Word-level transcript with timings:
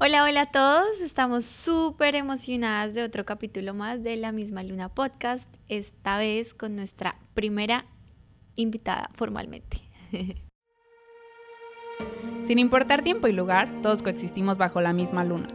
Hola, 0.00 0.22
hola 0.22 0.42
a 0.42 0.50
todos. 0.52 1.00
Estamos 1.00 1.44
súper 1.44 2.14
emocionadas 2.14 2.94
de 2.94 3.02
otro 3.02 3.24
capítulo 3.24 3.74
más 3.74 4.04
de 4.04 4.16
La 4.16 4.30
misma 4.30 4.62
Luna 4.62 4.88
Podcast, 4.88 5.52
esta 5.68 6.18
vez 6.18 6.54
con 6.54 6.76
nuestra 6.76 7.16
primera 7.34 7.84
invitada 8.54 9.10
formalmente. 9.14 9.78
Sin 12.46 12.60
importar 12.60 13.02
tiempo 13.02 13.26
y 13.26 13.32
lugar, 13.32 13.68
todos 13.82 14.04
coexistimos 14.04 14.56
bajo 14.56 14.80
la 14.80 14.92
misma 14.92 15.24
luna. 15.24 15.48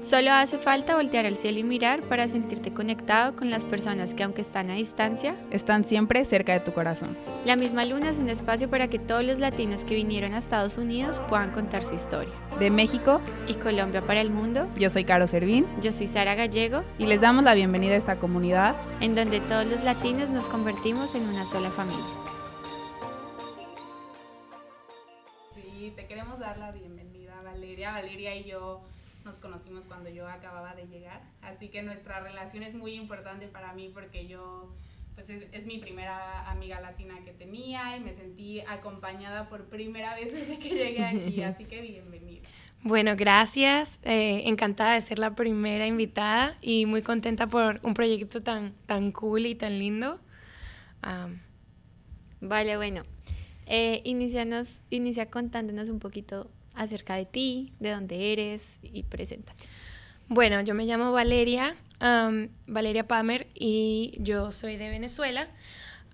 Solo 0.00 0.32
hace 0.32 0.58
falta 0.58 0.96
voltear 0.96 1.26
al 1.26 1.36
cielo 1.36 1.58
y 1.58 1.62
mirar 1.62 2.00
para 2.00 2.26
sentirte 2.26 2.72
conectado 2.72 3.36
con 3.36 3.50
las 3.50 3.66
personas 3.66 4.14
que 4.14 4.22
aunque 4.22 4.40
están 4.40 4.70
a 4.70 4.74
distancia, 4.74 5.36
están 5.50 5.84
siempre 5.84 6.24
cerca 6.24 6.54
de 6.54 6.60
tu 6.60 6.72
corazón. 6.72 7.18
La 7.44 7.54
misma 7.54 7.84
luna 7.84 8.08
es 8.08 8.16
un 8.16 8.30
espacio 8.30 8.70
para 8.70 8.88
que 8.88 8.98
todos 8.98 9.22
los 9.22 9.38
latinos 9.38 9.84
que 9.84 9.96
vinieron 9.96 10.32
a 10.32 10.38
Estados 10.38 10.78
Unidos 10.78 11.20
puedan 11.28 11.50
contar 11.50 11.82
su 11.82 11.94
historia. 11.94 12.32
De 12.58 12.70
México 12.70 13.20
y 13.46 13.54
Colombia 13.54 14.00
para 14.00 14.22
el 14.22 14.30
mundo, 14.30 14.68
yo 14.76 14.88
soy 14.88 15.04
Caro 15.04 15.26
Servín. 15.26 15.66
Yo 15.82 15.92
soy 15.92 16.08
Sara 16.08 16.34
Gallego. 16.34 16.80
Y 16.98 17.04
les 17.04 17.20
damos 17.20 17.44
la 17.44 17.52
bienvenida 17.54 17.92
a 17.92 17.98
esta 17.98 18.16
comunidad 18.16 18.76
en 19.02 19.14
donde 19.14 19.40
todos 19.40 19.66
los 19.66 19.84
latinos 19.84 20.30
nos 20.30 20.46
convertimos 20.46 21.14
en 21.14 21.28
una 21.28 21.44
sola 21.44 21.68
familia. 21.70 22.04
Sí, 25.54 25.92
te 25.94 26.06
queremos 26.06 26.38
dar 26.38 26.56
la 26.56 26.72
bienvenida, 26.72 27.42
Valeria. 27.44 27.92
Valeria 27.92 28.34
y 28.34 28.44
yo 28.44 28.80
nos 29.24 29.36
conocimos 29.38 29.84
cuando 29.86 30.08
yo 30.10 30.26
acababa 30.28 30.74
de 30.74 30.86
llegar, 30.86 31.20
así 31.42 31.68
que 31.68 31.82
nuestra 31.82 32.20
relación 32.20 32.62
es 32.62 32.74
muy 32.74 32.94
importante 32.94 33.46
para 33.48 33.72
mí 33.72 33.90
porque 33.92 34.26
yo, 34.26 34.74
pues 35.14 35.28
es, 35.28 35.66
mi 35.66 35.78
primera 35.78 36.50
amiga 36.50 36.80
latina 36.80 37.18
que 37.24 37.32
tenía 37.32 37.96
y 37.96 38.00
me 38.00 38.14
sentí 38.14 38.60
acompañada 38.60 39.48
por 39.48 39.66
primera 39.66 40.14
vez 40.14 40.32
desde 40.32 40.58
que 40.58 40.70
llegué 40.70 41.04
aquí, 41.04 41.42
así 41.42 41.64
que 41.64 41.80
bienvenida. 41.80 42.48
Bueno, 42.82 43.14
gracias. 43.14 44.00
Eh, 44.04 44.44
encantada 44.46 44.94
de 44.94 45.02
ser 45.02 45.18
la 45.18 45.34
primera 45.34 45.86
invitada 45.86 46.56
y 46.62 46.86
muy 46.86 47.02
contenta 47.02 47.46
por 47.46 47.78
un 47.82 47.92
proyecto 47.92 48.42
tan, 48.42 48.72
tan 48.86 49.12
cool 49.12 49.44
y 49.44 49.54
tan 49.54 49.78
lindo. 49.78 50.18
vale, 52.40 52.76
bueno. 52.78 53.02
Eh, 53.66 54.02
inicia 54.04 55.30
contándonos 55.30 55.90
un 55.90 56.00
poquito 56.00 56.50
acerca 56.80 57.14
de 57.16 57.26
ti, 57.26 57.74
de 57.78 57.90
dónde 57.90 58.32
eres 58.32 58.78
y 58.82 59.02
preséntate. 59.02 59.62
Bueno, 60.28 60.62
yo 60.62 60.74
me 60.74 60.86
llamo 60.86 61.12
Valeria, 61.12 61.76
Valeria 62.66 63.06
Palmer 63.06 63.48
y 63.54 64.16
yo 64.18 64.50
soy 64.50 64.76
de 64.76 64.88
Venezuela. 64.88 65.48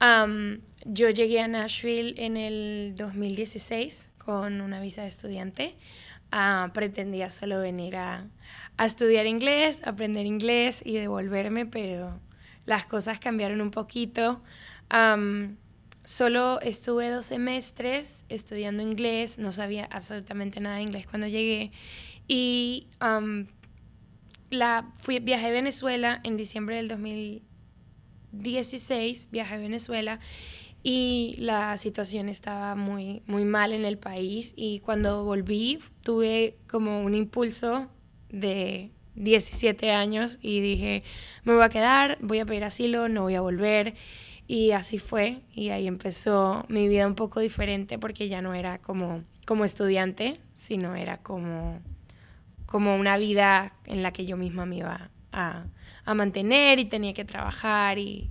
yo 0.01 1.11
llegué 1.11 1.41
a 1.41 1.49
Nashville 1.49 2.15
en 2.17 2.37
el 2.37 2.95
2016 2.97 4.11
con 4.19 4.61
una 4.61 4.81
visa 4.81 5.03
de 5.03 5.09
estudiante. 5.09 5.77
Ah, 6.33 6.71
pretendía 6.75 7.31
solo 7.31 7.61
venir 7.61 7.97
a, 7.97 8.27
estudiar 8.83 9.27
inglés, 9.27 9.81
aprender 9.85 10.27
inglés 10.27 10.83
y 10.85 10.97
devolverme, 10.97 11.65
pero 11.65 12.19
las 12.65 12.87
cosas 12.87 13.21
cambiaron 13.21 13.61
un 13.61 13.71
poquito. 13.71 14.43
Solo 16.07 16.61
estuve 16.61 17.11
dos 17.11 17.27
semestres 17.27 18.25
estudiando 18.29 18.81
inglés, 18.81 19.39
no 19.39 19.51
sabía 19.51 19.89
absolutamente 19.91 20.61
nada 20.61 20.77
de 20.77 20.83
inglés 20.83 21.09
cuando 21.09 21.27
llegué. 21.27 21.73
Y 22.29 22.87
la, 24.51 24.93
fui, 24.95 25.19
viajé 25.19 25.49
a 25.49 25.51
Venezuela 25.51 26.21
en 26.23 26.37
diciembre 26.37 26.77
del 26.77 26.87
2016, 26.87 29.31
viajé 29.33 29.57
a 29.57 29.59
Venezuela 29.59 30.21
y 30.85 31.35
la 31.39 31.77
situación 31.77 32.29
estaba 32.29 32.77
muy, 32.77 33.25
muy 33.27 33.45
mal 33.45 33.73
en 33.73 33.85
el 33.85 33.99
país. 33.99 34.53
Y 34.55 34.79
cuando 34.79 35.25
volví 35.25 35.81
tuve 36.03 36.57
como 36.69 37.03
un 37.03 37.17
impulso 37.17 37.89
de 38.29 38.93
17 39.17 39.91
años 39.91 40.39
y 40.41 40.61
dije, 40.61 41.03
me 41.43 41.55
voy 41.55 41.65
a 41.65 41.69
quedar, 41.69 42.17
voy 42.21 42.39
a 42.39 42.47
pedir 42.47 42.63
asilo, 42.63 43.09
no 43.09 43.23
voy 43.23 43.35
a 43.35 43.41
volver. 43.41 43.97
Y 44.49 44.71
así 44.71 44.99
fue, 44.99 45.41
y 45.53 45.71
ahí 45.71 45.89
empezó 45.89 46.65
mi 46.69 46.87
vida 46.89 47.07
un 47.07 47.17
poco 47.17 47.41
diferente 47.41 47.99
porque 47.99 48.29
ya 48.29 48.43
no 48.43 48.55
era 48.55 48.79
como, 48.79 49.25
como 49.45 49.65
estudiante, 49.65 50.39
sino 50.55 50.95
era 50.95 51.19
como, 51.19 51.81
como 52.65 52.95
una 52.95 53.17
vida 53.17 53.73
en 53.87 54.03
la 54.03 54.13
que 54.13 54.25
yo 54.25 54.37
misma 54.37 54.65
me 54.65 54.77
iba 54.77 55.11
a, 55.33 55.65
a 56.05 56.15
mantener 56.15 56.79
y 56.79 56.85
tenía 56.85 57.13
que 57.13 57.25
trabajar 57.25 57.99
y, 57.99 58.31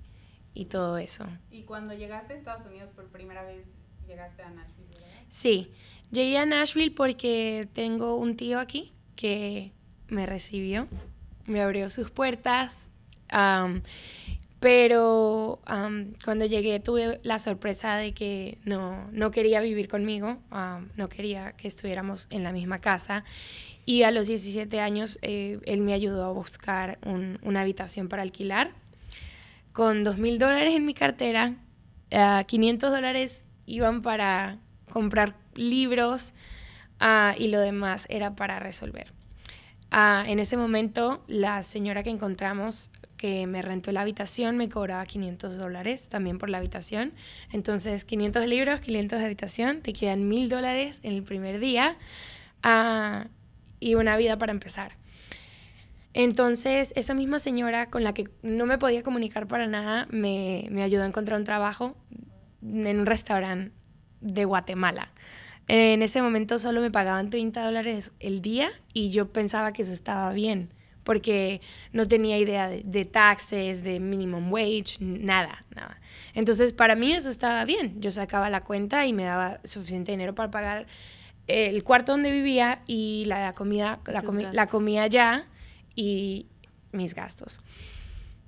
y, 0.54 0.66
todo 0.66 0.98
eso. 0.98 1.26
¿Y 1.52 1.64
cuando 1.64 1.94
llegaste 1.94 2.34
a 2.34 2.38
Estados 2.38 2.66
Unidos 2.66 2.90
por 2.96 3.08
primera 3.08 3.44
vez, 3.44 3.68
llegaste 4.08 4.42
a 4.42 4.50
Nashville, 4.52 4.88
verdad? 4.94 5.08
Sí, 5.28 5.70
llegué 6.12 6.38
a 6.38 6.46
Nashville 6.46 6.92
porque 6.92 7.68
tengo 7.74 8.16
un 8.16 8.38
tío 8.38 8.60
aquí 8.62 8.94
que 9.18 9.74
me 10.08 10.26
recibió, 10.26 10.88
me 11.46 11.62
abrió 11.62 11.90
sus 11.90 12.10
puertas. 12.10 12.88
Pero 14.66 15.60
cuando 16.24 16.46
llegué 16.48 16.80
tuve 16.80 17.20
la 17.22 17.38
sorpresa 17.38 17.98
de 17.98 18.16
que 18.16 18.58
no, 18.66 19.08
no 19.12 19.30
quería 19.30 19.62
vivir 19.62 19.88
conmigo, 19.88 20.40
no 20.96 21.08
quería 21.08 21.52
que 21.52 21.68
estuviéramos 21.68 22.26
en 22.32 22.44
la 22.44 22.52
misma 22.52 22.82
casa. 22.82 23.24
Y 23.86 24.02
a 24.02 24.10
los 24.10 24.26
17 24.26 24.80
años 24.80 25.20
eh, 25.22 25.60
él 25.66 25.82
me 25.82 25.94
ayudó 25.94 26.26
a 26.26 26.32
buscar 26.32 26.98
una 27.04 27.62
habitación 27.62 28.10
para 28.10 28.24
alquilar. 28.24 28.72
Con 29.72 30.04
2 30.04 30.18
mil 30.18 30.40
dólares 30.40 30.74
en 30.74 30.84
mi 30.84 30.96
cartera, 30.96 31.54
500 32.10 32.90
dólares 32.90 33.48
iban 33.68 34.02
para 34.02 34.58
comprar 34.90 35.36
libros 35.54 36.34
ah, 37.00 37.36
y 37.38 37.50
lo 37.50 37.60
demás 37.60 38.08
era 38.10 38.36
para 38.36 38.58
resolver. 38.58 39.14
Ah, 39.92 40.24
en 40.26 40.40
ese 40.40 40.58
momento, 40.58 41.24
la 41.28 41.62
señora 41.62 42.02
que 42.02 42.10
encontramos 42.10 42.90
que 43.18 43.48
me 43.48 43.62
rentó 43.62 43.92
la 43.92 44.02
habitación 44.02 44.58
me 44.58 44.70
cobraba 44.70 45.06
500 45.06 45.58
dólares 45.58 46.10
también 46.10 46.38
por 46.38 46.50
la 46.50 46.58
habitación. 46.58 47.14
Entonces, 47.52 48.06
500 48.06 48.46
libros, 48.48 48.82
500 48.82 49.20
de 49.20 49.26
habitación, 49.26 49.82
te 49.82 49.94
quedan 49.94 50.28
1000 50.28 50.50
dólares 50.50 51.00
en 51.04 51.14
el 51.14 51.24
primer 51.24 51.60
día 51.60 51.98
ah, 52.64 53.28
y 53.80 53.96
una 53.96 54.18
vida 54.18 54.38
para 54.38 54.52
empezar. 54.52 54.94
Entonces, 56.14 56.94
esa 56.96 57.14
misma 57.14 57.40
señora 57.40 57.90
con 57.90 58.04
la 58.04 58.14
que 58.14 58.30
no 58.42 58.66
me 58.66 58.78
podía 58.78 59.04
comunicar 59.04 59.48
para 59.48 59.68
nada 59.68 60.08
me, 60.12 60.68
me 60.72 60.82
ayudó 60.82 61.04
a 61.04 61.08
encontrar 61.08 61.38
un 61.38 61.46
trabajo 61.46 61.96
en 62.62 63.00
un 63.00 63.06
restaurante 63.06 63.74
de 64.22 64.46
Guatemala. 64.46 65.12
En 65.68 66.02
ese 66.04 66.22
momento 66.22 66.60
solo 66.60 66.80
me 66.82 66.92
pagaban 66.92 67.30
30 67.30 67.66
dólares 67.66 68.12
el 68.20 68.42
día 68.42 68.72
y 68.94 69.10
yo 69.10 69.32
pensaba 69.32 69.74
que 69.74 69.82
eso 69.82 69.94
estaba 69.94 70.32
bien 70.32 70.70
porque 71.06 71.62
no 71.94 72.08
tenía 72.08 72.38
idea 72.38 72.68
de, 72.68 73.06
taxes, 73.06 73.84
de 73.84 74.02
minimum 74.02 74.52
wage, 74.52 74.98
nada, 75.00 75.64
nada. 75.74 76.02
Entonces, 76.34 76.74
para 76.74 76.96
mí 76.96 77.14
eso 77.14 77.30
estaba 77.30 77.64
bien. 77.64 78.02
Yo 78.02 78.12
sacaba 78.12 78.50
la 78.50 78.64
cuenta 78.64 79.06
y 79.06 79.14
me 79.14 79.24
daba 79.24 79.62
suficiente 79.64 80.12
dinero 80.12 80.36
para 80.36 80.52
pagar 80.52 80.88
el 81.48 81.84
cuarto 81.84 82.12
donde 82.12 82.32
vivía 82.32 82.82
y 82.88 83.24
la 83.28 83.54
comida, 83.54 84.00
la, 84.08 84.24
la 84.52 84.68
comida 84.68 85.04
allá 85.04 85.46
y 85.96 86.48
mis 86.92 87.14
gastos. 87.14 87.62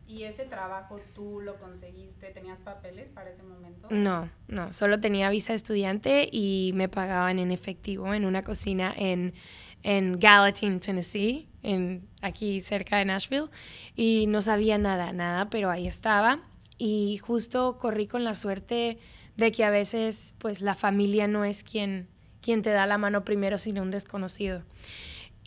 ¿Y 0.07 0.23
ese 0.23 0.45
trabajo 0.45 0.99
tú 1.13 1.41
lo 1.41 1.57
conseguiste? 1.57 2.31
¿Tenías 2.31 2.59
papeles 2.59 3.09
para 3.09 3.29
ese 3.29 3.43
momento? 3.43 3.89
No, 3.91 4.29
no, 4.47 4.73
solo 4.73 4.99
tenía 4.99 5.29
visa 5.29 5.51
de 5.51 5.57
estudiante 5.57 6.29
y 6.31 6.71
me 6.75 6.87
pagaban 6.89 7.39
en 7.39 7.51
efectivo 7.51 8.13
en 8.13 8.25
una 8.25 8.41
cocina 8.41 8.93
en, 8.97 9.33
en 9.83 10.19
Gallatin, 10.19 10.79
Tennessee, 10.79 11.47
en, 11.63 12.07
aquí 12.21 12.61
cerca 12.61 12.97
de 12.97 13.05
Nashville, 13.05 13.47
y 13.95 14.25
no 14.27 14.41
sabía 14.41 14.77
nada, 14.77 15.13
nada, 15.13 15.49
pero 15.49 15.69
ahí 15.69 15.87
estaba. 15.87 16.39
Y 16.77 17.17
justo 17.17 17.77
corrí 17.77 18.07
con 18.07 18.23
la 18.23 18.35
suerte 18.35 18.99
de 19.35 19.51
que 19.51 19.63
a 19.63 19.69
veces 19.69 20.33
pues 20.37 20.61
la 20.61 20.75
familia 20.75 21.27
no 21.27 21.45
es 21.45 21.63
quien, 21.63 22.07
quien 22.41 22.61
te 22.61 22.71
da 22.71 22.85
la 22.85 22.97
mano 22.97 23.23
primero, 23.23 23.57
sino 23.57 23.81
un 23.81 23.91
desconocido. 23.91 24.63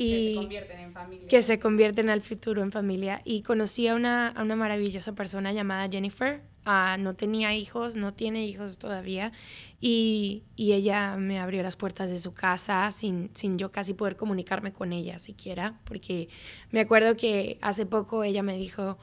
Y 0.02 0.34
que 0.34 0.34
se 0.34 0.34
convierten 0.36 0.78
en 0.78 0.92
familia. 0.92 1.28
Que 1.28 1.42
se 1.42 1.58
convierten 1.58 2.10
al 2.10 2.20
futuro 2.20 2.62
en 2.62 2.72
familia. 2.72 3.22
Y 3.24 3.42
conocí 3.42 3.88
a 3.88 3.94
una, 3.94 4.28
a 4.28 4.42
una 4.42 4.56
maravillosa 4.56 5.14
persona 5.14 5.52
llamada 5.52 5.88
Jennifer, 5.90 6.42
Ah, 6.66 6.96
no 6.98 7.14
tenía 7.14 7.54
hijos, 7.54 7.96
no 7.96 8.12
tiene 8.12 8.44
hijos 8.44 8.76
todavía, 8.76 9.32
y, 9.80 10.44
ella 10.56 11.16
me 11.16 11.40
abrió 11.40 11.62
las 11.62 11.76
puertas 11.76 12.10
de 12.10 12.18
su 12.18 12.34
casa 12.34 12.92
sin, 12.92 13.30
sin 13.34 13.58
yo 13.58 13.72
casi 13.72 13.94
poder 13.94 14.16
comunicarme 14.16 14.72
con 14.72 14.92
ella 14.92 15.18
siquiera, 15.18 15.80
porque 15.84 16.28
me 16.70 16.80
acuerdo 16.80 17.16
que 17.16 17.58
hace 17.62 17.86
poco 17.86 18.24
ella 18.24 18.42
me 18.42 18.56
dijo, 18.56 18.98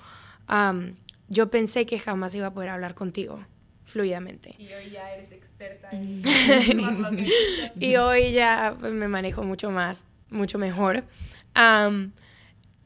yo 1.29 1.49
pensé 1.49 1.87
que 1.87 1.97
jamás 1.97 2.35
iba 2.35 2.47
a 2.47 2.53
poder 2.53 2.69
hablar 2.69 2.93
contigo 2.93 3.43
fluidamente. 3.85 4.53
Y 4.59 4.71
hoy 4.73 4.91
ya 4.91 5.11
eres 5.11 5.31
experta 5.31 5.89
en... 5.91 6.21
y 7.79 7.95
hoy 7.95 8.33
ya 8.33 8.75
pues, 8.79 8.93
me 8.93 9.07
manejo 9.07 9.43
mucho 9.43 9.71
más, 9.71 10.05
mucho 10.29 10.57
mejor. 10.57 11.05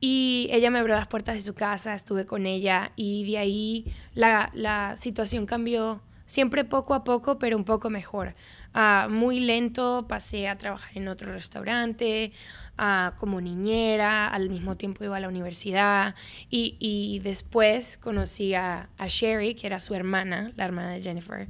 Y 0.03 0.47
ella 0.51 0.71
me 0.71 0.79
abrió 0.79 0.95
las 0.95 1.07
puertas 1.07 1.35
de 1.35 1.41
su 1.41 1.53
casa, 1.53 1.93
estuve 1.93 2.25
con 2.25 2.47
ella 2.47 2.91
y 2.95 3.23
de 3.29 3.38
ahí 3.38 3.93
la, 4.15 4.49
la 4.53 4.97
situación 4.97 5.45
cambió 5.45 6.01
siempre 6.25 6.63
poco 6.63 6.95
a 6.95 7.03
poco, 7.03 7.38
pero 7.38 7.55
un 7.55 7.65
poco 7.65 7.89
mejor. 7.89 8.33
Ah, 8.73 9.07
muy 9.11 9.41
lento 9.41 10.05
pasé 10.07 10.47
a 10.47 10.57
trabajar 10.57 10.91
en 10.95 11.09
otro 11.09 11.33
restaurante, 11.33 12.31
uh, 12.79 13.15
como 13.19 13.41
niñera, 13.41 14.29
al 14.29 14.49
mismo 14.49 14.77
tiempo 14.77 15.03
iba 15.03 15.17
a 15.17 15.19
la 15.19 15.27
universidad 15.27 16.15
y, 16.49 16.77
y 16.79 17.19
después 17.19 17.97
conocí 17.97 18.53
a, 18.53 18.89
a, 18.97 19.07
Sherry, 19.07 19.55
que 19.55 19.67
era 19.67 19.79
su 19.79 19.94
hermana, 19.94 20.51
la 20.55 20.63
hermana 20.63 20.91
de 20.91 21.01
Jennifer, 21.01 21.49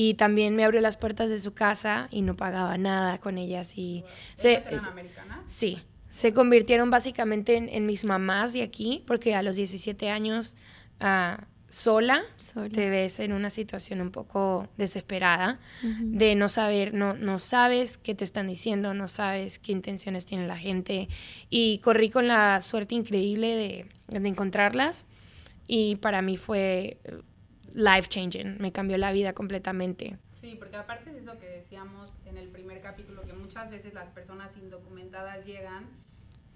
y 0.00 0.14
también 0.14 0.54
me 0.54 0.64
abrió 0.64 0.80
las 0.80 0.96
puertas 0.96 1.28
de 1.28 1.40
su 1.40 1.54
casa 1.54 2.06
y 2.12 2.22
no 2.22 2.36
pagaba 2.36 2.78
nada 2.78 3.18
con 3.18 3.36
ellas. 3.36 3.76
Y 3.76 4.04
se, 4.36 4.58
eran 4.58 4.86
americanas? 4.86 5.40
Sí, 5.46 5.82
se 6.08 6.32
convirtieron 6.32 6.88
básicamente 6.88 7.56
en, 7.56 7.68
en, 7.68 7.84
mis 7.84 8.04
mamás 8.04 8.52
de 8.52 8.62
aquí, 8.62 9.02
porque 9.08 9.34
a 9.34 9.42
los 9.42 9.56
17 9.56 10.08
años... 10.08 10.54
Uh, 11.00 11.42
sola, 11.70 12.22
te 12.72 12.88
ves 12.88 13.20
en 13.20 13.34
una 13.34 13.50
situación 13.50 14.00
un 14.00 14.10
poco 14.10 14.68
desesperada 14.78 15.60
de 15.82 16.34
no 16.34 16.48
saber, 16.48 16.94
no, 16.94 17.12
no 17.12 17.38
sabes 17.38 17.98
qué 17.98 18.14
te 18.14 18.24
están 18.24 18.46
diciendo, 18.46 18.94
no 18.94 19.06
sabes 19.06 19.58
qué 19.58 19.72
intenciones 19.72 20.24
tiene 20.24 20.46
la 20.46 20.56
gente 20.56 21.10
y 21.50 21.80
corrí 21.80 22.08
con 22.08 22.26
la 22.26 22.62
suerte 22.62 22.94
increíble 22.94 23.54
de, 24.08 24.18
de 24.18 24.28
encontrarlas 24.30 25.04
y 25.66 25.96
para 25.96 26.22
mí 26.22 26.38
fue 26.38 26.96
life 27.78 28.08
changing, 28.08 28.56
me 28.58 28.72
cambió 28.72 28.98
la 28.98 29.12
vida 29.12 29.32
completamente. 29.32 30.18
Sí, 30.40 30.56
porque 30.58 30.76
aparte 30.76 31.12
de 31.12 31.20
eso 31.20 31.38
que 31.38 31.46
decíamos 31.46 32.12
en 32.26 32.36
el 32.36 32.48
primer 32.48 32.80
capítulo, 32.80 33.22
que 33.22 33.32
muchas 33.32 33.70
veces 33.70 33.94
las 33.94 34.08
personas 34.08 34.56
indocumentadas 34.56 35.46
llegan 35.46 35.86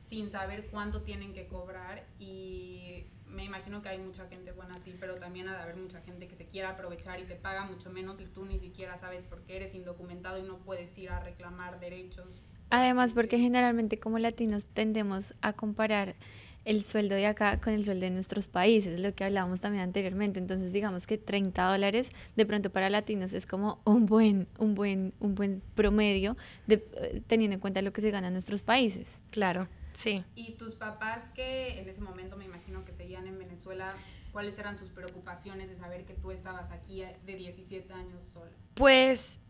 sin 0.09 0.31
saber 0.31 0.67
cuánto 0.71 1.03
tienen 1.03 1.33
que 1.33 1.47
cobrar 1.47 2.05
y 2.19 3.05
me 3.29 3.45
imagino 3.45 3.83
que 3.83 3.89
hay 3.89 3.99
mucha 3.99 4.27
gente 4.29 4.51
buena 4.51 4.75
así, 4.75 4.95
pero 4.99 5.17
también 5.17 5.49
ha 5.49 5.57
de 5.57 5.63
haber 5.63 5.77
mucha 5.77 6.01
gente 6.01 6.27
que 6.27 6.35
se 6.35 6.47
quiera 6.47 6.71
aprovechar 6.71 7.21
y 7.21 7.25
te 7.25 7.37
paga 7.37 7.65
mucho 7.65 7.91
menos 7.91 8.21
y 8.21 8.27
tú 8.27 8.45
ni 8.45 8.59
siquiera 8.59 8.99
sabes 8.99 9.23
por 9.25 9.43
qué 9.43 9.57
eres 9.57 9.75
indocumentado 9.75 10.39
y 10.39 10.43
no 10.43 10.59
puedes 10.59 10.97
ir 10.99 11.11
a 11.11 11.21
reclamar 11.21 11.79
derechos. 11.79 12.27
Además, 12.71 13.13
porque 13.13 13.39
generalmente 13.39 13.99
como 13.99 14.19
latinos 14.19 14.65
tendemos 14.65 15.35
a 15.41 15.53
comparar 15.53 16.17
el 16.65 16.85
sueldo 16.85 17.15
de 17.15 17.27
acá 17.27 17.61
con 17.61 17.73
el 17.73 17.85
sueldo 17.85 18.05
de 18.05 18.11
nuestros 18.11 18.49
países, 18.49 19.01
lo 19.01 19.15
que 19.15 19.25
hablábamos 19.25 19.61
también 19.61 19.83
anteriormente. 19.83 20.39
Entonces, 20.39 20.73
digamos 20.73 21.07
que 21.07 21.19
30 21.19 21.71
dólares 21.71 22.11
de 22.37 22.47
pronto 22.47 22.71
para 22.71 22.91
latinos 22.91 23.33
es 23.33 23.47
como 23.47 23.81
un 23.85 24.07
buen, 24.07 24.47
un 24.59 24.75
buen, 24.75 25.13
un 25.21 25.35
buen 25.35 25.63
promedio 25.75 26.37
de, 26.67 26.87
eh, 26.97 27.23
teniendo 27.27 27.55
en 27.55 27.61
cuenta 27.61 27.83
lo 27.83 27.93
que 27.93 28.01
se 28.01 28.11
gana 28.11 28.29
en 28.29 28.35
nuestros 28.35 28.63
países. 28.63 29.21
Claro. 29.31 29.69
Sí. 29.93 30.25
¿Y 30.35 30.53
tus 30.53 30.75
papás 30.75 31.23
que 31.35 31.81
en 31.81 31.89
ese 31.89 32.01
momento 32.01 32.37
me 32.37 32.45
imagino 32.45 32.85
que 32.85 32.93
seguían 32.93 33.27
en 33.27 33.39
Venezuela, 33.39 33.95
cuáles 34.33 34.59
eran 34.59 34.79
sus 34.79 34.89
preocupaciones 34.91 35.69
de 35.69 35.77
saber 35.77 36.05
que 36.05 36.15
tú 36.15 36.31
estabas 36.31 36.71
aquí 36.71 37.03
de 37.03 37.37
17 37.37 37.93
años 37.93 38.21
sola? 38.33 38.51
Pues 38.75 39.41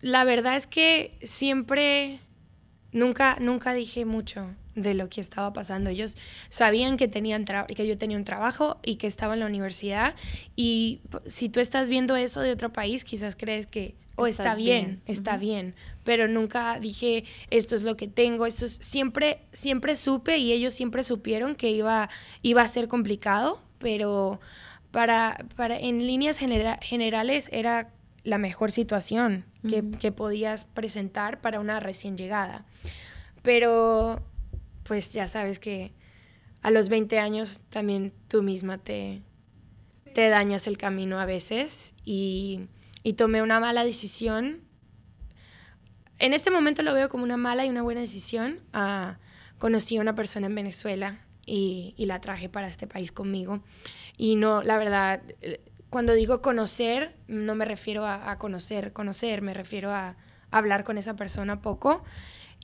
la 0.00 0.24
verdad 0.24 0.56
es 0.56 0.66
que 0.66 1.18
siempre, 1.22 2.20
nunca, 2.92 3.36
nunca 3.38 3.74
dije 3.74 4.04
mucho 4.04 4.54
de 4.74 4.94
lo 4.94 5.08
que 5.08 5.20
estaba 5.20 5.52
pasando. 5.52 5.90
Ellos 5.90 6.16
sabían 6.48 6.96
que, 6.96 7.08
tenían 7.08 7.44
que 7.44 7.86
yo 7.86 7.98
tenía 7.98 8.16
un 8.16 8.24
trabajo 8.24 8.78
y 8.82 8.96
que 8.96 9.06
estaba 9.06 9.34
en 9.34 9.40
la 9.40 9.46
universidad. 9.46 10.14
Y 10.56 11.00
si 11.26 11.48
tú 11.48 11.60
estás 11.60 11.88
viendo 11.88 12.16
eso 12.16 12.40
de 12.40 12.52
otro 12.52 12.72
país, 12.72 13.04
quizás 13.04 13.36
crees 13.36 13.66
que 13.66 13.94
o 14.16 14.26
está 14.26 14.54
bien, 14.54 15.00
está 15.06 15.38
bien, 15.38 15.74
pero 16.04 16.28
nunca 16.28 16.78
dije 16.78 17.24
esto 17.48 17.74
es 17.74 17.82
lo 17.82 17.96
que 17.96 18.06
tengo, 18.06 18.44
esto 18.44 18.66
es, 18.66 18.72
siempre 18.72 19.40
siempre 19.52 19.96
supe 19.96 20.36
y 20.36 20.52
ellos 20.52 20.74
siempre 20.74 21.02
supieron 21.02 21.54
que 21.54 21.70
iba 21.70 22.10
iba 22.42 22.60
a 22.60 22.68
ser 22.68 22.86
complicado, 22.86 23.62
pero 23.78 24.38
para, 24.90 25.46
para 25.56 25.78
en 25.78 26.06
líneas 26.06 26.38
generales 26.38 27.48
era 27.50 27.90
la 28.22 28.36
mejor 28.36 28.70
situación 28.72 29.46
que, 29.66 29.82
que, 29.98 30.12
podías 30.12 30.66
presentar 30.66 31.40
para 31.40 31.60
una 31.60 31.80
recién 31.80 32.18
llegada. 32.18 32.66
Pero 33.42 34.22
pues 34.90 35.12
ya 35.12 35.28
sabes 35.28 35.60
que 35.60 35.92
a 36.62 36.72
los 36.72 36.88
20 36.88 37.20
años 37.20 37.60
también 37.68 38.12
tú 38.26 38.42
misma 38.42 38.78
te, 38.78 39.22
te 40.16 40.28
dañas 40.28 40.66
el 40.66 40.78
camino 40.78 41.20
a 41.20 41.26
veces 41.26 41.94
y 42.04 42.66
y 43.02 43.14
tomé 43.14 43.42
una 43.42 43.60
mala 43.60 43.84
decisión. 43.84 44.62
En 46.18 46.34
este 46.34 46.50
momento 46.50 46.82
lo 46.82 46.92
veo 46.92 47.08
como 47.08 47.24
una 47.24 47.36
mala 47.36 47.64
y 47.64 47.70
una 47.70 47.82
buena 47.82 48.00
decisión. 48.00 48.60
Ah, 48.72 49.18
conocí 49.58 49.96
a 49.96 50.00
una 50.00 50.14
persona 50.14 50.46
en 50.46 50.54
Venezuela 50.54 51.20
y, 51.46 51.94
y, 51.96 52.06
la 52.06 52.20
traje 52.20 52.48
para 52.48 52.66
este 52.66 52.86
país 52.86 53.10
conmigo. 53.10 53.62
Y 54.16 54.36
no, 54.36 54.62
la 54.62 54.76
verdad, 54.76 55.22
cuando 55.88 56.12
digo 56.12 56.42
conocer, 56.42 57.16
no 57.26 57.54
me 57.54 57.64
refiero 57.64 58.04
a, 58.04 58.30
a 58.30 58.38
conocer, 58.38 58.92
conocer, 58.92 59.40
me 59.40 59.54
refiero 59.54 59.92
a 59.92 60.16
hablar 60.50 60.84
con 60.84 60.98
esa 60.98 61.16
persona 61.16 61.62
poco. 61.62 62.04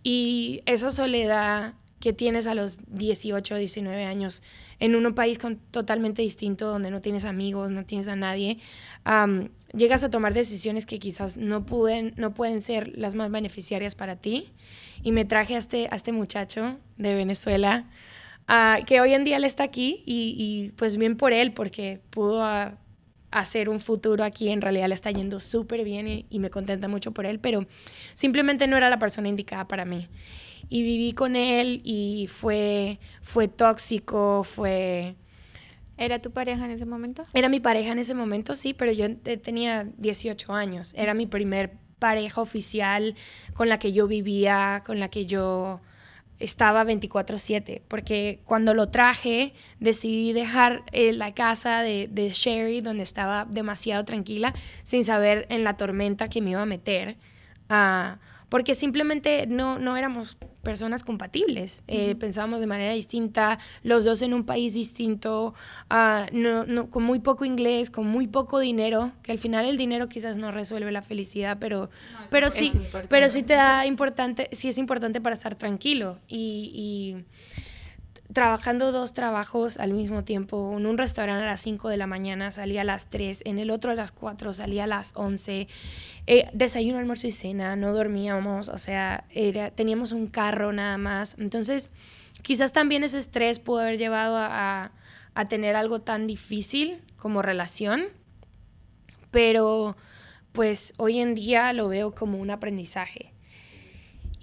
Y 0.02 0.62
esa 0.66 0.90
soledad 0.90 1.74
que 2.06 2.12
tienes 2.12 2.46
a 2.46 2.54
los 2.54 2.78
18, 2.86 3.56
19 3.56 4.04
años 4.04 4.40
en 4.78 4.94
un 4.94 5.12
país 5.12 5.40
totalmente 5.72 6.22
distinto, 6.22 6.68
donde 6.68 6.92
no 6.92 7.00
tienes 7.00 7.24
amigos, 7.24 7.72
no 7.72 7.84
tienes 7.84 8.06
a 8.06 8.14
nadie, 8.14 8.58
llegas 9.74 10.04
a 10.04 10.08
tomar 10.08 10.32
decisiones 10.32 10.86
que 10.86 11.00
quizás 11.00 11.36
no 11.36 11.66
pueden, 11.66 12.14
no 12.16 12.32
pueden 12.32 12.60
ser 12.60 12.96
las 12.96 13.16
más 13.16 13.28
beneficiarias 13.32 13.96
para 13.96 14.14
ti. 14.14 14.52
Y 15.02 15.10
me 15.10 15.24
traje 15.24 15.56
a 15.56 15.58
este, 15.58 15.88
a 15.90 15.96
este 15.96 16.12
muchacho 16.12 16.76
de 16.96 17.12
Venezuela, 17.16 17.86
uh, 18.48 18.84
que 18.84 19.00
hoy 19.00 19.12
en 19.12 19.24
día 19.24 19.38
él 19.38 19.44
está 19.44 19.64
aquí 19.64 20.04
y, 20.06 20.36
y, 20.38 20.70
pues 20.76 20.98
bien 20.98 21.16
por 21.16 21.32
él, 21.32 21.54
porque 21.54 21.98
pudo 22.10 22.38
uh, 22.38 22.70
hacer 23.40 23.68
un 23.68 23.80
futuro 23.80 24.24
aquí, 24.24 24.48
en 24.48 24.60
realidad 24.60 24.88
le 24.88 24.94
está 24.94 25.10
yendo 25.10 25.40
súper 25.40 25.84
bien 25.84 26.08
y, 26.08 26.26
y 26.30 26.38
me 26.38 26.50
contenta 26.50 26.88
mucho 26.88 27.12
por 27.12 27.26
él, 27.26 27.38
pero 27.38 27.66
simplemente 28.14 28.66
no 28.66 28.76
era 28.76 28.90
la 28.90 28.98
persona 28.98 29.28
indicada 29.28 29.66
para 29.66 29.84
mí 29.84 30.08
y 30.68 30.82
viví 30.82 31.12
con 31.12 31.36
él 31.36 31.80
y 31.84 32.26
fue, 32.28 32.98
fue 33.22 33.48
tóxico, 33.48 34.44
fue... 34.44 35.14
¿Era 35.98 36.20
tu 36.20 36.30
pareja 36.30 36.66
en 36.66 36.72
ese 36.72 36.84
momento? 36.84 37.22
Era 37.32 37.48
mi 37.48 37.60
pareja 37.60 37.92
en 37.92 37.98
ese 37.98 38.14
momento, 38.14 38.54
sí, 38.54 38.74
pero 38.74 38.92
yo 38.92 39.16
tenía 39.16 39.88
18 39.96 40.52
años. 40.52 40.92
Era 40.94 41.14
mi 41.14 41.26
primer 41.26 41.72
pareja 41.98 42.42
oficial 42.42 43.14
con 43.54 43.70
la 43.70 43.78
que 43.78 43.92
yo 43.92 44.06
vivía, 44.06 44.82
con 44.84 45.00
la 45.00 45.08
que 45.08 45.24
yo 45.24 45.80
estaba 46.38 46.84
24/7, 46.84 47.82
porque 47.88 48.40
cuando 48.44 48.74
lo 48.74 48.88
traje 48.88 49.54
decidí 49.80 50.32
dejar 50.32 50.82
eh, 50.92 51.12
la 51.12 51.32
casa 51.32 51.82
de, 51.82 52.08
de, 52.10 52.30
Sherry, 52.30 52.80
donde 52.80 53.02
estaba 53.02 53.46
demasiado 53.48 54.04
tranquila, 54.04 54.54
sin 54.82 55.04
saber 55.04 55.46
en 55.48 55.64
la 55.64 55.76
tormenta 55.76 56.28
que 56.28 56.40
me 56.40 56.50
iba 56.50 56.62
a 56.62 56.66
meter. 56.66 57.16
Uh, 57.68 58.16
porque 58.48 58.74
simplemente 58.74 59.46
no, 59.46 59.78
no 59.78 59.96
éramos 59.96 60.38
personas 60.66 61.04
compatibles. 61.04 61.84
Eh, 61.86 62.16
pensábamos 62.16 62.58
de 62.58 62.66
manera 62.66 62.92
distinta, 62.92 63.60
los 63.84 64.04
dos 64.04 64.20
en 64.20 64.34
un 64.34 64.44
país 64.44 64.74
distinto, 64.74 65.54
uh, 65.90 66.26
no, 66.32 66.66
no, 66.66 66.90
con 66.90 67.04
muy 67.04 67.20
poco 67.20 67.44
inglés, 67.44 67.88
con 67.88 68.08
muy 68.08 68.26
poco 68.26 68.58
dinero, 68.58 69.12
que 69.22 69.30
al 69.30 69.38
final 69.38 69.64
el 69.64 69.76
dinero 69.76 70.08
quizás 70.08 70.36
no 70.36 70.50
resuelve 70.50 70.90
la 70.90 71.02
felicidad, 71.02 71.58
pero, 71.60 71.88
pero 72.30 72.50
sí, 72.50 72.72
pero 73.08 73.28
sí 73.28 73.44
te 73.44 73.54
da 73.54 73.86
importante, 73.86 74.48
sí 74.50 74.68
es 74.68 74.76
importante 74.76 75.20
para 75.20 75.34
estar 75.34 75.54
tranquilo. 75.54 76.18
Y, 76.26 76.72
y 76.74 77.24
trabajando 78.32 78.92
dos 78.92 79.12
trabajos 79.12 79.78
al 79.78 79.92
mismo 79.92 80.24
tiempo. 80.24 80.74
En 80.76 80.86
un 80.86 80.98
restaurante 80.98 81.44
a 81.44 81.46
las 81.46 81.60
5 81.60 81.88
de 81.88 81.96
la 81.96 82.06
mañana 82.06 82.50
salía 82.50 82.82
a 82.82 82.84
las 82.84 83.08
3, 83.10 83.42
en 83.44 83.58
el 83.58 83.70
otro 83.70 83.90
a 83.90 83.94
las 83.94 84.12
4 84.12 84.52
salía 84.52 84.84
a 84.84 84.86
las 84.86 85.12
11. 85.14 85.68
Eh, 86.26 86.48
desayuno, 86.52 86.98
almuerzo 86.98 87.26
y 87.26 87.30
cena, 87.30 87.76
no 87.76 87.92
dormíamos, 87.92 88.68
o 88.68 88.78
sea, 88.78 89.24
era, 89.30 89.70
teníamos 89.70 90.12
un 90.12 90.26
carro 90.26 90.72
nada 90.72 90.98
más. 90.98 91.36
Entonces, 91.38 91.90
quizás 92.42 92.72
también 92.72 93.04
ese 93.04 93.18
estrés 93.18 93.58
pudo 93.58 93.80
haber 93.80 93.98
llevado 93.98 94.36
a, 94.36 94.92
a 95.34 95.48
tener 95.48 95.76
algo 95.76 96.00
tan 96.00 96.26
difícil 96.26 97.02
como 97.16 97.42
relación, 97.42 98.04
pero 99.30 99.96
pues 100.52 100.94
hoy 100.96 101.20
en 101.20 101.34
día 101.34 101.72
lo 101.74 101.88
veo 101.88 102.14
como 102.14 102.38
un 102.38 102.50
aprendizaje 102.50 103.35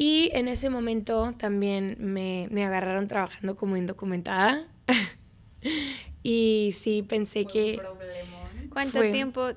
y 0.03 0.29
en 0.33 0.50
ese 0.50 0.69
momento 0.69 1.33
también 1.38 1.95
me, 1.98 2.50
me 2.51 2.65
agarraron 2.65 3.07
trabajando 3.07 3.55
como 3.55 3.77
indocumentada. 3.77 4.67
y 6.24 6.72
sí, 6.74 7.03
pensé 7.03 7.45
que... 7.45 7.81
¿Cuánto 8.69 9.00
tiempo 9.00 9.51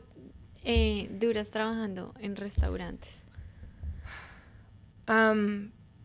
eh, 0.63 1.09
duras 1.19 1.51
trabajando 1.51 2.15
en 2.21 2.37
restaurantes? 2.37 3.25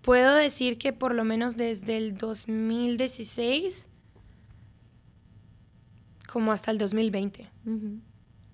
puedo 0.02 0.34
decir 0.34 0.80
que 0.80 0.92
por 0.92 1.14
lo 1.14 1.24
menos 1.24 1.56
desde 1.56 1.98
el 1.98 2.18
2016 2.18 3.90
como 6.28 6.52
hasta 6.52 6.72
el 6.72 6.80
2020. 6.80 7.48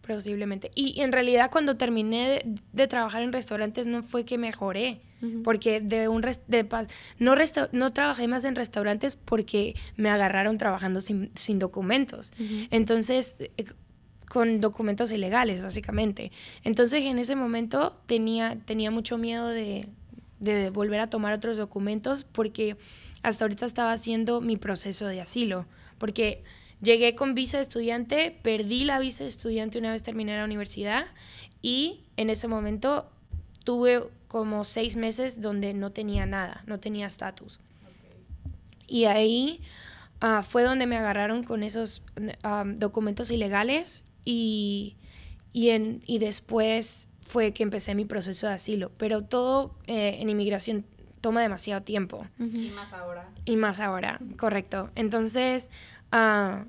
Posiblemente. 0.06 0.70
Y 0.76 1.00
en 1.00 1.14
realidad 1.14 1.50
cuando 1.50 1.78
terminé 1.78 2.44
de, 2.74 2.88
trabajar 2.88 3.22
en 3.22 3.32
restaurantes 3.32 3.88
no 3.88 4.04
fue 4.04 4.26
que 4.26 4.38
mejoré, 4.38 5.02
porque 5.44 5.82
de 5.82 6.08
un 6.08 6.22
de, 6.22 6.68
no, 7.20 7.36
no 7.72 7.94
trabajé 7.94 8.28
más 8.28 8.46
en 8.46 8.56
restaurantes 8.56 9.16
porque 9.16 9.76
me 9.96 10.10
agarraron 10.10 10.58
trabajando 10.58 11.02
sin, 11.02 11.32
sin 11.36 11.60
documentos. 11.60 12.34
Entonces, 12.70 13.36
eh, 13.40 13.66
con 14.28 14.60
documentos 14.62 15.12
ilegales, 15.12 15.62
básicamente. 15.62 16.32
Entonces 16.64 17.04
en 17.04 17.18
ese 17.18 17.36
momento 17.36 17.98
tenía, 18.06 18.58
tenía 18.66 18.92
mucho 18.92 19.18
miedo 19.18 19.48
de, 19.48 19.88
de 20.40 20.70
volver 20.70 21.00
a 21.00 21.10
tomar 21.10 21.34
otros 21.34 21.58
documentos 21.58 22.26
porque 22.26 22.76
hasta 23.24 23.46
ahorita 23.46 23.66
estaba 23.66 23.94
haciendo 23.94 24.42
mi 24.42 24.58
proceso 24.58 25.08
de 25.08 25.22
asilo, 25.22 25.66
porque 25.98 26.44
llegué 26.82 27.16
con 27.16 27.34
visa 27.34 27.58
de 27.58 27.64
estudiante, 27.64 28.38
perdí 28.42 28.84
la 28.84 29.00
visa 29.00 29.24
de 29.24 29.30
estudiante 29.30 29.80
una 29.80 29.92
vez 29.92 30.04
terminé 30.04 30.38
la 30.38 30.46
universidad 30.46 31.08
y 31.62 32.02
en 32.18 32.30
ese 32.30 32.48
momento 32.48 33.10
tuve 33.64 34.04
como 34.28 34.64
seis 34.64 34.96
meses 34.96 35.42
donde 35.42 35.74
no 35.74 35.92
tenía 35.92 36.26
nada, 36.26 36.64
no 36.66 36.80
tenía 36.80 37.06
estatus. 37.06 37.60
Y 38.88 39.06
ahí 39.06 39.62
ah, 40.22 40.44
fue 40.44 40.64
donde 40.64 40.86
me 40.88 40.98
agarraron 40.98 41.44
con 41.44 41.64
esos 41.64 42.02
ah, 42.44 42.64
documentos 42.66 43.32
ilegales 43.32 44.04
y, 44.24 44.96
y, 45.52 45.70
en, 45.70 46.02
y 46.06 46.20
después 46.20 47.10
fue 47.22 47.54
que 47.54 47.64
empecé 47.64 47.96
mi 47.96 48.06
proceso 48.06 48.48
de 48.48 48.54
asilo. 48.54 48.92
Pero 48.98 49.24
todo 49.24 49.76
eh, 49.88 50.18
en 50.20 50.30
inmigración 50.30 50.86
toma 51.22 51.42
demasiado 51.42 51.84
tiempo. 51.84 52.26
Y 52.40 52.70
más 52.70 52.94
ahora. 52.94 53.30
Y 53.46 53.56
más 53.58 53.80
ahora, 53.80 54.20
correcto. 54.38 54.92
Entonces, 54.96 55.70
uh, 56.14 56.66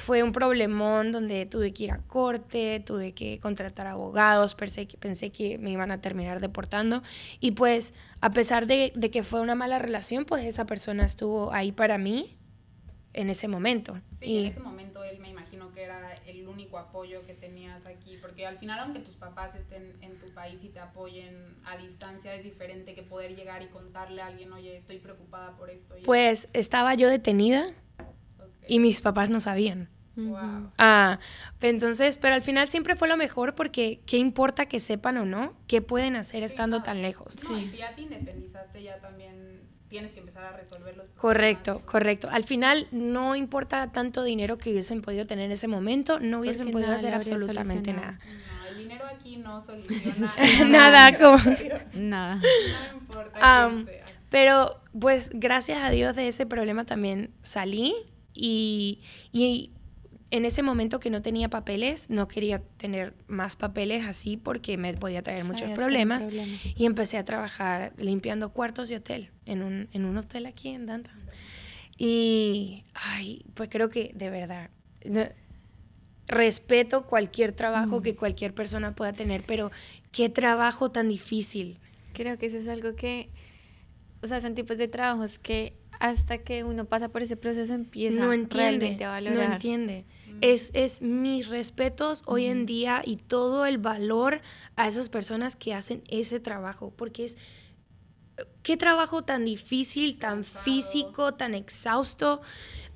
fue 0.00 0.22
un 0.22 0.32
problemón 0.32 1.12
donde 1.12 1.46
tuve 1.46 1.72
que 1.72 1.84
ir 1.84 1.92
a 1.92 1.98
corte, 1.98 2.80
tuve 2.80 3.12
que 3.12 3.38
contratar 3.38 3.86
abogados, 3.86 4.54
pensé 4.54 4.86
que, 4.86 4.96
pensé 4.96 5.30
que 5.30 5.58
me 5.58 5.70
iban 5.70 5.90
a 5.90 6.00
terminar 6.00 6.40
deportando. 6.40 7.02
Y 7.38 7.52
pues, 7.52 7.92
a 8.20 8.30
pesar 8.30 8.66
de, 8.66 8.92
de 8.96 9.10
que 9.10 9.22
fue 9.22 9.40
una 9.40 9.54
mala 9.54 9.78
relación, 9.78 10.24
pues 10.24 10.44
esa 10.46 10.64
persona 10.64 11.04
estuvo 11.04 11.52
ahí 11.52 11.70
para 11.70 11.98
mí 11.98 12.36
en 13.12 13.28
ese 13.28 13.46
momento. 13.46 14.00
Sí, 14.20 14.26
y 14.26 14.38
en 14.38 14.46
ese 14.46 14.60
momento 14.60 15.04
él 15.04 15.18
me 15.18 15.28
imagino 15.28 15.70
que 15.72 15.82
era 15.82 16.14
el 16.26 16.48
único 16.48 16.78
apoyo 16.78 17.26
que 17.26 17.34
tenías 17.34 17.84
aquí, 17.84 18.16
porque 18.20 18.46
al 18.46 18.58
final 18.58 18.78
aunque 18.80 19.00
tus 19.00 19.16
papás 19.16 19.54
estén 19.54 19.96
en 20.00 20.18
tu 20.18 20.32
país 20.32 20.62
y 20.62 20.68
te 20.68 20.78
apoyen 20.78 21.58
a 21.64 21.76
distancia, 21.76 22.34
es 22.34 22.44
diferente 22.44 22.94
que 22.94 23.02
poder 23.02 23.36
llegar 23.36 23.62
y 23.62 23.66
contarle 23.66 24.22
a 24.22 24.26
alguien, 24.26 24.52
oye, 24.52 24.76
estoy 24.78 24.98
preocupada 24.98 25.56
por 25.56 25.68
esto. 25.70 25.96
Pues 26.04 26.48
estaba 26.52 26.94
yo 26.94 27.08
detenida 27.08 27.64
y 28.70 28.78
mis 28.78 29.00
papás 29.00 29.30
no 29.30 29.40
sabían. 29.40 29.88
Wow. 30.14 30.70
Ah, 30.78 31.18
entonces, 31.60 32.18
pero 32.18 32.34
al 32.34 32.42
final 32.42 32.68
siempre 32.68 32.94
fue 32.94 33.08
lo 33.08 33.16
mejor 33.16 33.54
porque 33.54 34.00
qué 34.06 34.16
importa 34.16 34.66
que 34.66 34.78
sepan 34.78 35.16
o 35.18 35.24
no, 35.24 35.54
qué 35.66 35.82
pueden 35.82 36.14
hacer 36.14 36.44
estando 36.44 36.82
tan 36.82 37.02
lejos. 37.02 37.36
No, 37.48 37.58
y 37.58 37.68
si 37.68 37.78
ya 37.78 37.94
te 37.94 38.02
independizaste, 38.02 38.82
ya 38.82 38.98
también 39.00 39.62
tienes 39.88 40.12
que 40.12 40.20
empezar 40.20 40.44
a 40.44 40.52
resolver 40.52 40.96
los 40.96 41.06
problemas. 41.06 41.20
Correcto, 41.20 41.82
correcto. 41.84 42.28
Al 42.30 42.44
final 42.44 42.86
no 42.92 43.34
importa 43.34 43.90
tanto 43.90 44.22
dinero 44.22 44.56
que 44.56 44.70
hubiesen 44.70 45.02
podido 45.02 45.26
tener 45.26 45.46
en 45.46 45.52
ese 45.52 45.66
momento, 45.66 46.20
no 46.20 46.40
hubiesen 46.40 46.66
Porque 46.66 46.72
podido 46.72 46.88
nada 46.88 46.98
hacer 46.98 47.14
absolutamente 47.14 47.92
solucionado. 47.92 48.18
nada. 48.18 48.24
No, 48.62 48.68
el 48.68 48.78
dinero 48.78 49.04
aquí 49.06 49.36
no 49.36 49.60
soluciona 49.64 50.30
Nada, 50.68 51.18
como... 51.18 51.38
Nada. 51.94 52.36
No 52.92 52.98
importa 52.98 53.40
sea. 53.40 53.84
Pero 54.28 54.80
pues 54.98 55.30
gracias 55.34 55.82
a 55.82 55.90
Dios 55.90 56.14
de 56.14 56.28
ese 56.28 56.46
problema 56.46 56.84
también 56.84 57.32
salí 57.42 57.94
y, 58.34 59.00
y 59.32 59.70
en 60.30 60.44
ese 60.44 60.62
momento 60.62 61.00
que 61.00 61.10
no 61.10 61.22
tenía 61.22 61.48
papeles, 61.50 62.08
no 62.08 62.28
quería 62.28 62.60
tener 62.76 63.14
más 63.26 63.56
papeles 63.56 64.06
así 64.06 64.36
porque 64.36 64.76
me 64.76 64.94
podía 64.94 65.22
traer 65.22 65.44
muchos 65.44 65.68
problemas 65.74 66.24
problema. 66.24 66.52
y 66.76 66.84
empecé 66.86 67.18
a 67.18 67.24
trabajar 67.24 67.92
limpiando 67.98 68.50
cuartos 68.52 68.88
de 68.88 68.96
hotel 68.96 69.30
en 69.46 69.62
un, 69.62 69.88
en 69.92 70.04
un 70.04 70.16
hotel 70.18 70.46
aquí 70.46 70.68
en 70.68 70.86
Downtown. 70.86 71.18
Y, 71.98 72.84
ay, 72.94 73.44
pues 73.54 73.68
creo 73.70 73.88
que 73.88 74.12
de 74.14 74.30
verdad, 74.30 74.70
no- 75.04 75.28
respeto 76.28 77.06
cualquier 77.06 77.52
trabajo 77.52 78.02
que 78.02 78.14
cualquier 78.14 78.54
persona 78.54 78.94
pueda 78.94 79.12
tener, 79.12 79.42
pero 79.46 79.70
qué 80.12 80.28
trabajo 80.28 80.90
tan 80.92 81.08
difícil. 81.08 81.78
Creo 82.12 82.38
que 82.38 82.46
eso 82.46 82.56
es 82.56 82.68
algo 82.68 82.94
que, 82.94 83.30
o 84.22 84.28
sea, 84.28 84.40
son 84.40 84.54
tipos 84.54 84.78
de 84.78 84.86
trabajos 84.86 85.38
que 85.40 85.74
hasta 86.00 86.38
que 86.38 86.64
uno 86.64 86.86
pasa 86.86 87.10
por 87.10 87.22
ese 87.22 87.36
proceso 87.36 87.74
empieza 87.74 88.18
no 88.18 88.32
entiende, 88.32 88.56
realmente 88.56 89.04
a 89.04 89.10
valorar. 89.10 89.48
No 89.48 89.54
entiende. 89.54 90.06
Es, 90.40 90.70
es 90.72 91.02
mis 91.02 91.48
respetos 91.48 92.22
hoy 92.24 92.46
en 92.46 92.64
día 92.64 93.02
y 93.04 93.16
todo 93.16 93.66
el 93.66 93.76
valor 93.76 94.40
a 94.74 94.88
esas 94.88 95.10
personas 95.10 95.54
que 95.54 95.74
hacen 95.74 96.02
ese 96.08 96.40
trabajo, 96.40 96.92
porque 96.96 97.24
es 97.24 97.36
qué 98.62 98.78
trabajo 98.78 99.22
tan 99.22 99.44
difícil, 99.44 100.18
tan 100.18 100.44
físico, 100.44 101.34
tan 101.34 101.52
exhausto. 101.54 102.40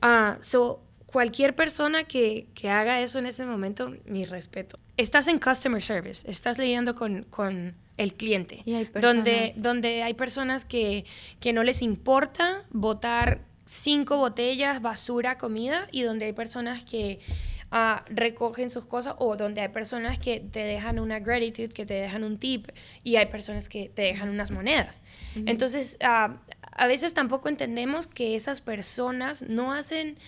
Ah, 0.00 0.38
so, 0.40 0.82
cualquier 1.04 1.54
persona 1.54 2.04
que, 2.04 2.48
que 2.54 2.70
haga 2.70 3.02
eso 3.02 3.18
en 3.18 3.26
ese 3.26 3.44
momento, 3.44 3.92
mi 4.06 4.24
respeto. 4.24 4.78
Estás 4.96 5.28
en 5.28 5.38
customer 5.38 5.82
service, 5.82 6.28
estás 6.28 6.58
lidiando 6.58 6.94
con, 6.94 7.24
con 7.24 7.74
el 7.96 8.14
cliente, 8.14 8.62
Y 8.64 8.74
hay 8.74 8.88
donde, 9.00 9.52
donde 9.56 10.02
hay 10.02 10.14
personas 10.14 10.64
que, 10.64 11.04
que 11.40 11.52
no 11.52 11.62
les 11.62 11.82
importa 11.82 12.64
botar 12.70 13.42
cinco 13.66 14.18
botellas, 14.18 14.82
basura, 14.82 15.38
comida, 15.38 15.88
y 15.92 16.02
donde 16.02 16.26
hay 16.26 16.32
personas 16.32 16.84
que 16.84 17.20
ah, 17.70 18.04
recogen 18.08 18.70
sus 18.70 18.84
cosas, 18.84 19.14
o 19.18 19.36
donde 19.36 19.60
hay 19.60 19.68
personas 19.68 20.18
que 20.18 20.40
te 20.40 20.60
dejan 20.60 20.98
una 20.98 21.20
gratitude, 21.20 21.68
que 21.68 21.86
te 21.86 21.94
dejan 21.94 22.24
un 22.24 22.38
tip, 22.38 22.68
y 23.02 23.16
hay 23.16 23.26
personas 23.26 23.68
que 23.68 23.88
te 23.88 24.02
dejan 24.02 24.28
unas 24.28 24.50
monedas. 24.50 25.02
Entonces, 25.46 25.96
ah, 26.02 26.38
a 26.72 26.86
veces 26.86 27.14
tampoco 27.14 27.48
entendemos 27.48 28.06
que 28.06 28.34
esas 28.34 28.60
personas 28.60 29.42
no 29.42 29.72
hacen 29.72 30.18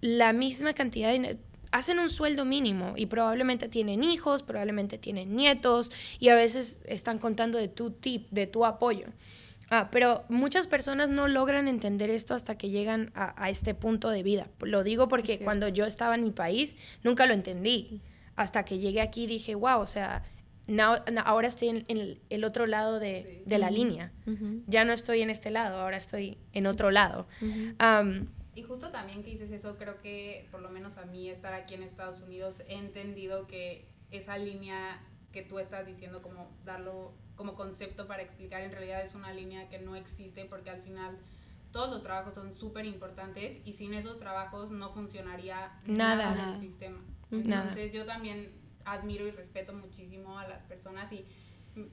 la 0.00 0.32
misma 0.32 0.72
cantidad 0.74 1.08
de 1.08 1.14
dinero. 1.14 1.38
Hacen 1.74 1.98
un 1.98 2.08
sueldo 2.08 2.44
mínimo 2.44 2.92
y 2.96 3.06
probablemente 3.06 3.68
tienen 3.68 4.04
hijos, 4.04 4.44
probablemente 4.44 4.96
tienen 4.96 5.34
nietos 5.34 5.90
y 6.20 6.28
a 6.28 6.36
veces 6.36 6.78
están 6.86 7.18
contando 7.18 7.58
de 7.58 7.66
tu 7.66 7.90
tip, 7.90 8.28
de 8.30 8.46
tu 8.46 8.64
apoyo. 8.64 9.06
Ah, 9.70 9.88
pero 9.90 10.22
muchas 10.28 10.66
personas 10.68 11.08
no 11.08 11.26
logran 11.26 11.66
entender 11.66 12.10
esto 12.10 12.34
hasta 12.34 12.56
que 12.56 12.70
llegan 12.70 13.10
a, 13.14 13.34
a 13.42 13.50
este 13.50 13.74
punto 13.74 14.10
de 14.10 14.22
vida. 14.22 14.46
Lo 14.60 14.84
digo 14.84 15.08
porque 15.08 15.40
cuando 15.40 15.66
yo 15.68 15.84
estaba 15.84 16.14
en 16.14 16.22
mi 16.22 16.30
país 16.30 16.76
nunca 17.02 17.26
lo 17.26 17.34
entendí. 17.34 18.00
Hasta 18.36 18.64
que 18.64 18.78
llegué 18.78 19.00
aquí 19.00 19.26
dije, 19.26 19.54
wow, 19.56 19.80
o 19.80 19.86
sea, 19.86 20.22
now- 20.68 21.02
ahora 21.24 21.48
estoy 21.48 21.68
en, 21.70 21.84
en 21.88 22.18
el, 22.30 22.44
otro 22.44 22.66
lado 22.66 23.00
de, 23.00 23.24
Sí. 23.26 23.42
de 23.46 23.58
la 23.58 23.70
línea. 23.70 24.12
Ya 24.68 24.84
no 24.84 24.92
estoy 24.92 25.22
en 25.22 25.30
este 25.30 25.50
lado, 25.50 25.80
ahora 25.80 25.96
estoy 25.96 26.38
en 26.52 26.66
otro 26.66 26.90
lado. 26.92 27.26
Y 28.54 28.62
justo 28.62 28.90
también 28.90 29.22
que 29.24 29.30
dices 29.30 29.50
eso, 29.50 29.76
creo 29.76 30.00
que 30.00 30.46
por 30.50 30.60
lo 30.62 30.70
menos 30.70 30.96
a 30.96 31.04
mí 31.06 31.28
estar 31.28 31.52
aquí 31.54 31.74
en 31.74 31.82
Estados 31.82 32.20
Unidos 32.20 32.60
he 32.68 32.74
entendido 32.76 33.46
que 33.46 33.88
esa 34.10 34.38
línea 34.38 35.02
que 35.32 35.42
tú 35.42 35.58
estás 35.58 35.86
diciendo 35.86 36.22
como 36.22 36.56
darlo 36.64 37.12
como 37.34 37.56
concepto 37.56 38.06
para 38.06 38.22
explicar 38.22 38.62
en 38.62 38.70
realidad 38.70 39.02
es 39.04 39.14
una 39.16 39.32
línea 39.32 39.68
que 39.68 39.80
no 39.80 39.96
existe 39.96 40.44
porque 40.44 40.70
al 40.70 40.80
final 40.82 41.18
todos 41.72 41.90
los 41.90 42.04
trabajos 42.04 42.34
son 42.34 42.54
súper 42.54 42.84
importantes 42.86 43.60
y 43.64 43.72
sin 43.72 43.92
esos 43.94 44.20
trabajos 44.20 44.70
no 44.70 44.92
funcionaría 44.92 45.72
Nada. 45.86 46.26
nada, 46.26 46.34
Nada. 46.36 46.50
del 46.52 46.60
sistema. 46.60 47.02
Nada. 47.30 47.62
Entonces 47.62 47.92
yo 47.92 48.06
también 48.06 48.52
admiro 48.84 49.26
y 49.26 49.32
respeto 49.32 49.72
muchísimo 49.72 50.38
a 50.38 50.46
las 50.46 50.62
personas 50.62 51.12
y 51.12 51.24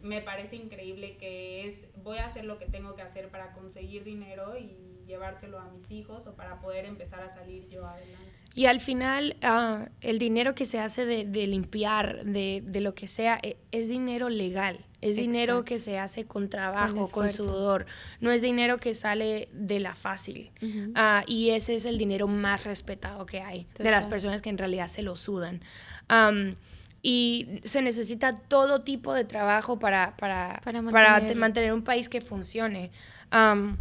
me 0.03 0.22
parece 0.22 0.58
increíble 0.58 1.18
que 1.18 1.68
es 1.68 1.88
voy 2.03 2.20
a 2.20 2.27
hacer 2.27 2.46
lo 2.46 2.60
que 2.60 2.68
tengo 2.68 2.96
que 2.96 3.01
hacer 3.01 3.30
para 3.30 3.53
conseguir 3.53 4.03
dinero 4.03 4.56
y 4.56 4.90
llevárselo 5.12 5.60
a 5.60 5.65
mis 5.70 5.89
hijos 5.91 6.25
o 6.27 6.34
para 6.34 6.60
poder 6.62 6.86
empezar 6.86 7.22
a 7.22 7.34
salir 7.36 7.68
yo 7.70 7.86
adelante. 7.86 8.32
Y 8.56 8.65
al 8.65 8.82
final, 8.82 9.38
ah, 9.44 9.88
el 10.01 10.20
dinero 10.20 10.56
que 10.56 10.65
se 10.65 10.80
hace 10.80 11.06
de, 11.06 11.24
de 11.25 11.48
limpiar, 11.48 12.25
de, 12.25 12.62
de 12.65 12.82
lo 12.82 12.94
que 12.96 13.08
sea, 13.08 13.39
e- 13.41 13.56
es 13.72 13.88
dinero 13.88 14.27
legal. 14.30 14.84
Es 15.00 15.15
dinero 15.15 15.53
Exacto. 15.53 15.65
que 15.65 15.80
se 15.80 15.98
hace 15.98 16.25
con 16.25 16.50
trabajo, 16.50 16.94
con, 17.10 17.25
esfuerzo. 17.25 17.46
sudor. 17.46 17.86
No 18.20 18.32
es 18.32 18.41
dinero 18.41 18.77
que 18.77 18.94
sale 18.94 19.48
de 19.53 19.80
la 19.80 19.96
fácil. 19.96 20.51
Ujú. 20.62 20.91
Ah, 20.96 21.24
y 21.27 21.51
ese 21.51 21.75
es 21.75 21.86
el 21.86 21.98
dinero 21.98 22.27
más 22.27 22.65
respetado 22.65 23.25
que 23.25 23.39
hay, 23.41 23.68
de 23.80 23.89
las 23.89 24.01
Total. 24.03 24.10
personas 24.10 24.41
que 24.41 24.50
en 24.50 24.58
realidad 24.58 24.88
se 24.89 25.01
lo 25.01 25.15
sudan. 25.15 25.62
Am, 26.10 26.56
y 27.01 27.62
se 27.63 27.82
necesita 27.82 28.36
todo 28.36 28.82
tipo 28.84 29.13
de 29.15 29.24
trabajo 29.25 29.80
para, 29.80 30.15
para, 30.18 30.60
Para 30.63 30.84
para 30.84 31.10
mantener- 31.13 31.27
te- 31.30 31.36
mantener 31.36 31.74
un 31.74 31.84
país 31.84 32.10
que 32.10 32.22
funcione. 32.22 32.91
Am, 33.32 33.77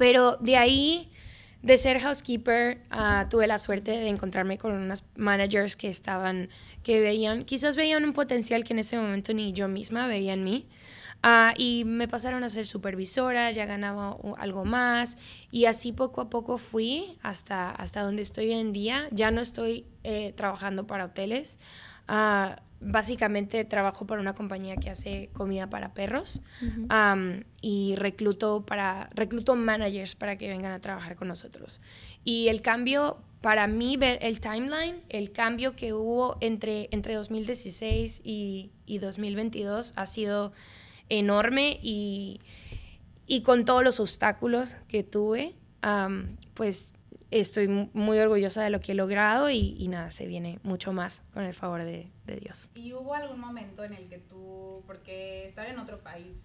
pero 0.00 0.38
de 0.40 0.56
ahí, 0.56 1.10
de 1.60 1.76
ser 1.76 2.00
housekeeper, 2.00 2.78
ah, 2.88 3.26
tuve 3.28 3.46
la 3.46 3.58
suerte 3.58 3.90
de 3.90 4.08
encontrarme 4.08 4.56
con 4.56 4.72
unas 4.72 5.04
managers 5.14 5.76
que 5.76 5.90
estaban, 5.90 6.48
que 6.82 7.00
veían, 7.00 7.42
quizás 7.42 7.76
veían 7.76 8.04
un 8.04 8.14
potencial 8.14 8.64
que 8.64 8.72
en 8.72 8.78
ese 8.78 8.96
momento 8.96 9.34
ni 9.34 9.52
yo 9.52 9.68
misma 9.68 10.06
veía 10.06 10.32
en 10.32 10.42
mí. 10.42 10.66
Ah, 11.22 11.52
y 11.54 11.84
me 11.84 12.08
pasaron 12.08 12.44
a 12.44 12.48
ser 12.48 12.66
supervisora, 12.66 13.50
ya 13.50 13.66
ganaba 13.66 14.16
algo 14.38 14.64
más 14.64 15.18
y 15.50 15.66
así 15.66 15.92
poco 15.92 16.22
a 16.22 16.30
poco 16.30 16.56
fui 16.56 17.18
hasta, 17.22 17.70
hasta 17.70 18.00
donde 18.00 18.22
estoy 18.22 18.46
hoy 18.46 18.58
en 18.58 18.72
día. 18.72 19.06
Ya 19.10 19.30
no 19.30 19.42
estoy 19.42 19.84
eh, 20.02 20.32
trabajando 20.34 20.86
para 20.86 21.04
hoteles. 21.04 21.58
Ah, 22.12 22.60
básicamente 22.80 23.64
trabajo 23.64 24.04
para 24.06 24.20
una 24.20 24.34
compañía 24.34 24.74
que 24.76 24.90
hace 24.90 25.28
comida 25.32 25.68
para 25.68 25.92
perros 25.92 26.40
y 27.60 27.94
recluto 27.96 28.64
para 28.64 29.10
recluto 29.14 29.54
managers 29.54 30.16
para 30.16 30.36
que 30.36 30.48
vengan 30.48 30.72
a 30.72 30.80
trabajar 30.80 31.14
con 31.14 31.28
nosotros. 31.28 31.80
Y 32.24 32.48
el 32.48 32.62
cambio 32.62 33.18
para 33.42 33.68
mí 33.68 33.96
ver 33.96 34.18
el 34.22 34.40
timeline, 34.40 35.02
el 35.08 35.30
cambio 35.30 35.76
que 35.76 35.92
hubo 35.92 36.36
entre, 36.40 36.88
entre 36.90 37.14
2016 37.14 38.22
y, 38.24 38.72
y 38.86 38.98
2022 38.98 39.92
ha 39.94 40.06
sido 40.06 40.52
enorme 41.08 41.78
y, 41.82 42.40
y, 43.26 43.42
con 43.42 43.64
todos 43.64 43.84
los 43.84 44.00
obstáculos 44.00 44.76
que 44.88 45.04
tuve, 45.04 45.54
pues 46.54 46.94
estoy 47.30 47.68
muy 47.68 48.18
orgullosa 48.18 48.62
de 48.62 48.70
lo 48.70 48.80
que 48.80 48.92
he 48.92 48.94
logrado 48.94 49.50
y, 49.50 49.76
y, 49.78 49.88
nada, 49.88 50.10
se 50.10 50.26
viene 50.26 50.58
mucho 50.62 50.92
más 50.92 51.22
con 51.32 51.44
el 51.44 51.54
favor 51.54 51.84
de, 51.84 52.10
de, 52.26 52.36
Dios. 52.36 52.70
¿Y 52.74 52.92
hubo 52.92 53.14
algún 53.14 53.40
momento 53.40 53.84
en 53.84 53.94
el 53.94 54.08
que 54.08 54.18
tú, 54.18 54.82
porque 54.86 55.46
estar 55.46 55.66
en 55.68 55.78
otro 55.78 56.00
país 56.00 56.44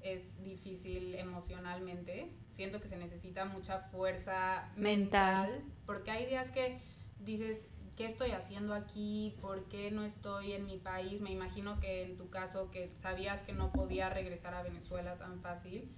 es 0.00 0.22
difícil 0.42 1.14
emocionalmente, 1.14 2.32
siento 2.56 2.80
que 2.80 2.88
se 2.88 2.96
necesita 2.96 3.44
mucha 3.44 3.80
fuerza 3.80 4.70
mental, 4.76 5.50
mental 5.50 5.64
porque 5.86 6.10
hay 6.10 6.26
días 6.26 6.50
que 6.50 6.80
dices, 7.20 7.58
¿qué 7.96 8.06
estoy 8.06 8.32
haciendo 8.32 8.74
aquí? 8.74 9.36
¿Por 9.40 9.64
qué 9.68 9.90
no 9.90 10.04
estoy 10.04 10.52
en 10.52 10.66
mi 10.66 10.78
país? 10.78 11.20
Me 11.20 11.30
imagino 11.30 11.78
que 11.80 12.02
en 12.02 12.16
tu 12.16 12.30
caso, 12.30 12.70
que 12.70 12.90
sabías 13.00 13.42
que 13.42 13.52
no 13.52 13.72
podía 13.72 14.10
regresar 14.10 14.54
a 14.54 14.62
Venezuela 14.62 15.16
tan 15.16 15.40
fácil, 15.40 15.90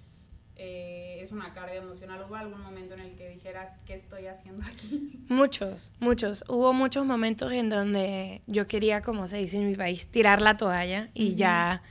eh, 0.57 1.19
es 1.21 1.31
una 1.31 1.53
carga 1.53 1.75
emocional. 1.75 2.23
¿Hubo 2.27 2.35
algún 2.35 2.61
momento 2.61 2.93
en 2.93 3.01
el 3.01 3.15
que 3.15 3.29
dijeras, 3.29 3.77
¿qué 3.85 3.95
estoy 3.95 4.27
haciendo 4.27 4.65
aquí? 4.65 5.19
Muchos, 5.29 5.91
muchos. 5.99 6.45
Hubo 6.47 6.71
muchos 6.73 7.05
momentos 7.05 7.51
en 7.51 7.69
donde 7.69 8.41
yo 8.47 8.67
quería, 8.67 9.01
como 9.01 9.27
se 9.27 9.37
dice 9.37 9.57
en 9.57 9.67
mi 9.67 9.75
país, 9.75 10.07
tirar 10.07 10.41
la 10.41 10.55
toalla 10.57 11.09
y 11.13 11.35
ya 11.35 11.81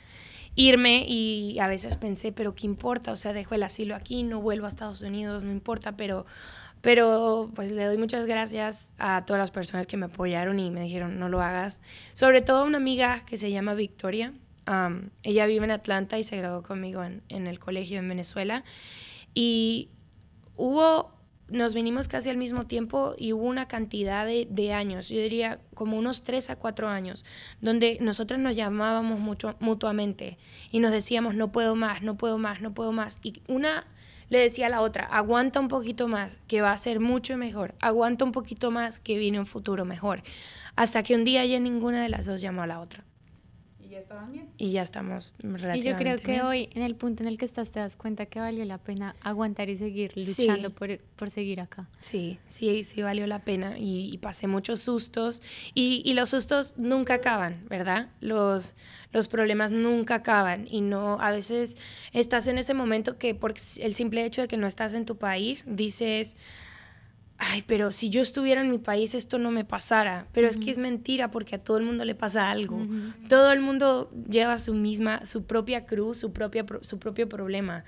irme 0.56 1.04
y 1.06 1.59
a 1.59 1.66
veces 1.66 1.97
pensé, 1.97 2.33
pero 2.33 2.54
¿qué 2.54 2.66
importa? 2.66 3.12
O 3.12 3.16
sea, 3.16 3.33
dejo 3.33 3.54
el 3.54 3.62
asilo 3.64 3.94
aquí, 3.94 4.23
no 4.23 4.40
vuelvo 4.40 4.66
a 4.66 4.68
Estados 4.68 5.02
Unidos, 5.02 5.44
no 5.44 5.50
importa, 5.50 5.97
pero, 5.97 6.26
pero 6.80 7.50
pues 7.54 7.73
le 7.73 7.85
doy 7.85 7.99
muchas 7.99 8.26
gracias 8.26 8.92
a 8.99 9.25
todas 9.25 9.40
las 9.40 9.50
personas 9.50 9.87
que 9.87 9.97
me 9.97 10.06
apoyaron 10.06 10.61
y 10.61 10.71
me 10.71 10.83
dijeron, 10.83 11.18
no 11.18 11.28
lo 11.28 11.42
hagas. 11.42 11.80
Sobre 12.12 12.40
todo 12.40 12.59
a 12.59 12.64
una 12.64 12.78
amiga 12.78 13.25
que 13.26 13.37
se 13.37 13.50
llama 13.50 13.75
Victoria, 13.75 14.33
ella 15.23 15.47
vive 15.47 15.64
en 15.64 15.71
Atlanta 15.71 16.18
y 16.18 16.25
se 16.25 16.37
graduó 16.37 16.62
conmigo 16.62 17.04
en, 17.04 17.47
el 17.47 17.59
colegio 17.59 17.99
en 17.99 18.09
Venezuela. 18.09 18.64
Y 19.35 19.90
hubo 20.56 21.12
nos 21.49 21.75
vinimos 21.75 22.09
casi 22.09 22.30
al 22.30 22.38
mismo 22.38 22.64
tiempo 22.64 23.14
y 23.18 23.35
hubo 23.35 23.44
una 23.44 23.68
cantidad 23.68 24.26
de, 24.26 24.73
años, 24.73 25.11
yo 25.11 25.18
diría 25.18 25.61
como 25.75 25.99
unos 25.99 26.23
tres 26.23 26.49
a 26.49 26.56
cuatro 26.56 26.88
años, 26.88 27.26
donde 27.61 27.99
nosotros 28.00 28.40
nos 28.40 28.56
llamábamos 28.56 29.21
mucho, 29.21 29.54
mutuamente 29.61 30.38
y 30.71 30.78
nos 30.78 30.90
decíamos, 30.90 31.35
no 31.35 31.52
puedo 31.52 31.76
más, 31.76 32.00
no 32.00 32.16
puedo 32.16 32.38
más, 32.38 32.62
no 32.62 32.73
puedo 32.73 32.92
más. 32.92 33.18
Y 33.23 33.42
una 33.47 33.87
le 34.30 34.38
decía 34.38 34.68
a 34.68 34.71
la 34.71 34.80
otra, 34.80 35.04
aguanta 35.04 35.61
un 35.61 35.68
poquito 35.68 36.09
más, 36.09 36.40
que 36.49 36.62
va 36.62 36.73
a 36.73 36.76
ser 36.78 36.99
mucho 36.99 37.37
mejor, 37.37 37.75
aguanta 37.80 38.25
un 38.25 38.33
poquito 38.33 38.71
más, 38.71 38.99
que 38.99 39.18
viene 39.18 39.38
un 39.38 39.47
futuro 39.47 39.85
mejor. 39.85 40.23
Hasta 40.76 41.02
que 41.02 41.14
un 41.14 41.25
día 41.25 41.44
ya 41.44 41.61
ninguna 41.61 42.02
de 42.02 42.09
las 42.09 42.25
dos 42.25 42.40
llamó 42.40 42.62
a 42.62 42.66
la 42.66 42.80
otra 42.80 43.04
ya 43.95 44.01
estaban 44.01 44.33
bien. 44.33 44.49
Y 44.59 44.73
ya 44.73 44.83
estamos 44.83 45.33
relativamente 45.39 45.79
Y 45.79 45.83
yo 45.83 45.97
creo 45.97 46.19
que 46.19 46.43
hoy, 46.43 46.69
en 46.75 46.83
el 46.83 46.97
punto 46.97 47.23
en 47.23 47.29
el 47.29 47.39
que 47.39 47.45
estás, 47.45 47.71
te 47.71 47.79
das 47.79 47.97
cuenta 47.97 48.27
que 48.27 48.41
valió 48.41 48.65
la 48.65 48.79
pena 48.79 49.15
aguantar 49.23 49.69
y 49.69 49.77
seguir 49.77 50.13
luchando 50.17 50.71
por, 50.71 50.99
por, 50.99 51.31
seguir 51.31 51.61
acá. 51.61 51.89
Sí, 51.99 52.39
sí, 52.49 52.85
sí 52.85 53.03
valió 53.03 53.27
la 53.27 53.45
pena 53.45 53.77
y, 53.79 54.19
pasé 54.19 54.47
muchos 54.47 54.81
sustos 54.81 55.43
y, 55.75 56.03
y, 56.05 56.15
los 56.15 56.31
sustos 56.31 56.75
nunca 56.79 57.15
acaban, 57.15 57.65
¿verdad? 57.69 58.09
Los, 58.21 58.75
los 59.13 59.29
problemas 59.29 59.71
nunca 59.71 60.17
acaban 60.17 60.67
y 60.69 60.81
no, 60.81 61.21
a 61.21 61.31
veces 61.31 61.77
estás 62.13 62.47
en 62.49 62.59
ese 62.59 62.75
momento 62.75 63.19
que 63.19 63.35
por 63.35 63.55
el 63.79 63.95
simple 63.95 64.25
hecho 64.25 64.43
de 64.43 64.49
que 64.49 64.57
no 64.57 64.67
estás 64.67 64.95
en 64.95 65.05
tu 65.05 65.17
país, 65.17 65.65
dices 65.67 66.37
ay, 67.51 67.63
pero 67.67 67.91
si 67.91 68.11
yo 68.11 68.23
estuviera 68.23 68.61
en 68.61 68.71
mi 68.71 68.79
país 68.79 69.15
esto 69.15 69.39
no 69.39 69.51
me 69.51 69.65
pasara. 69.65 70.27
Pero 70.33 70.49
es 70.49 70.57
que 70.57 70.71
es 70.71 70.79
mentira 70.79 71.31
porque 71.31 71.57
a 71.57 71.59
todo 71.59 71.79
el 71.79 71.85
mundo 71.85 72.05
le 72.05 72.15
pasa 72.15 72.51
algo. 72.51 72.87
Todo 73.29 73.53
el 73.53 73.61
mundo 73.61 74.11
lleva 74.29 74.59
su 74.59 74.75
misma, 74.75 75.25
su 75.27 75.45
propia 75.45 75.85
cruz, 75.85 76.19
su, 76.19 76.33
propia, 76.33 76.65
su 76.83 76.99
propio 76.99 77.29
problema. 77.29 77.85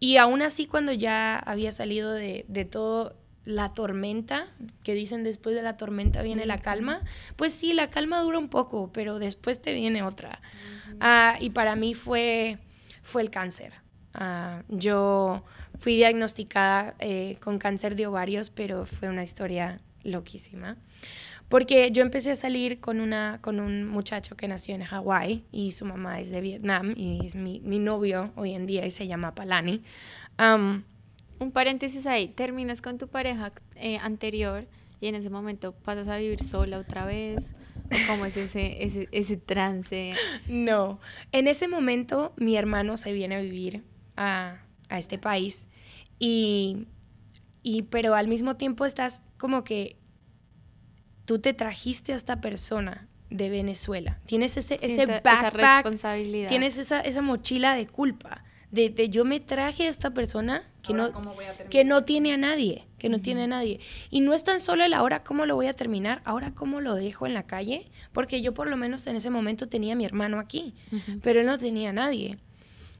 y 0.00 0.16
aún 0.16 0.42
así 0.42 0.66
cuando 0.66 0.92
ya 0.92 1.38
había 1.38 1.72
salido 1.72 2.12
de, 2.12 2.44
de 2.48 2.64
todo 2.64 3.16
la 3.44 3.72
tormenta, 3.72 4.46
que 4.84 4.92
dicen 4.92 5.24
después 5.24 5.56
de 5.56 5.62
la 5.62 5.78
tormenta 5.78 6.20
viene 6.20 6.44
la 6.44 6.58
calma, 6.58 7.00
pues 7.36 7.54
sí, 7.54 7.72
la 7.72 7.88
calma 7.88 8.20
dura 8.20 8.38
un 8.38 8.50
poco, 8.50 8.90
pero 8.92 9.18
después 9.18 9.60
te 9.62 9.72
viene 9.72 10.02
otra. 10.02 10.42
Ah, 11.00 11.36
y 11.40 11.50
para 11.50 11.74
mí 11.74 11.94
fue, 11.94 12.58
fue 13.02 13.22
el 13.22 13.30
cáncer. 13.30 13.72
Ah, 14.14 14.62
yo 14.68 15.44
fui 15.78 15.96
diagnosticada 15.96 16.94
eh, 16.98 17.36
con 17.40 17.58
cáncer 17.58 17.94
de 17.96 18.06
ovarios, 18.06 18.50
pero 18.50 18.86
fue 18.86 19.08
una 19.08 19.22
historia 19.22 19.80
loquísima. 20.02 20.76
Porque 21.48 21.90
yo 21.92 22.02
empecé 22.02 22.32
a 22.32 22.36
salir 22.36 22.78
con, 22.78 23.00
una, 23.00 23.38
con 23.40 23.58
un 23.58 23.86
muchacho 23.86 24.36
que 24.36 24.48
nació 24.48 24.74
en 24.74 24.84
Hawái 24.84 25.44
y 25.50 25.72
su 25.72 25.86
mamá 25.86 26.20
es 26.20 26.30
de 26.30 26.42
Vietnam 26.42 26.92
y 26.94 27.24
es 27.24 27.36
mi, 27.36 27.60
mi 27.60 27.78
novio 27.78 28.32
hoy 28.36 28.52
en 28.52 28.66
día 28.66 28.84
y 28.84 28.90
se 28.90 29.06
llama 29.06 29.34
Palani. 29.34 29.82
un 30.38 31.52
paréntesis 31.52 32.06
ahí, 32.06 32.28
terminas 32.28 32.82
con 32.82 32.98
tu 32.98 33.08
pareja 33.08 33.52
eh, 33.76 33.96
anterior 33.98 34.66
y 35.00 35.06
en 35.06 35.14
ese 35.14 35.30
momento 35.30 35.72
pasas 35.72 36.08
a 36.08 36.18
vivir 36.18 36.44
sola 36.44 36.78
otra 36.78 37.06
vez. 37.06 37.46
¿Cómo 38.06 38.26
es 38.26 38.36
ese, 38.36 38.84
ese, 38.84 39.08
ese 39.12 39.36
trance? 39.38 40.12
No, 40.48 41.00
en 41.32 41.46
ese 41.46 41.68
momento 41.68 42.34
mi 42.36 42.56
hermano 42.56 42.98
se 42.98 43.12
viene 43.14 43.36
a 43.36 43.40
vivir 43.40 43.82
a, 44.18 44.62
a 44.88 44.98
este 44.98 45.16
país 45.18 45.66
y, 46.18 46.86
y, 47.62 47.82
pero 47.82 48.14
al 48.14 48.28
mismo 48.28 48.56
tiempo 48.56 48.84
estás 48.84 49.22
como 49.38 49.64
que 49.64 49.96
tú 51.24 51.38
te 51.38 51.54
trajiste 51.54 52.12
a 52.12 52.16
esta 52.16 52.40
persona 52.40 53.06
de 53.30 53.50
Venezuela. 53.50 54.18
Tienes 54.26 54.56
ese, 54.56 54.78
ese 54.82 55.06
backpack, 55.06 55.54
responsabilidad. 55.54 56.48
tienes 56.48 56.78
esa, 56.78 57.00
esa 57.00 57.22
mochila 57.22 57.74
de 57.74 57.86
culpa. 57.86 58.44
De, 58.70 58.90
de, 58.90 59.08
yo 59.08 59.24
me 59.24 59.40
traje 59.40 59.86
a 59.86 59.88
esta 59.88 60.10
persona 60.12 60.62
que 60.82 60.92
no, 60.92 61.10
que 61.70 61.84
no 61.84 62.04
tiene 62.04 62.34
a 62.34 62.36
nadie, 62.36 62.86
que 62.98 63.08
no 63.08 63.18
tiene 63.18 63.44
a 63.44 63.46
nadie. 63.46 63.80
Y 64.10 64.20
no 64.20 64.34
es 64.34 64.44
tan 64.44 64.60
solo 64.60 64.84
el 64.84 64.92
ahora 64.92 65.22
cómo 65.22 65.46
lo 65.46 65.54
voy 65.54 65.68
a 65.68 65.74
terminar, 65.74 66.20
ahora 66.24 66.52
cómo 66.54 66.80
lo 66.82 66.94
dejo 66.94 67.26
en 67.26 67.32
la 67.32 67.44
calle, 67.44 67.90
porque 68.12 68.42
yo 68.42 68.52
por 68.52 68.68
lo 68.68 68.76
menos 68.76 69.06
en 69.06 69.16
ese 69.16 69.30
momento 69.30 69.68
tenía 69.68 69.94
a 69.94 69.96
mi 69.96 70.04
hermano 70.04 70.38
aquí, 70.38 70.74
pero 71.22 71.40
él 71.40 71.46
no 71.46 71.56
tenía 71.56 71.90
a 71.90 71.92
nadie. 71.94 72.38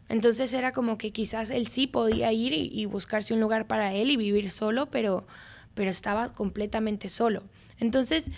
Entonces 0.08 0.54
era 0.54 0.72
como 0.72 0.96
que 0.96 1.12
quizás 1.12 1.50
él 1.50 1.68
sí 1.68 1.86
podía 1.86 2.32
ir 2.32 2.52
y, 2.54 2.86
buscarse 2.86 3.34
un 3.34 3.40
lugar 3.40 3.66
para 3.66 3.92
él 3.94 4.10
y 4.10 4.16
vivir 4.16 4.50
solo, 4.50 4.86
pero, 4.86 5.26
pero 5.74 5.90
estaba 5.90 6.32
completamente 6.32 7.08
solo. 7.08 7.42
Entonces, 7.78 8.30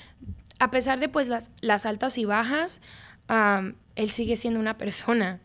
a 0.58 0.70
pesar 0.70 0.98
de 0.98 1.08
pues 1.08 1.28
las, 1.28 1.86
altas 1.86 2.18
y 2.18 2.24
bajas, 2.24 2.80
él 3.94 4.10
sigue 4.10 4.36
siendo 4.36 4.58
una 4.58 4.76
persona. 4.78 5.40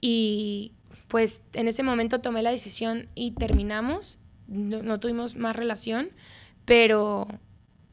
y 0.00 0.72
pues 1.08 1.42
en 1.52 1.68
ese 1.68 1.82
momento 1.82 2.20
tomé 2.20 2.42
la 2.42 2.50
decisión 2.50 3.08
y 3.14 3.32
terminamos, 3.32 4.18
no, 4.46 4.98
tuvimos 4.98 5.36
más 5.36 5.54
relación, 5.54 6.08
pero, 6.64 7.28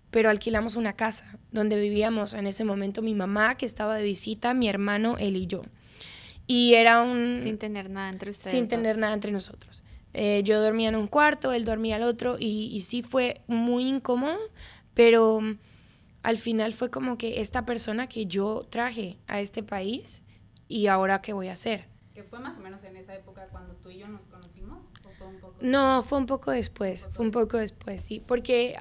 pero 0.10 0.30
alquilamos 0.30 0.78
una 0.78 0.94
casa 0.94 1.38
donde 1.52 1.78
vivíamos 1.78 2.34
en 2.34 2.48
ese 2.48 2.64
momento 2.64 3.02
mi 3.02 3.16
mamá 3.16 3.56
que 3.56 3.66
estaba 3.66 3.96
de 3.96 4.04
visita, 4.04 4.54
mi 4.54 4.70
hermano, 4.70 5.18
él 5.18 5.36
y 5.36 5.48
yo. 5.48 5.64
Y 6.52 6.74
era 6.74 7.04
un... 7.04 7.40
Sin 7.44 7.60
tener 7.60 7.92
nada 7.92 8.10
entre 8.10 8.32
ustedes. 8.32 8.50
Sin 8.52 8.68
tener 8.68 8.98
nada 8.98 9.14
entre 9.14 9.32
nosotros. 9.32 9.84
Eh, 10.16 10.42
yo 10.44 10.60
dormía 10.60 10.90
en 10.90 10.96
un 10.96 11.06
cuarto, 11.06 11.54
él 11.54 11.64
dormía 11.64 11.98
al 11.98 12.02
otro 12.02 12.38
y, 12.40 12.72
y 12.74 12.82
sí 12.82 13.04
fue 13.04 13.44
muy 13.46 13.88
incómodo, 13.88 14.36
pero 14.96 15.42
mm, 15.42 15.60
al 16.24 16.40
final 16.40 16.74
fue 16.74 16.90
como 16.90 17.20
que 17.20 17.40
esta 17.42 17.68
persona 17.68 18.08
que 18.08 18.26
yo 18.26 18.66
traje 18.68 19.20
a 19.28 19.42
este 19.42 19.62
país 19.62 20.24
y 20.68 20.88
ahora 20.88 21.22
qué 21.22 21.34
voy 21.34 21.50
a 21.50 21.54
hacer. 21.54 21.86
¿Que 22.16 22.24
fue 22.24 22.40
más 22.40 22.58
o 22.58 22.62
menos 22.62 22.84
en 22.84 22.98
esa 22.98 23.14
época 23.14 23.48
cuando 23.52 23.76
tú 23.76 23.92
y 23.92 24.00
yo 24.00 24.08
nos 24.08 24.26
conocimos? 24.26 24.88
¿O 25.06 25.12
fue 25.12 25.28
un 25.28 25.40
poco 25.40 25.56
no, 25.62 26.02
fue 26.02 26.18
un 26.18 26.26
poco 26.26 26.50
después, 26.50 27.08
fue 27.14 27.26
un 27.26 27.32
poco 27.32 27.58
después, 27.58 28.02
sí, 28.02 28.24
porque 28.26 28.76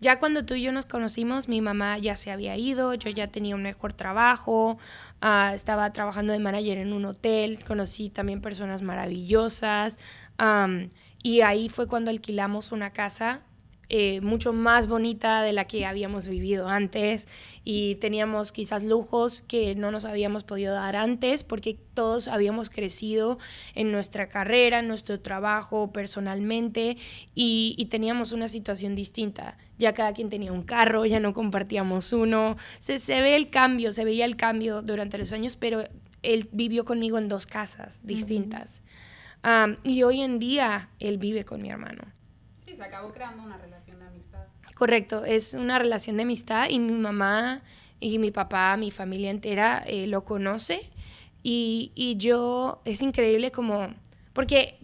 ya 0.00 0.20
cuando 0.20 0.44
tú 0.44 0.54
y 0.54 0.62
yo 0.62 0.70
nos 0.72 0.86
conocimos, 0.86 1.48
mi 1.48 1.60
mamá 1.60 1.98
ya 1.98 2.16
se 2.16 2.30
había 2.30 2.56
ido, 2.56 2.94
yo 2.94 3.10
ya 3.10 3.26
tenía 3.26 3.56
un 3.56 3.62
mejor 3.62 3.92
trabajo, 3.92 4.78
ah, 5.20 5.52
estaba 5.54 5.92
trabajando 5.92 6.32
de 6.32 6.38
manager 6.38 6.78
en 6.78 6.92
un 6.92 7.04
hotel, 7.04 7.62
conocí 7.64 8.10
también 8.10 8.40
personas 8.40 8.82
maravillosas. 8.82 9.98
y 11.22 11.40
ahí 11.40 11.68
fue 11.68 11.86
cuando 11.88 12.10
alquilamos 12.10 12.72
una 12.72 12.92
casa 12.92 13.42
eh, 13.90 14.20
mucho 14.20 14.52
más 14.52 14.86
bonita 14.86 15.40
de 15.40 15.54
la 15.54 15.64
que 15.64 15.86
habíamos 15.86 16.28
vivido 16.28 16.68
antes 16.68 17.26
y 17.64 17.94
teníamos 17.94 18.52
quizás 18.52 18.84
lujos 18.84 19.40
que 19.48 19.74
no 19.76 19.90
nos 19.90 20.04
habíamos 20.04 20.44
podido 20.44 20.74
dar 20.74 20.94
antes 20.94 21.42
porque 21.42 21.78
todos 21.94 22.28
habíamos 22.28 22.68
crecido 22.68 23.38
en 23.74 23.90
nuestra 23.90 24.28
carrera, 24.28 24.80
en 24.80 24.88
nuestro 24.88 25.20
trabajo, 25.20 25.90
personalmente 25.90 26.98
y, 27.34 27.86
teníamos 27.90 28.32
una 28.32 28.48
situación 28.48 28.94
distinta. 28.94 29.56
Ya 29.78 29.94
cada 29.94 30.12
quien 30.12 30.28
tenía 30.28 30.52
un 30.52 30.64
carro, 30.64 31.06
ya 31.06 31.18
no 31.18 31.32
compartíamos 31.32 32.12
uno. 32.12 32.58
Se, 32.80 32.98
se 32.98 33.22
ve 33.22 33.36
el 33.36 33.48
cambio, 33.48 33.92
se 33.92 34.04
veía 34.04 34.26
el 34.26 34.36
cambio 34.36 34.82
durante 34.82 35.16
los 35.16 35.32
años, 35.32 35.56
pero 35.56 35.88
él 36.22 36.50
vivió 36.52 36.84
conmigo 36.84 37.16
en 37.16 37.28
dos 37.28 37.46
casas 37.46 38.02
distintas. 38.04 38.82
y 39.84 40.02
hoy 40.02 40.20
en 40.20 40.38
día 40.38 40.90
él 40.98 41.16
vive 41.16 41.46
con 41.46 41.62
mi 41.62 41.70
hermano 41.70 42.17
se 42.78 42.84
acabó 42.84 43.12
creando 43.12 43.42
una 43.42 43.58
relación 43.58 43.98
de 43.98 44.06
amistad. 44.06 44.46
Correcto, 44.74 45.24
es 45.24 45.54
una 45.54 45.78
relación 45.78 46.16
de 46.16 46.22
amistad 46.22 46.68
y 46.68 46.78
mi 46.78 46.92
mamá 46.92 47.62
y 48.00 48.18
mi 48.18 48.30
papá, 48.30 48.76
mi 48.76 48.90
familia 48.90 49.30
entera 49.30 49.82
eh, 49.86 50.06
lo 50.06 50.24
conoce 50.24 50.88
y, 51.42 51.92
y 51.94 52.16
yo, 52.16 52.80
es 52.84 53.02
increíble 53.02 53.50
como, 53.50 53.92
porque 54.32 54.78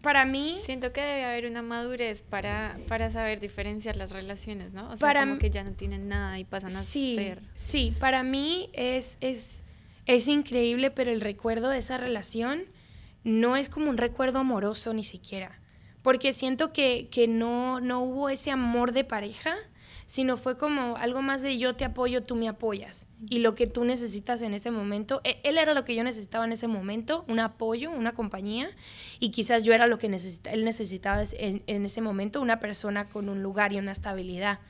para 0.00 0.24
mí... 0.24 0.60
Siento 0.62 0.92
que 0.92 1.00
debe 1.00 1.24
haber 1.24 1.46
una 1.46 1.62
madurez 1.62 2.22
para, 2.22 2.78
para 2.86 3.10
saber 3.10 3.40
diferenciar 3.40 3.96
las 3.96 4.12
relaciones, 4.12 4.72
¿no? 4.72 4.84
O 4.90 4.96
sea, 4.96 4.98
Para 4.98 5.20
como 5.20 5.38
que 5.38 5.50
ya 5.50 5.64
no 5.64 5.72
tienen 5.72 6.08
nada 6.08 6.38
y 6.38 6.44
pasan 6.44 6.76
a 6.76 6.82
sí, 6.82 7.16
ser. 7.16 7.42
Sí, 7.54 7.94
para 7.98 8.22
mí 8.22 8.70
es, 8.74 9.18
es, 9.20 9.60
es 10.06 10.28
increíble, 10.28 10.92
pero 10.92 11.10
el 11.10 11.20
recuerdo 11.20 11.68
de 11.68 11.78
esa 11.78 11.98
relación 11.98 12.62
no 13.24 13.56
es 13.56 13.68
como 13.68 13.90
un 13.90 13.96
recuerdo 13.96 14.38
amoroso 14.38 14.94
ni 14.94 15.02
siquiera. 15.02 15.57
Porque 16.08 16.32
siento 16.32 16.72
que, 16.72 17.08
que 17.10 17.28
no, 17.28 17.80
no 17.80 18.00
hubo 18.00 18.30
ese 18.30 18.50
amor 18.50 18.92
de 18.92 19.04
pareja, 19.04 19.54
sino 20.06 20.38
fue 20.38 20.56
como 20.56 20.96
algo 20.96 21.20
más 21.20 21.42
de 21.42 21.58
yo 21.58 21.76
te 21.76 21.84
apoyo, 21.84 22.22
tú 22.22 22.34
me 22.34 22.48
apoyas. 22.48 23.06
Y 23.28 23.40
lo 23.40 23.54
que 23.54 23.66
tú 23.66 23.84
necesitas 23.84 24.40
en 24.40 24.54
ese 24.54 24.70
momento, 24.70 25.20
e- 25.22 25.38
él 25.44 25.58
era 25.58 25.74
lo 25.74 25.84
que 25.84 25.94
yo 25.94 26.02
necesitaba 26.04 26.46
en 26.46 26.52
ese 26.52 26.66
momento, 26.66 27.26
un 27.28 27.40
apoyo, 27.40 27.90
una 27.90 28.12
compañía, 28.14 28.70
y 29.20 29.32
quizás 29.32 29.64
yo 29.64 29.74
era 29.74 29.86
lo 29.86 29.98
que 29.98 30.08
necesita, 30.08 30.50
él 30.50 30.64
necesitaba 30.64 31.20
es- 31.20 31.36
en, 31.38 31.62
en 31.66 31.84
ese 31.84 32.00
momento, 32.00 32.40
una 32.40 32.58
persona 32.58 33.04
con 33.04 33.28
un 33.28 33.42
lugar 33.42 33.74
y 33.74 33.78
una 33.78 33.92
estabilidad. 33.92 34.60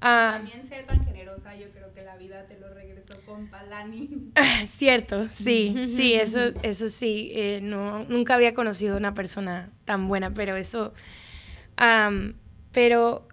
Ah, 0.00 0.34
También 0.36 0.64
ser 0.64 0.86
tan 0.86 1.04
generosa, 1.04 1.56
yo 1.56 1.70
creo 1.72 1.92
que 1.92 2.02
la 2.04 2.16
vida 2.16 2.46
te 2.46 2.56
lo 2.60 2.72
regresó 2.72 2.97
Cierto, 4.66 5.28
sí, 5.28 5.74
sí, 5.86 6.14
eso, 6.20 6.40
eso 6.62 6.88
sí. 6.88 7.30
eh, 7.34 7.60
no, 7.62 8.04
nunca 8.04 8.34
había 8.34 8.54
conocido 8.54 8.96
una 8.96 9.14
persona 9.14 9.70
tan 9.84 10.06
buena, 10.06 10.32
pero 10.34 10.56
eso. 10.56 10.92
pero 12.72 13.26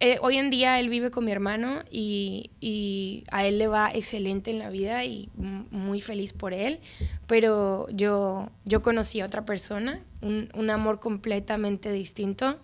eh, 0.00 0.18
hoy 0.22 0.36
en 0.36 0.50
día 0.50 0.78
él 0.78 0.88
vive 0.88 1.10
con 1.10 1.24
mi 1.24 1.32
hermano 1.32 1.82
y, 1.90 2.50
y 2.60 3.24
a 3.32 3.46
él 3.46 3.58
le 3.58 3.66
va 3.66 3.90
excelente 3.92 4.50
en 4.50 4.60
la 4.60 4.70
vida 4.70 5.04
y 5.04 5.28
muy 5.34 6.00
feliz 6.00 6.32
por 6.32 6.52
él. 6.52 6.80
Pero 7.26 7.88
yo, 7.90 8.50
yo 8.64 8.82
conocí 8.82 9.20
a 9.20 9.26
otra 9.26 9.44
persona, 9.44 10.00
un, 10.22 10.50
un 10.54 10.70
amor 10.70 11.00
completamente 11.00 11.90
distinto 11.90 12.58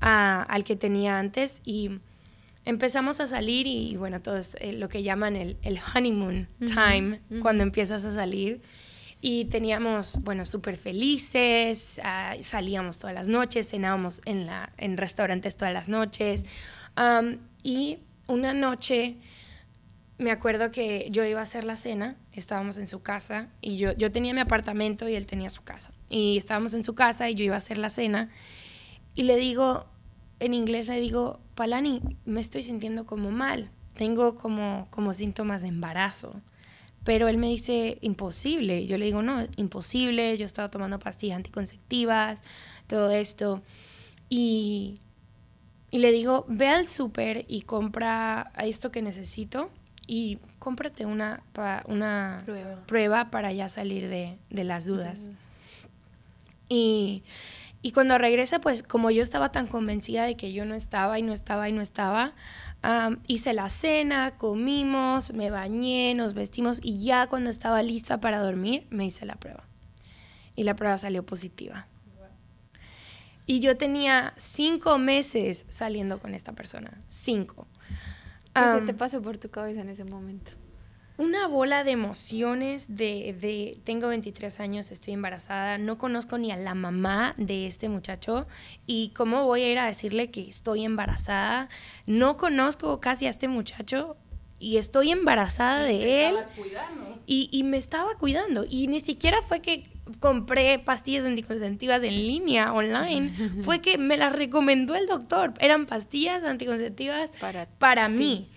a- 0.00 0.42
al 0.42 0.64
que 0.64 0.76
tenía 0.76 1.18
antes 1.18 1.60
y 1.64 1.98
empezamos 2.64 3.20
a 3.20 3.26
salir 3.26 3.66
y, 3.66 3.96
bueno, 3.96 4.20
todo 4.20 4.36
es 4.36 4.56
eh, 4.60 4.72
lo 4.72 4.88
que 4.88 5.02
llaman 5.02 5.36
el, 5.36 5.56
el 5.62 5.78
honeymoon 5.94 6.48
time, 6.58 7.20
cuando 7.42 7.62
empiezas 7.62 8.04
a 8.04 8.12
salir. 8.12 8.62
Y 9.22 9.46
teníamos, 9.46 10.18
bueno, 10.22 10.46
súper 10.46 10.76
felices, 10.76 12.00
ah, 12.02 12.34
salíamos 12.40 12.98
todas 12.98 13.14
las 13.14 13.28
noches, 13.28 13.68
cenábamos 13.68 14.22
en, 14.24 14.46
la, 14.46 14.72
en 14.78 14.96
restaurantes 14.96 15.56
todas 15.56 15.74
las 15.74 15.88
noches. 15.88 16.46
Y 17.62 17.98
una 18.26 18.54
noche, 18.54 19.16
me 20.16 20.30
acuerdo 20.30 20.70
que 20.70 21.08
yo 21.10 21.24
iba 21.24 21.40
a 21.40 21.42
hacer 21.42 21.64
la 21.64 21.76
cena, 21.76 22.16
estábamos 22.32 22.78
en 22.78 22.86
su 22.86 23.02
casa, 23.02 23.48
y 23.60 23.76
yo, 23.76 23.92
yo 23.92 24.10
tenía 24.10 24.32
mi 24.32 24.40
apartamento 24.40 25.06
y 25.06 25.14
él 25.14 25.26
tenía 25.26 25.50
su 25.50 25.62
casa. 25.62 25.92
Y 26.08 26.38
estábamos 26.38 26.72
en 26.72 26.82
su 26.82 26.94
casa 26.94 27.28
y 27.28 27.34
yo 27.34 27.44
iba 27.44 27.56
a 27.56 27.58
hacer 27.58 27.76
la 27.76 27.90
cena. 27.90 28.30
Y 29.14 29.24
le 29.24 29.36
digo, 29.36 29.86
en 30.40 30.54
inglés 30.54 30.88
le 30.88 31.00
digo, 31.00 31.38
Palani, 31.54 32.00
me 32.24 32.40
estoy 32.40 32.62
sintiendo 32.62 33.06
como 33.06 33.30
mal, 33.30 33.70
tengo 33.94 34.34
como, 34.36 34.88
como 34.90 35.12
síntomas 35.12 35.62
de 35.62 35.68
embarazo. 35.68 36.40
Pero 37.04 37.28
él 37.28 37.38
me 37.38 37.48
dice, 37.48 37.98
imposible. 38.02 38.86
Yo 38.86 38.98
le 38.98 39.06
digo, 39.06 39.22
no, 39.22 39.46
imposible, 39.56 40.36
yo 40.36 40.44
estaba 40.44 40.68
tomando 40.68 40.98
pastillas 40.98 41.36
anticonceptivas, 41.36 42.42
todo 42.86 43.10
esto. 43.10 43.62
Y, 44.28 44.94
y 45.90 45.98
le 45.98 46.12
digo, 46.12 46.44
ve 46.48 46.68
al 46.68 46.88
súper 46.88 47.44
y 47.48 47.62
compra 47.62 48.52
esto 48.58 48.90
que 48.90 49.00
necesito 49.00 49.70
y 50.06 50.38
cómprate 50.58 51.06
una, 51.06 51.42
una 51.86 52.42
Prueba. 52.44 52.86
prueba 52.86 53.30
para 53.30 53.52
ya 53.52 53.68
salir 53.68 54.08
de, 54.08 54.36
de 54.50 54.64
las 54.64 54.84
dudas. 54.84 55.28
Y, 56.68 57.22
y 57.82 57.92
cuando 57.92 58.18
regresa, 58.18 58.60
pues 58.60 58.82
como 58.82 59.10
yo 59.10 59.22
estaba 59.22 59.52
tan 59.52 59.66
convencida 59.66 60.24
de 60.24 60.36
que 60.36 60.52
yo 60.52 60.66
no 60.66 60.74
estaba 60.74 61.18
y 61.18 61.22
no 61.22 61.32
estaba 61.32 61.68
y 61.68 61.72
no 61.72 61.80
estaba, 61.80 62.34
hice 63.26 63.54
la 63.54 63.68
cena, 63.70 64.36
comimos, 64.36 65.32
me 65.32 65.50
bañé, 65.50 66.14
nos 66.14 66.34
vestimos 66.34 66.80
y 66.82 67.02
ya 67.02 67.26
cuando 67.26 67.48
estaba 67.48 67.82
lista 67.82 68.20
para 68.20 68.40
dormir, 68.40 68.86
me 68.90 69.06
hice 69.06 69.24
la 69.24 69.36
prueba. 69.36 69.64
Y 70.56 70.64
la 70.64 70.76
prueba 70.76 70.98
salió 70.98 71.24
positiva. 71.24 71.86
Y 73.46 73.60
yo 73.60 73.76
tenía 73.76 74.34
cinco 74.36 74.98
meses 74.98 75.64
saliendo 75.70 76.20
con 76.20 76.34
esta 76.34 76.52
persona. 76.52 77.00
Cinco. 77.08 77.66
¿Qué 78.54 78.60
se 78.60 78.80
te 78.82 78.94
pasó 78.94 79.22
por 79.22 79.38
tu 79.38 79.48
cabeza 79.48 79.80
en 79.80 79.88
ese 79.88 80.04
momento? 80.04 80.52
Una 81.20 81.46
bola 81.46 81.84
de 81.84 81.90
emociones 81.90 82.96
de, 82.96 83.36
de, 83.38 83.78
tengo 83.84 84.08
23 84.08 84.58
años, 84.58 84.90
estoy 84.90 85.12
embarazada, 85.12 85.76
no 85.76 85.98
conozco 85.98 86.38
ni 86.38 86.50
a 86.50 86.56
la 86.56 86.74
mamá 86.74 87.34
de 87.36 87.66
este 87.66 87.90
muchacho 87.90 88.46
y 88.86 89.10
cómo 89.10 89.44
voy 89.44 89.62
a 89.62 89.70
ir 89.70 89.78
a 89.78 89.84
decirle 89.84 90.30
que 90.30 90.48
estoy 90.48 90.82
embarazada, 90.82 91.68
no 92.06 92.38
conozco 92.38 93.00
casi 93.00 93.26
a 93.26 93.30
este 93.30 93.48
muchacho 93.48 94.16
y 94.58 94.78
estoy 94.78 95.10
embarazada 95.10 95.82
de 95.82 96.28
él 96.28 96.36
y, 97.26 97.50
y 97.52 97.64
me 97.64 97.76
estaba 97.76 98.14
cuidando. 98.14 98.64
Y 98.66 98.86
ni 98.86 99.00
siquiera 99.00 99.42
fue 99.42 99.60
que 99.60 99.90
compré 100.20 100.78
pastillas 100.78 101.26
anticonceptivas 101.26 102.02
en 102.02 102.14
línea, 102.14 102.72
online, 102.72 103.30
fue 103.60 103.82
que 103.82 103.98
me 103.98 104.16
las 104.16 104.32
recomendó 104.32 104.94
el 104.94 105.06
doctor, 105.06 105.52
eran 105.60 105.84
pastillas 105.84 106.42
anticonceptivas 106.44 107.30
Para 107.32 107.66
para 107.78 108.08
mí. 108.08 108.48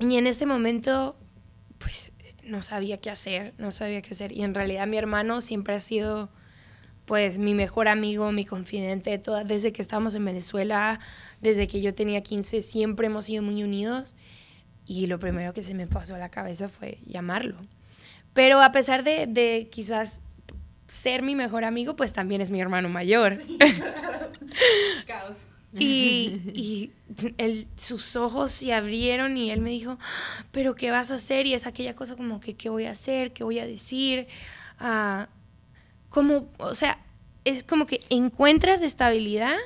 Y 0.00 0.16
en 0.16 0.26
este 0.26 0.46
momento, 0.46 1.16
pues 1.78 2.12
no 2.44 2.62
sabía 2.62 2.98
qué 2.98 3.10
hacer, 3.10 3.54
no 3.58 3.70
sabía 3.70 4.02
qué 4.02 4.12
hacer. 4.12 4.32
Y 4.32 4.42
en 4.42 4.54
realidad 4.54 4.86
mi 4.86 4.96
hermano 4.96 5.40
siempre 5.40 5.74
ha 5.74 5.80
sido, 5.80 6.30
pues, 7.04 7.38
mi 7.38 7.54
mejor 7.54 7.88
amigo, 7.88 8.32
mi 8.32 8.44
confidente, 8.44 9.16
toda, 9.18 9.44
desde 9.44 9.72
que 9.72 9.82
estábamos 9.82 10.14
en 10.14 10.24
Venezuela, 10.24 11.00
desde 11.40 11.68
que 11.68 11.80
yo 11.80 11.94
tenía 11.94 12.22
15, 12.22 12.60
siempre 12.60 13.06
hemos 13.06 13.26
sido 13.26 13.42
muy 13.42 13.62
unidos. 13.62 14.14
Y 14.86 15.06
lo 15.06 15.18
primero 15.18 15.54
que 15.54 15.62
se 15.62 15.74
me 15.74 15.86
pasó 15.86 16.14
a 16.14 16.18
la 16.18 16.28
cabeza 16.28 16.68
fue 16.68 16.98
llamarlo. 17.06 17.56
Pero 18.34 18.60
a 18.60 18.72
pesar 18.72 19.04
de, 19.04 19.26
de 19.26 19.68
quizás 19.70 20.20
ser 20.88 21.22
mi 21.22 21.34
mejor 21.34 21.64
amigo, 21.64 21.96
pues 21.96 22.12
también 22.12 22.40
es 22.40 22.50
mi 22.50 22.60
hermano 22.60 22.88
mayor. 22.88 23.38
Caos. 25.06 25.46
Y, 25.78 26.36
y 26.54 26.92
él- 27.38 27.66
sus 27.76 28.16
ojos 28.16 28.52
se 28.52 28.72
abrieron 28.72 29.36
y 29.36 29.50
él 29.50 29.60
me 29.60 29.70
dijo, 29.70 29.98
pero 30.52 30.74
¿qué 30.74 30.90
vas 30.90 31.10
a 31.10 31.16
hacer? 31.16 31.46
Y 31.46 31.54
es 31.54 31.66
aquella 31.66 31.94
cosa 31.94 32.16
como 32.16 32.40
que, 32.40 32.54
¿qué 32.54 32.68
voy 32.70 32.84
a 32.86 32.92
hacer? 32.92 33.32
¿Qué 33.32 33.44
voy 33.44 33.58
a 33.58 33.66
decir? 33.66 34.26
Ah, 34.78 35.28
como, 36.10 36.48
o 36.58 36.74
sea, 36.74 36.98
es 37.44 37.64
como 37.64 37.86
que 37.86 38.00
encuentras 38.10 38.82
estabilidad 38.82 39.56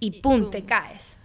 y 0.00 0.12
Y 0.16 0.20
pum, 0.22 0.42
pum. 0.42 0.50
te 0.50 0.62
caes. 0.64 1.16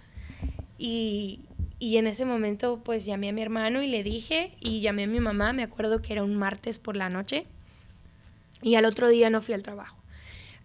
Y, 0.78 1.42
y 1.80 1.98
en 1.98 2.08
ese 2.08 2.26
momento 2.26 2.82
pues 2.84 3.06
llamé 3.06 3.30
a 3.30 3.34
mi 3.34 3.42
hermano 3.42 3.82
y 3.82 3.88
le 3.88 4.04
dije, 4.04 4.56
y 4.60 4.82
llamé 4.82 5.04
a 5.04 5.08
mi 5.08 5.20
mamá, 5.20 5.54
me 5.54 5.64
acuerdo 5.64 6.02
que 6.02 6.14
era 6.14 6.24
un 6.24 6.36
martes 6.36 6.80
por 6.80 6.96
la 6.96 7.10
noche, 7.10 7.48
y 8.62 8.76
al 8.76 8.86
otro 8.86 9.10
día 9.10 9.30
no 9.30 9.42
fui 9.42 9.54
al 9.54 9.64
trabajo. 9.64 9.98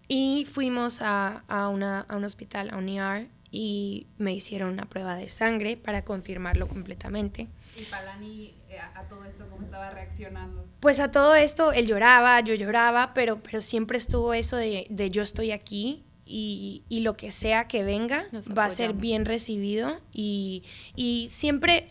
Y 0.07 0.45
fuimos 0.45 1.01
a, 1.01 1.43
a, 1.47 1.69
una, 1.69 2.01
a 2.01 2.15
un 2.15 2.23
hospital, 2.23 2.69
a 2.71 2.77
un 2.77 2.89
ER, 2.89 3.27
y 3.51 4.07
me 4.17 4.33
hicieron 4.33 4.71
una 4.71 4.85
prueba 4.85 5.15
de 5.15 5.29
sangre 5.29 5.77
para 5.77 6.03
confirmarlo 6.03 6.67
completamente. 6.67 7.47
Y 7.77 7.83
Palani 7.83 8.53
eh, 8.69 8.79
a, 8.79 8.99
a 8.99 9.03
todo 9.07 9.25
esto, 9.25 9.45
¿cómo 9.49 9.63
estaba 9.63 9.89
reaccionando? 9.91 10.65
Pues 10.79 10.99
a 10.99 11.11
todo 11.11 11.35
esto, 11.35 11.73
él 11.73 11.85
lloraba, 11.85 12.39
yo 12.41 12.55
lloraba, 12.55 13.13
pero, 13.13 13.43
pero 13.43 13.61
siempre 13.61 13.97
estuvo 13.97 14.33
eso 14.33 14.55
de, 14.55 14.87
de 14.89 15.11
yo 15.11 15.21
estoy 15.21 15.51
aquí 15.51 16.05
y, 16.25 16.83
y 16.87 17.01
lo 17.01 17.17
que 17.17 17.31
sea 17.31 17.67
que 17.67 17.83
venga 17.83 18.25
va 18.57 18.65
a 18.65 18.69
ser 18.69 18.93
bien 18.93 19.25
recibido 19.25 19.99
y, 20.13 20.63
y 20.95 21.27
siempre 21.29 21.87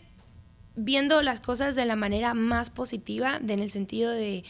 viendo 0.75 1.21
las 1.21 1.39
cosas 1.39 1.75
de 1.75 1.85
la 1.85 1.95
manera 1.95 2.33
más 2.33 2.69
positiva, 2.71 3.39
de, 3.39 3.53
en 3.53 3.59
el 3.59 3.69
sentido 3.69 4.11
de, 4.11 4.43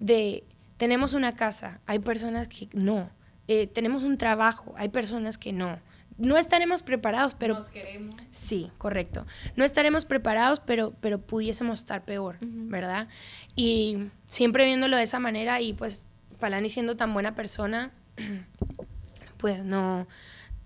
de 0.00 0.44
tenemos 0.78 1.12
una 1.12 1.34
casa, 1.34 1.80
hay 1.86 1.98
personas 1.98 2.48
que 2.48 2.68
no, 2.72 3.10
Eh, 3.50 3.66
tenemos 3.66 4.04
un 4.04 4.18
trabajo, 4.18 4.74
hay 4.76 4.90
personas 4.90 5.38
que 5.38 5.52
no. 5.54 5.78
No 6.18 6.36
estaremos 6.36 6.82
preparados, 6.82 7.34
pero 7.34 7.54
Nos 7.54 7.68
queremos. 7.68 8.14
Sí, 8.30 8.70
correcto. 8.76 9.24
No 9.56 9.64
estaremos 9.64 10.04
preparados, 10.04 10.60
pero, 10.60 10.92
pero 11.00 11.18
pudiésemos 11.18 11.78
estar 11.78 12.04
peor. 12.04 12.36
¿verdad? 12.40 13.08
Y 13.56 14.10
siempre 14.26 14.66
viéndolo 14.66 14.98
de 14.98 15.04
esa 15.04 15.18
manera 15.18 15.62
y 15.62 15.72
pues 15.72 16.04
Palani 16.38 16.68
siendo 16.68 16.96
tan 16.96 17.14
buena 17.14 17.34
persona, 17.34 17.92
pues 19.38 19.64
no... 19.64 20.06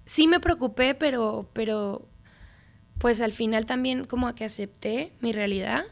Sí 0.05 0.27
me 0.27 0.41
preocupé, 0.41 0.97
pero, 0.97 1.49
pero 1.53 2.09
pues 2.99 3.21
al 3.21 3.33
final 3.33 3.65
también 3.67 4.05
como 4.05 4.35
que 4.35 4.45
acepté 4.45 5.13
mi 5.21 5.33
realidad. 5.33 5.85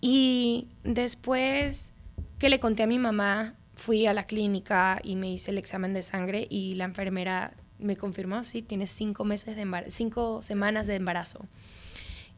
Y 0.00 0.68
después 0.84 1.93
que 2.38 2.48
le 2.48 2.60
conté 2.60 2.82
a 2.82 2.86
mi 2.86 2.98
mamá 2.98 3.54
fui 3.76 4.06
a 4.06 4.14
la 4.14 4.26
clínica 4.26 5.00
y 5.02 5.16
me 5.16 5.30
hice 5.30 5.50
el 5.50 5.58
examen 5.58 5.92
de 5.92 6.02
sangre 6.02 6.46
y 6.48 6.74
la 6.74 6.84
enfermera 6.84 7.54
me 7.78 7.96
confirmó, 7.96 8.44
sí, 8.44 8.62
tienes 8.62 8.90
cinco 8.90 9.24
meses 9.24 9.56
de 9.56 9.66
cinco 9.90 10.42
semanas 10.42 10.86
de 10.86 10.94
embarazo. 10.94 11.46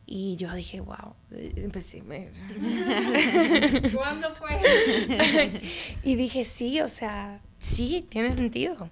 Y 0.06 0.36
yo 0.36 0.52
dije, 0.54 0.80
wow, 0.80 1.14
empecé. 1.30 2.00
¿Cuándo 3.94 4.34
fue? 4.36 4.60
y 6.04 6.14
dije, 6.14 6.44
sí, 6.44 6.80
o 6.80 6.88
sea, 6.88 7.40
sí, 7.58 8.06
tiene 8.08 8.32
sentido. 8.32 8.88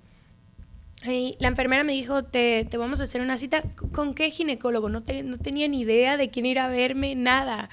Y 1.07 1.37
la 1.39 1.49
enfermera 1.49 1.85
me 1.85 1.93
dijo, 1.93 2.25
te, 2.25 2.65
te, 2.65 2.77
vamos 2.79 3.01
a 3.01 3.03
hacer 3.03 3.21
una 3.21 3.37
cita. 3.37 3.63
¿Con 3.93 4.15
qué 4.15 4.31
ginecólogo? 4.31 4.89
No, 4.89 5.03
te, 5.03 5.23
no 5.23 5.37
tenía 5.39 5.69
ni 5.69 5.81
idea 5.81 6.17
de 6.17 6.31
quién 6.31 6.47
ir 6.47 6.59
a 6.59 6.69
verme, 6.69 7.15
nada. 7.15 7.69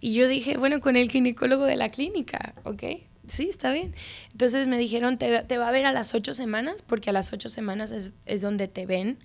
Y 0.00 0.14
yo 0.14 0.26
dije, 0.26 0.56
bueno, 0.56 0.80
con 0.80 0.96
el 0.96 1.08
ginecólogo 1.08 1.64
de 1.64 1.76
la 1.76 1.90
clínica, 1.90 2.54
¿ok? 2.64 2.82
Sí, 3.28 3.48
está 3.48 3.72
bien. 3.72 3.94
Entonces 4.32 4.66
me 4.66 4.78
dijeron, 4.78 5.16
te, 5.16 5.42
te 5.42 5.58
va 5.58 5.68
a 5.68 5.70
ver 5.70 5.86
a 5.86 5.92
las 5.92 6.14
ocho 6.14 6.34
semanas, 6.34 6.82
porque 6.82 7.10
a 7.10 7.12
las 7.12 7.32
ocho 7.32 7.48
semanas 7.48 7.92
es, 7.92 8.14
es 8.26 8.42
donde 8.42 8.66
te 8.66 8.84
ven. 8.84 9.18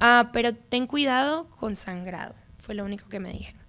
Ah, 0.00 0.30
pero 0.32 0.54
ten 0.54 0.86
cuidado 0.86 1.48
con 1.50 1.74
sangrado. 1.76 2.34
Fue 2.58 2.74
lo 2.74 2.84
único 2.84 3.08
que 3.08 3.18
me 3.18 3.32
dijeron. 3.32 3.60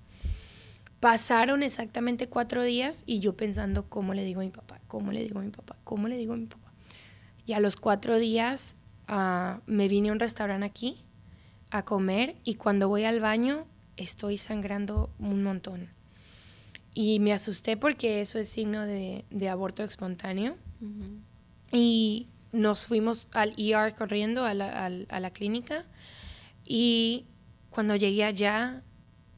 Pasaron 0.99 1.63
exactamente 1.63 2.27
cuatro 2.27 2.63
días 2.63 3.03
y 3.05 3.19
yo 3.19 3.35
pensando, 3.35 3.89
¿cómo 3.89 4.13
le 4.13 4.23
digo 4.23 4.41
a 4.41 4.43
mi 4.43 4.51
papá? 4.51 4.79
¿Cómo 4.87 5.11
le 5.11 5.23
digo 5.23 5.39
a 5.39 5.43
mi 5.43 5.51
papá? 5.51 5.75
¿Cómo 5.83 6.07
le 6.07 6.17
digo 6.17 6.33
a 6.33 6.37
mi 6.37 6.45
papá? 6.45 6.71
Y 7.45 7.53
a 7.53 7.59
los 7.59 7.75
cuatro 7.75 8.17
días 8.17 8.75
uh, 9.09 9.59
me 9.65 9.87
vine 9.87 10.09
a 10.09 10.11
un 10.11 10.19
restaurante 10.19 10.65
aquí 10.65 11.03
a 11.71 11.83
comer 11.83 12.35
y 12.43 12.55
cuando 12.55 12.87
voy 12.89 13.03
al 13.03 13.19
baño 13.19 13.65
estoy 13.97 14.37
sangrando 14.37 15.09
un 15.19 15.43
montón. 15.43 15.89
Y 16.93 17.19
me 17.19 17.33
asusté 17.33 17.75
porque 17.75 18.21
eso 18.21 18.39
es 18.39 18.47
signo 18.47 18.85
de, 18.85 19.25
de 19.29 19.49
aborto 19.49 19.83
espontáneo. 19.83 20.55
Y 21.71 22.27
nos 22.51 22.87
fuimos 22.87 23.27
al 23.33 23.53
ER 23.57 23.95
corriendo 23.95 24.45
a 24.45 24.53
la, 24.53 24.85
a 24.85 25.19
la 25.19 25.29
clínica 25.31 25.83
y 26.65 27.25
cuando 27.69 27.95
llegué 27.95 28.23
allá 28.23 28.81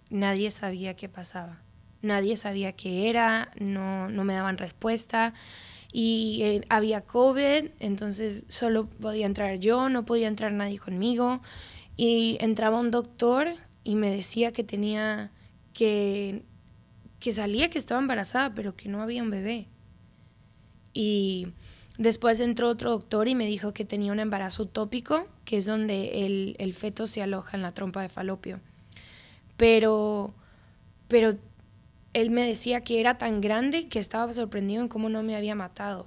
nadie 0.09 0.51
sabía 0.51 0.95
qué 0.95 1.09
pasaba. 1.09 1.61
Nadie 2.01 2.37
sabía 2.37 2.73
qué 2.73 3.09
era, 3.09 3.51
no, 3.59 4.07
no 4.09 4.23
me 4.23 4.35
daban 4.35 4.57
respuesta 4.57 5.33
y 5.91 6.41
eh, 6.43 6.61
había 6.69 7.01
COVID, 7.01 7.69
entonces 7.79 8.43
solo 8.47 8.87
podía 8.87 9.25
entrar 9.25 9.59
yo, 9.59 9.89
no 9.89 10.05
podía 10.05 10.27
entrar 10.27 10.51
nadie 10.51 10.79
conmigo. 10.79 11.41
Y 11.95 12.37
entraba 12.41 12.79
un 12.79 12.91
doctor 12.91 13.47
y 13.83 13.95
me 13.95 14.11
decía 14.11 14.51
que 14.51 14.63
tenía 14.63 15.31
que, 15.73 16.43
que 17.19 17.31
salía 17.31 17.69
que 17.69 17.79
estaba 17.79 18.01
embarazada, 18.01 18.53
pero 18.53 18.75
que 18.75 18.89
no 18.89 19.01
había 19.01 19.23
un 19.23 19.29
bebé. 19.29 19.67
Y 20.93 21.47
después 21.97 22.39
entró 22.39 22.69
otro 22.69 22.91
doctor 22.91 23.27
y 23.27 23.35
me 23.35 23.45
dijo 23.45 23.73
que 23.73 23.85
tenía 23.85 24.11
un 24.11 24.19
embarazo 24.19 24.63
utópico, 24.63 25.27
que 25.45 25.57
es 25.57 25.65
donde 25.65 26.25
el, 26.25 26.55
el 26.59 26.73
feto 26.73 27.07
se 27.07 27.21
aloja 27.21 27.55
en 27.55 27.63
la 27.63 27.73
trompa 27.73 28.01
de 28.01 28.09
falopio. 28.09 28.59
Pero, 29.55 30.33
pero 31.07 31.37
él 32.13 32.29
me 32.29 32.45
decía 32.47 32.81
que 32.81 32.99
era 32.99 33.17
tan 33.17 33.41
grande 33.41 33.87
que 33.87 33.99
estaba 33.99 34.31
sorprendido 34.33 34.81
en 34.81 34.87
cómo 34.87 35.09
no 35.09 35.23
me 35.23 35.35
había 35.35 35.55
matado. 35.55 36.05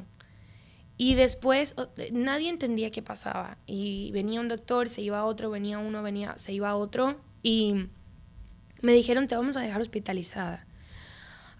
Y 0.96 1.14
después 1.14 1.74
nadie 2.12 2.50
entendía 2.50 2.90
qué 2.90 3.00
pasaba. 3.00 3.56
Y 3.66 4.10
venía 4.12 4.40
un 4.40 4.48
doctor, 4.48 4.88
se 4.88 5.00
iba 5.00 5.24
otro, 5.24 5.48
venía 5.48 5.78
uno, 5.78 6.02
venía, 6.02 6.36
se 6.36 6.52
iba 6.52 6.76
otro. 6.76 7.16
Y 7.42 7.86
me 8.82 8.92
dijeron, 8.92 9.26
te 9.26 9.34
vamos 9.34 9.56
a 9.56 9.60
dejar 9.60 9.80
hospitalizada. 9.80 10.66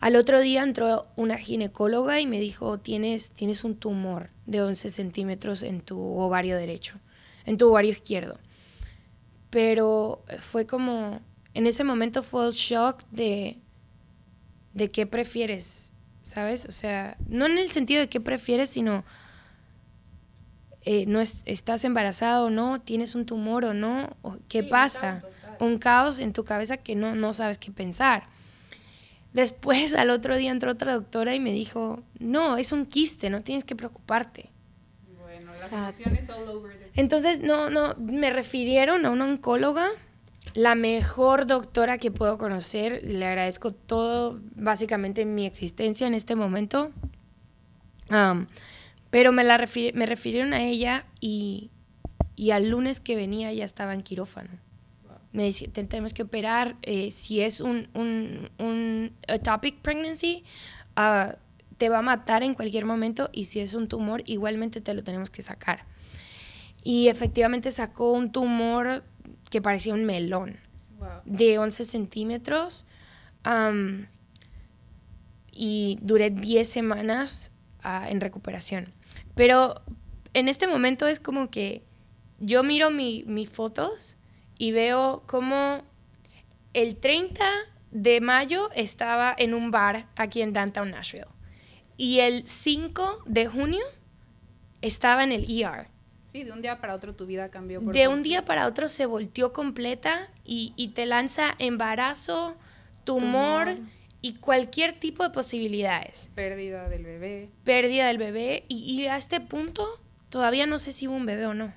Al 0.00 0.16
otro 0.16 0.40
día 0.40 0.62
entró 0.62 1.07
una 1.16 1.37
ginecóloga 1.37 2.20
y 2.20 2.26
me 2.26 2.40
dijo, 2.40 2.79
tienes, 2.79 3.31
tienes 3.31 3.64
un 3.64 3.76
tumor 3.76 4.31
de 4.46 4.62
11 4.62 4.88
centímetros 4.88 5.62
en 5.62 5.83
tu 5.83 5.98
ovario 5.98 6.57
derecho, 6.57 6.98
en 7.44 7.59
tu 7.59 7.68
ovario 7.68 7.92
izquierdo. 7.92 8.38
Pero 9.50 10.22
fue 10.38 10.66
como, 10.66 11.20
en 11.55 11.66
ese 11.66 11.85
momento 11.85 12.22
fue 12.22 12.46
el 12.46 12.53
shock 12.53 13.05
de, 13.11 13.59
de 14.72 14.88
qué 14.88 15.06
prefieres, 15.06 15.92
¿sabes? 16.22 16.64
O 16.66 16.72
sea, 16.72 17.16
no 17.28 17.46
en 17.46 17.59
el 17.59 17.70
sentido 17.70 18.00
de 18.00 18.09
qué 18.09 18.20
prefieres, 18.20 18.70
sino 18.70 19.04
eh, 20.83 21.04
no 21.06 21.20
estás 21.20 21.85
embarazado 21.85 22.46
o 22.46 22.50
no, 22.50 22.80
tienes 22.80 23.14
un 23.14 23.26
tumor 23.26 23.64
o 23.64 23.74
no, 23.74 24.16
qué 24.48 24.62
pasa. 24.62 25.22
Un 25.59 25.78
caos, 25.78 26.18
en 26.18 26.33
tu 26.33 26.44
cabeza 26.44 26.78
que 26.78 26.94
no, 26.94 27.14
no 27.14 27.35
sabes 27.35 27.59
qué 27.59 27.70
pensar. 27.70 28.28
Después, 29.35 29.94
al 29.94 30.11
otro 30.11 30.37
día 30.37 30.50
entró 30.50 30.72
otra 30.72 30.94
doctora 30.94 31.35
y 31.35 31.40
me 31.40 31.52
dijo, 31.52 32.02
no, 32.18 32.56
es 32.56 32.72
un 32.72 32.87
quiste, 32.87 33.28
no 33.28 33.42
tienes 33.42 33.64
que 33.64 33.76
preocuparte. 33.76 34.50
Bueno, 35.20 35.52
la 35.70 35.92
all 36.35 36.48
over 36.48 36.90
Entonces, 36.94 37.40
no, 37.40 37.68
no, 37.68 37.94
me 37.96 38.30
refirieron 38.30 39.04
a 39.04 39.11
una 39.11 39.26
oncóloga 39.26 39.90
la 40.55 40.74
mejor 40.74 41.46
doctora 41.46 41.98
que 41.98 42.11
puedo 42.11 42.38
conocer. 42.38 43.03
Le 43.05 43.26
agradezco 43.26 43.72
todo, 43.72 44.40
básicamente, 44.55 45.24
mi 45.24 45.46
existencia 45.46 46.07
en 46.07 46.14
este 46.14 46.37
momento. 46.37 46.90
pero 49.11 49.33
me, 49.33 49.44
la 49.44 49.59
me 49.94 50.07
refirieron 50.07 50.53
a 50.53 50.62
ella 50.62 51.07
y, 51.20 51.70
y, 52.37 52.50
al 52.50 52.68
lunes 52.68 53.00
que 53.00 53.16
venía 53.16 53.53
ya 53.53 53.64
estaba 53.64 53.94
en 53.94 54.00
quirófano. 54.00 54.50
Me 55.33 55.44
dice, 55.44 55.68
tenemos 55.68 56.12
que 56.12 56.24
operar. 56.24 56.76
Eh, 56.83 57.12
si 57.12 57.40
es 57.40 57.61
un, 57.61 57.88
un, 57.94 58.50
un 58.59 59.12
atopic 59.29 59.81
pregnancy, 59.81 60.44
uh, 60.96 61.33
te 61.79 61.88
va 61.88 61.98
a 61.98 62.03
matar 62.03 62.42
en 62.42 62.55
cualquier 62.55 62.85
momento 62.85 63.31
y 63.33 63.44
si 63.44 63.61
es 63.61 63.74
un 63.74 63.87
tumor, 63.88 64.22
igualmente 64.26 64.81
te 64.81 64.92
lo 64.92 65.05
tenemos 65.05 65.31
que 65.31 65.42
sacar. 65.42 65.87
Y 66.83 67.09
efectivamente 67.09 67.70
sacó 67.70 68.12
un 68.12 68.33
tumor 68.33 69.05
que 69.51 69.61
parecía 69.61 69.95
un 69.95 70.05
melón 70.05 70.59
de 71.25 71.59
11 71.59 71.85
centímetros. 71.85 72.87
y 75.53 75.99
duré 76.01 76.31
10 76.31 76.69
semanas 76.69 77.53
ah, 77.83 78.09
en 78.09 78.21
recuperación. 78.21 78.95
Pero 79.35 79.83
en 80.33 80.49
este 80.49 80.67
momento 80.67 81.07
es 81.07 81.21
como 81.21 81.51
que 81.51 81.83
yo 82.39 82.63
miro 82.63 82.91
mis 82.91 83.49
fotos 83.51 84.17
y 84.59 84.73
veo 84.73 85.23
como 85.27 85.83
el 86.73 86.97
30 86.97 87.45
de 87.91 88.21
mayo 88.21 88.71
estaba 88.75 89.35
en 89.37 89.55
un 89.55 89.71
bar 89.71 90.07
aquí 90.17 90.43
en 90.43 90.53
Downtown 90.53 90.91
Nashville. 90.91 91.27
Y 91.97 92.21
el 92.21 92.47
5 92.47 93.25
de 93.27 93.47
junio 93.47 93.85
estaba 94.81 95.25
en 95.25 95.33
el 95.33 95.45
ER. 95.51 95.89
Sí, 96.33 96.45
de 96.45 96.53
un 96.53 96.62
día 96.62 96.81
para 96.81 96.95
otro 96.95 97.14
tu 97.14 97.27
vida 97.27 97.51
cambió. 97.51 97.81
de 97.81 98.09
un 98.09 98.23
día 98.23 98.45
para 98.45 98.66
otro 98.66 98.88
se 98.88 99.07
volteó 99.07 99.53
completa 99.53 100.29
y, 100.45 100.93
te 100.95 101.07
lanza 101.07 101.55
embarazo, 101.59 102.57
tumor, 103.05 103.77
y 104.23 104.35
cualquier 104.35 104.93
tipo 104.93 105.23
de 105.23 105.31
posibilidades. 105.31 106.31
Pérdida 106.35 106.88
del 106.88 107.05
bebé. 107.05 107.49
Pérdida 107.64 108.07
del 108.09 108.19
bebé. 108.19 108.64
Y, 108.69 109.07
a 109.07 109.16
este 109.16 109.40
punto 109.40 109.88
todavía 110.29 110.66
no 110.66 110.79
sé 110.79 110.93
si 110.93 111.09
hubo 111.09 111.16
un 111.16 111.27
bebé 111.27 111.47
o 111.47 111.55
no. 111.55 111.73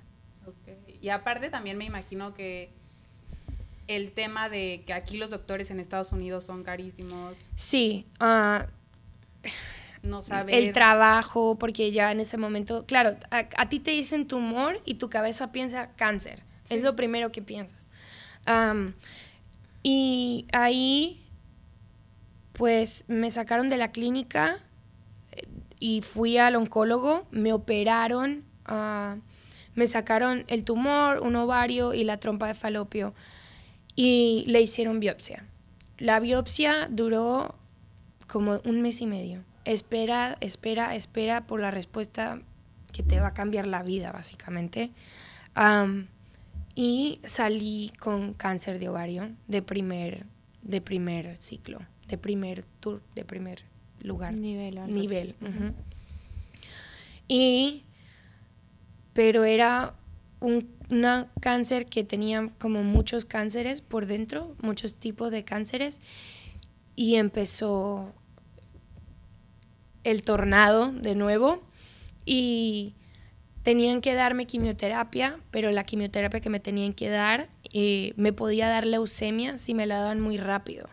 Y 1.01 1.09
aparte 1.09 1.49
también 1.49 1.77
me 1.77 1.85
imagino 1.85 2.33
que 2.33 2.69
el 3.87 4.11
tema 4.11 4.49
de 4.49 4.83
que 4.85 4.93
aquí 4.93 5.17
los 5.17 5.29
doctores 5.29 5.71
en 5.71 5.79
Estados 5.79 6.11
Unidos 6.11 6.45
son 6.45 6.63
carísimos. 6.63 7.35
Sí. 7.55 8.05
Uh, 8.21 8.63
no 10.03 10.21
saber. 10.21 10.53
El 10.53 10.73
trabajo, 10.73 11.57
porque 11.57 11.91
ya 11.91 12.11
en 12.11 12.19
ese 12.19 12.37
momento, 12.37 12.83
claro, 12.85 13.15
a, 13.31 13.69
ti 13.69 13.79
te 13.79 13.91
dicen 13.91 14.27
tumor 14.27 14.79
y 14.85 14.95
tu 14.95 15.09
cabeza 15.09 15.51
piensa 15.51 15.89
cáncer. 15.95 16.43
Es 16.69 16.83
lo 16.83 16.95
primero 16.95 17.31
que 17.31 17.41
piensas. 17.41 17.87
y 19.81 20.45
ahí, 20.51 21.25
pues 22.53 23.05
me 23.07 23.31
sacaron 23.31 23.69
de 23.69 23.77
la 23.77 23.91
clínica 23.91 24.59
eh, 25.31 25.47
y 25.79 26.01
fui 26.01 26.37
al 26.37 26.55
oncólogo, 26.55 27.25
me 27.31 27.53
operaron, 27.53 28.43
ah, 28.65 29.17
me 29.75 29.87
sacaron 29.87 30.43
el 30.47 30.63
tumor, 30.63 31.19
un 31.19 31.35
ovario 31.35 31.93
y 31.93 32.03
la 32.03 32.19
trompa 32.19 32.47
de 32.47 32.53
falopio 32.53 33.13
y 33.95 34.43
le 34.47 34.61
hicieron 34.61 34.99
biopsia. 34.99 35.45
La 35.97 36.19
biopsia 36.19 36.87
duró 36.89 37.55
como 38.27 38.61
un 38.65 38.81
mes 38.81 39.01
y 39.01 39.07
medio 39.07 39.43
espera, 39.65 40.37
espera, 40.41 40.95
espera 40.95 41.45
por 41.45 41.59
la 41.59 41.71
respuesta 41.71 42.41
que 42.91 43.03
te 43.03 43.19
va 43.19 43.27
a 43.27 43.33
cambiar 43.33 43.67
la 43.67 43.83
vida, 43.83 44.11
básicamente. 44.11 44.91
y 46.75 47.19
salí 47.23 47.91
con 47.99 48.33
cáncer 48.33 48.79
de 48.79 48.89
ovario 48.89 49.29
de 49.47 49.61
primer, 49.61 50.25
de 50.61 50.81
primer 50.81 51.37
ciclo, 51.37 51.79
de 52.07 52.17
primer 52.17 52.65
tour, 52.79 53.01
de 53.15 53.25
primer 53.25 53.63
lugar. 54.01 54.33
Nivel. 54.33 54.79
Nivel. 54.87 55.35
Y, 57.27 57.83
pero 59.13 59.43
era 59.43 59.95
un 60.39 60.73
una 60.93 61.27
cáncer 61.39 61.87
que 61.87 62.03
tenía 62.03 62.49
como 62.59 62.83
muchos 62.83 63.25
cánceres 63.25 63.81
por 63.81 64.05
dentro, 64.05 64.55
muchos 64.61 64.93
tipos 64.93 65.31
de 65.31 65.43
cánceres, 65.43 66.01
y 66.95 67.15
empezó 67.15 68.13
el 70.03 70.23
tornado 70.23 70.91
de 70.91 71.15
nuevo. 71.15 71.61
y 72.25 72.95
tenían 73.63 74.01
que 74.01 74.13
darme 74.13 74.45
quimioterapia, 74.45 75.39
pero 75.49 75.71
la 75.71 75.85
quimioterapia 75.85 76.41
que 76.41 76.49
me 76.49 76.59
tenían 76.59 76.93
que 76.93 77.09
dar 77.09 77.49
eh, 77.73 78.13
me 78.17 78.33
podía 78.33 78.67
dar 78.67 78.85
leucemia 78.85 79.57
si 79.57 79.73
me 79.73 79.87
la 79.87 79.97
daban 79.99 80.19
muy 80.19 80.37
rápido. 80.37 80.89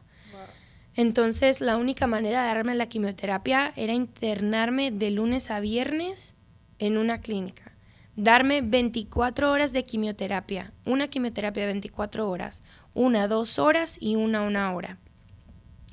Entonces 0.96 1.60
la 1.60 1.76
única 1.76 2.06
manera 2.06 2.42
de 2.42 2.48
darme 2.48 2.74
la 2.74 2.88
quimioterapia 2.88 3.72
era 3.76 3.92
internarme 3.92 4.90
de 4.90 5.10
lunes 5.10 5.50
a 5.50 5.60
viernes 5.60 6.34
en 6.78 6.96
una 6.96 7.20
clínica. 7.20 7.72
Darme 8.16 8.60
24 8.60 9.50
horas 9.50 9.72
de 9.72 9.84
quimioterapia, 9.84 10.72
una 10.84 11.08
quimioterapia 11.08 11.62
de 11.62 11.72
24 11.72 12.28
horas, 12.28 12.62
una 12.94 13.28
dos 13.28 13.58
horas 13.58 13.98
y 14.00 14.16
una 14.16 14.42
una 14.42 14.72
hora. 14.74 14.98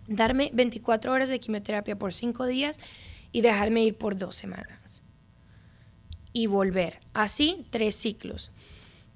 Darme 0.07 0.51
24 0.53 1.11
horas 1.11 1.29
de 1.29 1.39
quimioterapia 1.39 1.97
por 1.97 2.13
cinco 2.13 2.45
días 2.45 2.79
y 3.31 3.41
dejarme 3.41 3.83
ir 3.83 3.97
por 3.97 4.17
dos 4.17 4.35
semanas. 4.35 5.03
Y 6.33 6.47
volver. 6.47 6.99
Así, 7.13 7.65
tres 7.69 7.95
ciclos. 7.95 8.51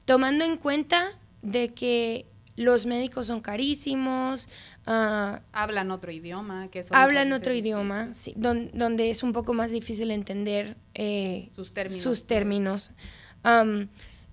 Tomando 0.06 0.44
en 0.44 0.58
cuenta 0.58 1.20
de 1.42 1.74
que 1.74 2.26
los 2.56 2.86
médicos 2.86 3.28
son 3.28 3.42
carísimos. 3.42 4.50
Ah, 4.86 5.42
hablan 5.52 5.92
otro 5.92 6.12
idioma. 6.12 6.70
Que 6.70 6.84
hablan 6.92 7.34
otro 7.34 7.54
idioma, 7.54 8.12
donde 8.36 9.10
es 9.10 9.24
un 9.24 9.32
poco 9.32 9.54
más 9.54 9.72
difícil 9.72 10.12
entender 10.12 10.78
eh, 10.94 11.50
sus 11.56 11.74
términos. 11.74 12.04
Sus 12.04 12.28
términos. 12.28 12.92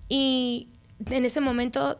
y 0.07 0.69
en 1.05 1.25
ese 1.25 1.41
momento, 1.41 1.99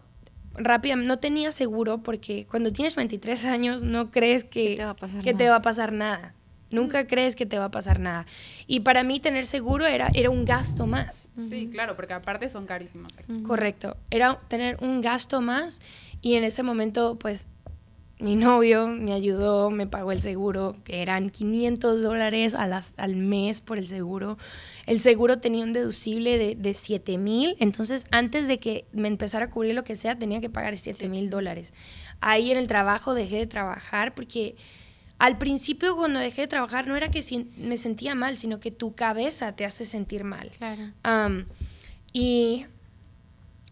rápidamente, 0.59 1.07
no 1.07 1.19
tenía 1.19 1.51
seguro 1.51 1.99
porque 1.99 2.45
cuando 2.49 2.71
tienes 2.71 2.95
23 2.95 3.45
años 3.45 3.83
no 3.83 4.11
crees 4.11 4.43
que, 4.43 4.75
te, 4.75 4.85
va 4.85 4.91
a 4.91 4.95
pasar 4.95 5.23
que 5.23 5.33
te 5.33 5.49
va 5.49 5.55
a 5.57 5.61
pasar 5.61 5.91
nada. 5.91 6.33
Nunca 6.71 7.07
crees 7.07 7.35
que 7.35 7.47
te 7.47 7.57
va 7.57 7.65
a 7.65 7.71
pasar 7.71 7.99
nada. 7.99 8.27
Y 8.67 8.81
para 8.81 9.03
mí 9.03 9.19
tener 9.19 9.47
seguro 9.47 9.87
era, 9.87 10.11
era 10.13 10.29
un 10.29 10.45
gasto 10.45 10.85
más. 10.85 11.29
Sí, 11.35 11.67
claro, 11.71 11.95
porque 11.95 12.13
aparte 12.13 12.47
son 12.47 12.67
carísimos. 12.67 13.11
Correcto. 13.47 13.97
Era 14.11 14.37
tener 14.47 14.77
un 14.81 15.01
gasto 15.01 15.41
más 15.41 15.81
y 16.21 16.35
en 16.35 16.43
ese 16.43 16.61
momento, 16.61 17.17
pues, 17.17 17.47
mi 18.19 18.35
novio 18.35 18.87
me 18.87 19.13
ayudó, 19.13 19.71
me 19.71 19.87
pagó 19.87 20.11
el 20.11 20.21
seguro, 20.21 20.75
que 20.83 21.01
eran 21.01 21.29
500 21.29 22.01
dólares 22.01 22.53
al 22.53 23.15
mes 23.15 23.61
por 23.61 23.77
el 23.77 23.87
seguro. 23.87 24.37
El 24.85 24.99
seguro 24.99 25.39
tenía 25.39 25.63
un 25.63 25.71
deducible 25.71 26.37
de, 26.37 26.55
de 26.55 26.73
7 26.73 27.17
mil, 27.17 27.55
entonces 27.59 28.05
antes 28.11 28.47
de 28.47 28.59
que 28.59 28.85
me 28.91 29.07
empezara 29.07 29.45
a 29.45 29.49
cubrir 29.49 29.73
lo 29.73 29.85
que 29.85 29.95
sea, 29.95 30.19
tenía 30.19 30.41
que 30.41 30.49
pagar 30.49 30.77
7 30.77 31.07
mil 31.07 31.29
dólares. 31.29 31.73
Ahí 32.19 32.51
en 32.51 32.57
el 32.57 32.67
trabajo 32.67 33.13
dejé 33.13 33.37
de 33.37 33.47
trabajar 33.47 34.13
porque 34.13 34.57
al 35.17 35.37
principio 35.37 35.95
cuando 35.95 36.19
dejé 36.19 36.41
de 36.41 36.47
trabajar 36.47 36.87
no 36.87 36.97
era 36.97 37.11
que 37.11 37.23
me 37.57 37.77
sentía 37.77 38.15
mal, 38.15 38.37
sino 38.37 38.59
que 38.59 38.71
tu 38.71 38.95
cabeza 38.95 39.55
te 39.55 39.65
hace 39.65 39.85
sentir 39.85 40.23
mal. 40.23 40.51
Claro. 40.57 41.45
y 42.11 42.65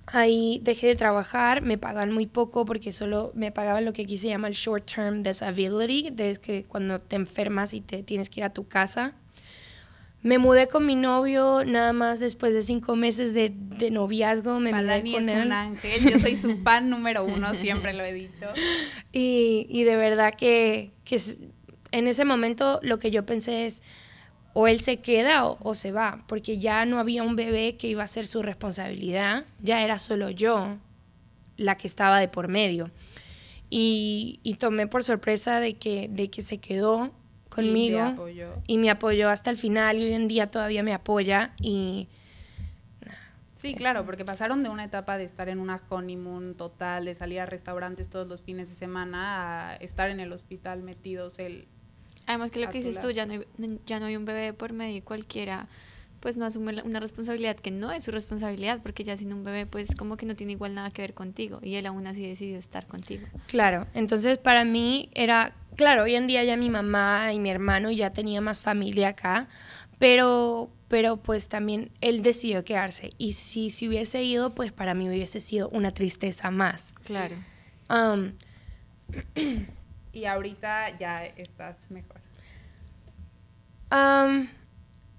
ahí 0.08 0.60
dejé 0.64 0.88
de 0.88 0.96
trabajar, 0.96 1.62
me 1.62 1.78
pagan 1.78 2.12
muy 2.12 2.26
poco 2.26 2.66
porque 2.66 2.92
solo 2.92 3.32
me 3.36 3.52
pagaban 3.52 3.86
lo 3.86 3.94
que 3.94 4.04
aquí 4.04 4.18
se 4.18 4.30
llama 4.30 4.48
el 4.48 4.54
short 4.54 4.90
term 4.92 5.24
disability, 5.24 6.10
de 6.12 6.36
que 6.38 6.64
cuando 6.64 7.00
te 7.00 7.16
enfermas 7.16 7.74
y 7.74 7.82
te 7.82 8.04
tienes 8.04 8.30
que 8.30 8.40
ir 8.40 8.44
a 8.46 8.50
tu 8.52 8.68
casa. 8.68 9.14
Me 10.24 10.40
mudé 10.40 10.68
con 10.68 10.86
mi 10.86 10.96
novio 10.96 11.64
nada 11.64 11.94
más 11.94 12.20
después 12.20 12.54
de 12.54 12.62
cinco 12.62 12.96
meses 12.96 13.34
de, 13.34 13.54
de 13.54 13.92
noviazgo. 13.92 14.60
Me 14.60 14.74
mudé 14.74 15.12
con 15.12 15.30
es 15.30 15.46
un 15.46 15.52
ángel. 15.52 16.12
Yo 16.12 16.20
soy 16.20 16.36
su 16.36 16.58
fan 16.58 16.90
número 16.90 17.24
uno, 17.24 17.54
siempre 17.54 17.94
lo 17.94 18.04
he 18.04 18.14
dicho. 18.14 18.48
Y, 19.14 19.66
y 19.70 19.84
de 19.84 19.96
verdad 19.96 20.36
que, 20.38 20.92
que, 21.04 21.20
en 21.92 22.08
ese 22.08 22.26
momento 22.26 22.80
lo 22.84 23.00
que 23.00 23.10
yo 23.10 23.26
pensé 23.26 23.66
es, 23.66 23.82
o 24.60 24.68
él 24.68 24.80
se 24.80 24.98
queda 24.98 25.46
o, 25.46 25.76
se 25.76 25.92
va, 25.92 26.24
porque 26.26 26.58
ya 26.58 26.84
no 26.86 26.98
había 26.98 27.22
un 27.22 27.36
bebé 27.36 27.78
que 27.78 27.90
iba 27.90 28.02
a 28.02 28.08
ser 28.08 28.26
su 28.26 28.42
responsabilidad, 28.42 29.46
ya 29.62 29.84
era 29.84 30.00
solo 30.00 30.32
yo 30.32 30.78
la 31.58 31.78
que 31.78 31.86
estaba 31.86 32.20
de 32.20 32.28
por 32.28 32.48
medio. 32.48 32.90
Y, 33.70 34.40
y 34.42 34.56
tomé 34.56 34.88
por 34.88 35.04
sorpresa 35.04 35.60
de 35.60 35.76
que, 35.76 36.08
de 36.10 36.32
que 36.32 36.42
se 36.42 36.58
quedó 36.58 37.12
conmigo 37.50 38.28
y, 38.66 38.80
me 38.80 38.90
apoyó 38.90 39.30
hasta 39.30 39.52
el 39.52 39.58
final 39.58 40.00
y 40.00 40.06
hoy 40.06 40.14
en 40.14 40.28
día 40.28 40.50
todavía 40.50 40.82
me 40.82 40.96
apoya 40.96 41.54
y... 41.62 42.08
Sí, 43.54 43.76
claro, 43.76 44.08
porque 44.08 44.26
pasaron 44.26 44.64
de 44.64 44.70
una 44.70 44.86
etapa 44.86 45.20
de 45.20 45.26
estar 45.26 45.50
en 45.50 45.60
una 45.60 45.80
honeymoon 45.88 46.56
total, 46.56 47.06
de 47.06 47.14
salir 47.14 47.42
a 47.42 47.46
restaurantes 47.46 48.10
todos 48.10 48.28
los 48.28 48.42
fines 48.42 48.70
de 48.70 48.76
semana, 48.76 49.70
a 49.70 49.76
estar 49.76 50.10
en 50.10 50.20
el 50.20 50.34
hospital 50.34 50.82
metidos 50.82 51.38
el... 51.38 51.68
Además 52.28 52.52
que 52.52 52.60
lo 52.60 52.70
que 52.70 52.80
dices 52.80 53.00
tú, 53.00 53.10
ya 53.10 53.26
no, 53.26 53.34
hay, 53.34 53.46
ya 53.86 54.00
no 54.00 54.06
hay 54.06 54.16
un 54.16 54.26
bebé 54.26 54.54
por 54.54 54.74
medio 54.74 54.98
y 54.98 55.02
cualquiera 55.02 55.68
pues 56.20 56.36
no 56.36 56.46
asume 56.46 56.82
una 56.84 57.00
responsabilidad 57.00 57.56
que 57.56 57.72
no 57.72 57.92
es 57.92 58.04
su 58.04 58.12
responsabilidad, 58.12 58.82
porque 58.82 59.04
ya 59.04 59.16
sin 59.18 59.32
un 59.34 59.44
bebé 59.44 59.66
pues 59.66 59.96
como 59.96 60.18
que 60.18 60.26
no 60.26 60.36
tiene 60.36 60.54
igual 60.54 60.74
nada 60.74 60.92
que 60.92 61.02
ver 61.02 61.14
contigo 61.14 61.60
y 61.62 61.76
él 61.76 61.86
aún 61.86 62.06
así 62.08 62.28
decidió 62.28 62.58
estar 62.58 62.88
contigo. 62.88 63.28
Claro, 63.48 63.88
entonces 63.94 64.38
para 64.38 64.66
mí 64.66 65.10
era 65.14 65.54
claro, 65.78 66.04
hoy 66.04 66.16
en 66.16 66.28
día 66.28 66.44
ya 66.44 66.58
mi 66.58 66.70
mamá 66.70 67.32
y 67.32 67.40
mi 67.40 67.50
hermano 67.50 67.92
ya 67.92 68.12
tenía 68.12 68.42
más 68.42 68.60
familia 68.60 69.10
acá, 69.10 69.48
pero, 70.00 70.70
pero 70.90 71.18
pues 71.18 71.48
también 71.48 71.92
él 72.02 72.24
decidió 72.24 72.66
quedarse. 72.66 73.12
Y 73.18 73.34
si 73.34 73.70
se 73.70 73.88
hubiese 73.88 74.24
ido, 74.24 74.54
pues 74.54 74.74
para 74.74 74.94
mí 74.94 75.08
hubiese 75.08 75.40
sido 75.40 75.70
una 75.70 75.94
tristeza 75.94 76.52
más. 76.52 76.94
Claro. 77.06 77.36
Um, 77.90 78.34
y 80.18 80.26
ahorita 80.26 80.98
ya 80.98 81.26
estás 81.26 81.92
mejor. 81.92 82.22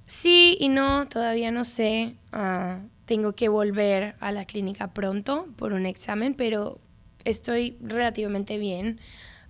Sí 0.09 0.57
y 0.59 0.71
no, 0.71 1.07
todavía 1.07 1.51
no 1.51 1.65
sé. 1.65 2.15
Uh, 2.33 2.89
tengo 3.05 3.35
que 3.35 3.49
volver 3.49 4.17
a 4.21 4.33
la 4.33 4.47
clínica 4.47 4.95
pronto 4.95 5.47
por 5.57 5.75
un 5.75 5.85
examen, 5.85 6.33
pero 6.33 6.81
estoy 7.25 7.77
relativamente 7.83 8.57
bien. 8.57 9.01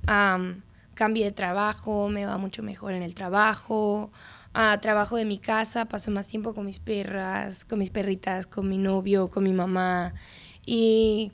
Um, 0.09 0.63
cambié 0.95 1.27
de 1.27 1.33
trabajo, 1.33 2.09
me 2.09 2.27
va 2.27 2.39
mucho 2.39 2.65
mejor 2.65 2.93
en 2.95 3.05
el 3.05 3.15
trabajo, 3.15 4.11
a 4.53 4.81
trabajo 4.81 5.15
de 5.15 5.25
mi 5.25 5.39
casa, 5.39 5.85
paso 5.85 6.11
más 6.11 6.27
tiempo 6.27 6.55
con 6.55 6.67
mis 6.67 6.81
perras, 6.81 7.65
con 7.65 7.79
mis 7.79 7.91
perritas, 7.91 8.49
con 8.49 8.69
mi 8.69 8.79
novio, 8.79 9.29
con 9.29 9.45
mi 9.45 9.53
mamá 9.53 10.13
y 10.67 11.31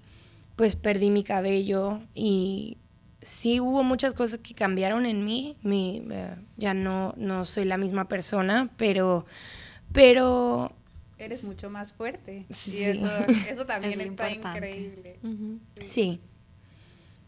pues 0.57 0.77
perdí 0.77 1.11
mi 1.11 1.25
cabello 1.25 2.01
y 2.15 2.77
sí 3.25 3.59
hubo 3.59 3.83
muchas 3.83 4.15
cosas 4.15 4.39
que 4.39 4.55
cambiaron 4.55 5.07
en 5.07 5.25
mí, 5.25 5.57
mi, 5.63 6.07
eh, 6.11 6.37
ya 6.57 6.75
no, 6.75 7.15
no 7.17 7.45
soy 7.45 7.65
la 7.65 7.79
misma 7.79 8.07
persona, 8.07 8.71
pero, 8.77 9.27
pero 9.93 10.73
eres 11.19 11.45
mucho 11.45 11.71
más 11.71 11.93
fuerte. 11.93 12.45
Sí. 12.51 12.83
eso, 13.49 13.67
también 13.67 14.01
está 14.01 14.31
increíble. 14.31 15.19
sí. 15.85 16.21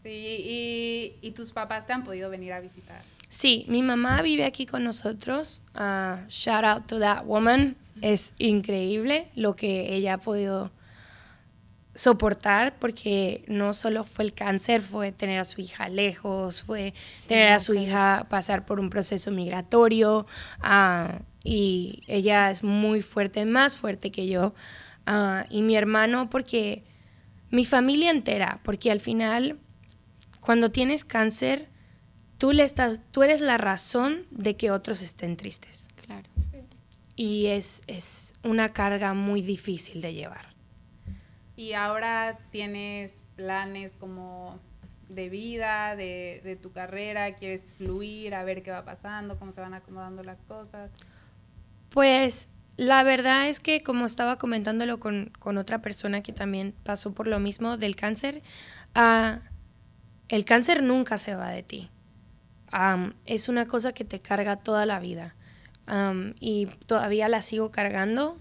y, 0.03 1.31
tus 1.35 1.51
papás 1.51 1.85
te 1.85 1.93
han 1.93 2.03
podido 2.03 2.29
venir 2.29 2.53
a 2.53 2.59
visitar. 2.59 3.01
Sí, 3.29 3.65
mi 3.67 3.83
mamá 3.83 4.21
vive 4.21 4.45
aquí 4.45 4.65
con 4.65 4.83
nosotros. 4.83 5.61
Uh, 5.75 6.25
shout 6.29 6.63
out 6.63 6.85
to 6.85 6.99
that 6.99 7.25
woman. 7.25 7.75
Es 8.01 8.33
increíble 8.37 9.27
lo 9.35 9.55
que 9.55 9.95
ella 9.95 10.13
ha 10.13 10.17
podido 10.19 10.71
soportar 11.97 12.77
porque 12.77 13.43
no 13.47 13.73
solo 13.73 14.03
fue 14.03 14.25
el 14.25 14.33
cáncer, 14.33 14.81
fue 14.81 15.11
tener 15.11 15.39
a 15.39 15.45
su 15.45 15.61
hija 15.61 15.89
lejos, 15.89 16.61
fue 16.61 16.93
tener 17.27 17.49
a 17.49 17.59
su 17.59 17.73
hija 17.73 18.27
pasar 18.29 18.65
por 18.67 18.79
un 18.79 18.91
proceso 18.91 19.31
migratorio 19.31 20.27
uh, 20.61 21.23
y 21.43 22.03
ella 22.05 22.51
es 22.51 22.63
muy 22.63 23.01
fuerte, 23.01 23.45
más 23.45 23.77
fuerte 23.77 24.11
que 24.11 24.27
yo. 24.27 24.53
Uh, 25.07 25.43
y 25.49 25.63
mi 25.63 25.75
hermano 25.75 26.29
porque 26.29 26.83
mi 27.49 27.65
familia 27.65 28.11
entera, 28.11 28.59
porque 28.63 28.91
al 28.91 28.99
final 28.99 29.57
cuando 30.39 30.69
tienes 30.69 31.03
cáncer, 31.03 31.67
tú, 32.37 32.51
le 32.51 32.61
estás, 32.61 33.01
tú 33.11 33.23
eres 33.23 33.41
la 33.41 33.57
razón 33.57 34.27
de 34.29 34.55
que 34.55 34.69
otros 34.69 35.01
estén 35.01 35.35
tristes. 35.35 35.87
Claro. 36.05 36.29
Y 37.15 37.47
es, 37.47 37.81
es 37.87 38.35
una 38.43 38.69
carga 38.69 39.15
muy 39.15 39.41
difícil 39.41 39.99
de 40.01 40.13
llevar. 40.13 40.56
Y 41.57 41.73
ahora 41.73 42.37
tienes 42.51 43.25
planes 43.35 43.91
como 43.99 44.59
de 45.09 45.27
vida, 45.27 45.95
de, 45.95 46.59
tu 46.61 46.71
carrera, 46.71 47.33
quieres 47.33 47.73
fluir, 47.73 48.35
a 48.35 48.43
ver 48.43 48.61
qué 48.61 48.69
va 48.69 48.85
pasando, 48.85 49.39
cómo 49.39 49.51
se 49.53 49.61
van 49.61 49.73
acomodando 49.73 50.23
las 50.23 50.37
cosas. 50.47 50.91
Pues 51.89 52.47
la 52.75 53.01
verdad 53.01 53.49
es 53.49 53.59
que 53.59 53.81
como 53.81 54.05
estaba 54.05 54.37
comentándolo 54.37 54.99
con, 54.99 55.31
otra 55.41 55.81
persona 55.81 56.21
que 56.21 56.31
también 56.31 56.75
pasó 56.83 57.13
por 57.13 57.25
lo 57.25 57.39
mismo 57.39 57.75
del 57.75 57.95
cáncer, 57.95 58.43
uh, 58.95 59.39
el 60.29 60.45
cáncer 60.45 60.83
nunca 60.83 61.17
se 61.17 61.35
va 61.35 61.49
de 61.49 61.63
ti. 61.63 61.89
es 63.25 63.49
una 63.49 63.65
cosa 63.65 63.93
que 63.93 64.05
te 64.05 64.19
carga 64.19 64.57
toda 64.57 64.85
la 64.85 64.99
vida. 64.99 65.33
y 66.39 66.67
todavía 66.85 67.29
la 67.29 67.41
sigo 67.41 67.71
cargando. 67.71 68.37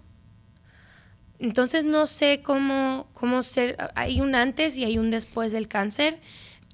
Entonces 1.38 1.84
no 1.84 2.06
sé 2.06 2.42
cómo, 2.42 3.08
cómo 3.12 3.42
ser. 3.42 3.76
Hay 3.94 4.20
un 4.20 4.34
antes 4.34 4.76
y 4.76 4.84
hay 4.84 4.98
un 4.98 5.10
después 5.10 5.52
del 5.52 5.68
cáncer. 5.68 6.20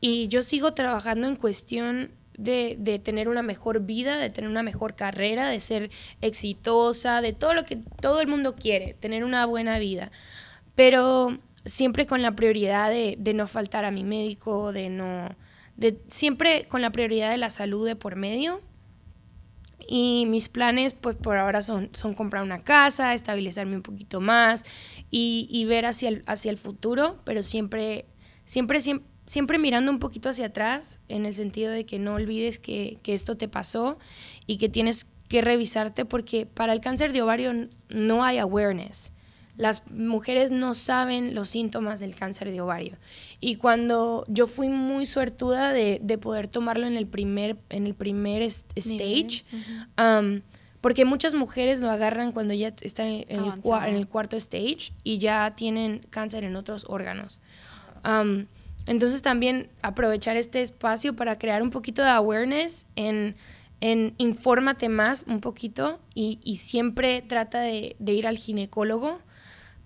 Y 0.00 0.28
yo 0.28 0.42
sigo 0.42 0.74
trabajando 0.74 1.28
en 1.28 1.36
cuestión 1.36 2.10
de, 2.36 2.76
de, 2.78 2.98
tener 2.98 3.28
una 3.28 3.42
mejor 3.42 3.80
vida, 3.80 4.16
de 4.16 4.30
tener 4.30 4.50
una 4.50 4.62
mejor 4.62 4.94
carrera, 4.94 5.48
de 5.48 5.60
ser 5.60 5.90
exitosa, 6.20 7.20
de 7.20 7.32
todo 7.32 7.54
lo 7.54 7.64
que 7.64 7.76
todo 8.00 8.20
el 8.20 8.26
mundo 8.26 8.56
quiere, 8.56 8.94
tener 8.94 9.24
una 9.24 9.46
buena 9.46 9.78
vida. 9.78 10.10
Pero 10.74 11.36
siempre 11.64 12.06
con 12.06 12.22
la 12.22 12.32
prioridad 12.32 12.90
de, 12.90 13.16
de 13.18 13.34
no 13.34 13.46
faltar 13.46 13.84
a 13.84 13.90
mi 13.90 14.04
médico, 14.04 14.72
de 14.72 14.90
no... 14.90 15.36
De, 15.76 15.98
siempre 16.08 16.66
con 16.68 16.82
la 16.82 16.90
prioridad 16.90 17.30
de 17.30 17.38
la 17.38 17.50
salud 17.50 17.86
de 17.86 17.96
por 17.96 18.16
medio. 18.16 18.60
Y 19.88 20.26
mis 20.26 20.48
planes, 20.48 20.94
pues 20.94 21.16
por 21.16 21.36
ahora 21.36 21.62
son, 21.62 21.90
son 21.92 22.14
comprar 22.14 22.42
una 22.42 22.62
casa, 22.62 23.14
estabilizarme 23.14 23.76
un 23.76 23.82
poquito 23.82 24.20
más 24.20 24.64
y, 25.10 25.48
y 25.50 25.64
ver 25.64 25.86
hacia 25.86 26.08
el, 26.08 26.22
hacia 26.26 26.50
el 26.50 26.56
futuro, 26.56 27.20
pero 27.24 27.42
siempre, 27.42 28.06
siempre, 28.44 28.80
siempre, 28.80 29.06
siempre 29.26 29.58
mirando 29.58 29.90
un 29.90 29.98
poquito 29.98 30.28
hacia 30.28 30.46
atrás, 30.46 30.98
en 31.08 31.26
el 31.26 31.34
sentido 31.34 31.70
de 31.70 31.86
que 31.86 31.98
no 31.98 32.14
olvides 32.14 32.58
que, 32.58 32.98
que 33.02 33.14
esto 33.14 33.36
te 33.36 33.48
pasó 33.48 33.98
y 34.46 34.58
que 34.58 34.68
tienes 34.68 35.06
que 35.28 35.40
revisarte 35.40 36.04
porque 36.04 36.46
para 36.46 36.72
el 36.72 36.80
cáncer 36.80 37.12
de 37.12 37.22
ovario 37.22 37.52
no 37.88 38.24
hay 38.24 38.38
awareness. 38.38 39.12
Las 39.56 39.86
mujeres 39.90 40.50
no 40.50 40.74
saben 40.74 41.34
los 41.34 41.50
síntomas 41.50 42.00
del 42.00 42.14
cáncer 42.14 42.50
de 42.50 42.60
ovario. 42.60 42.96
Y 43.40 43.56
cuando 43.56 44.24
yo 44.28 44.46
fui 44.46 44.68
muy 44.68 45.04
suertuda 45.04 45.72
de, 45.72 46.00
de 46.02 46.18
poder 46.18 46.48
tomarlo 46.48 46.86
en 46.86 46.96
el 46.96 47.06
primer, 47.06 47.58
en 47.68 47.86
el 47.86 47.94
primer 47.94 48.42
stage, 48.42 49.44
um, 49.98 50.40
porque 50.80 51.04
muchas 51.04 51.34
mujeres 51.34 51.80
lo 51.80 51.90
agarran 51.90 52.32
cuando 52.32 52.54
ya 52.54 52.74
están 52.80 53.06
en 53.06 53.24
el, 53.28 53.28
en 53.28 53.94
el, 53.94 54.08
cuarto 54.08 54.36
stage 54.36 54.92
y 55.04 55.18
ya 55.18 55.54
tienen 55.54 56.00
cáncer 56.10 56.44
en 56.44 56.56
otros 56.56 56.86
órganos. 56.88 57.40
Um, 58.04 58.46
entonces 58.86 59.22
también 59.22 59.68
aprovechar 59.82 60.36
este 60.36 60.60
espacio 60.60 61.14
para 61.14 61.38
crear 61.38 61.62
un 61.62 61.70
poquito 61.70 62.02
de 62.02 62.08
awareness 62.08 62.86
en, 62.96 63.36
en 63.80 64.14
infórmate 64.18 64.88
más 64.88 65.24
un 65.28 65.40
poquito 65.40 66.00
y, 66.14 66.40
y 66.42 66.56
siempre 66.56 67.22
trata 67.22 67.60
de, 67.60 67.96
de, 67.98 68.12
ir 68.12 68.26
al 68.26 68.38
ginecólogo 68.38 69.20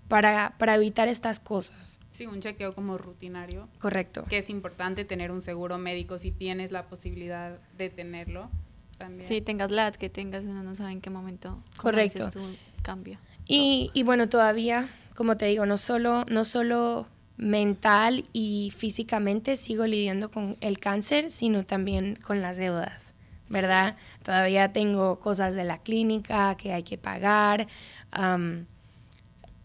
para, 0.07 0.55
para 0.57 0.75
evitar 0.75 1.07
estas 1.07 1.39
cosas. 1.39 1.99
Sí, 2.11 2.25
un 2.25 2.39
chequeo 2.39 2.73
como 2.73 2.97
rutinario. 2.97 3.67
Correcto. 3.79 4.25
Que 4.27 4.39
es 4.39 4.49
importante 4.49 5.05
tener 5.05 5.31
un 5.31 5.41
seguro 5.41 5.77
médico 5.77 6.17
si 6.17 6.31
tienes 6.31 6.71
la 6.71 6.87
posibilidad 6.87 7.59
de 7.77 7.89
tenerlo. 7.89 8.49
También. 8.97 9.27
Sí, 9.27 9.41
tengas 9.41 9.69
la 9.69 9.83
edad 9.83 9.95
que 9.95 10.09
tengas, 10.09 10.43
uno 10.43 10.63
no 10.63 10.73
sabe 10.75 10.91
en 10.91 11.01
qué 11.01 11.11
momento 11.11 11.61
Correcto. 11.77 12.29
Cambia. 12.81 13.19
Y, 13.45 13.91
y, 13.93 14.03
bueno, 14.03 14.27
todavía, 14.27 14.89
como 15.15 15.37
te 15.37 15.45
digo, 15.45 15.67
no 15.67 15.77
solo, 15.77 16.25
no 16.25 16.43
solo 16.45 17.07
mental 17.37 18.25
y 18.33 18.73
físicamente 18.75 19.55
sigo 19.55 19.85
lidiando 19.85 20.31
con 20.31 20.57
el 20.59 20.79
cáncer, 20.79 21.29
sino 21.29 21.63
también 21.63 22.17
con 22.25 22.41
las 22.41 22.57
deudas, 22.57 23.13
¿verdad? 23.49 23.95
Sí. 23.95 24.23
Todavía 24.23 24.73
tengo 24.73 25.19
cosas 25.19 25.53
de 25.53 25.63
la 25.63 25.77
clínica 25.77 26.55
que 26.55 26.73
hay 26.73 26.81
que 26.81 26.97
pagar. 26.97 27.67
Um, 28.17 28.65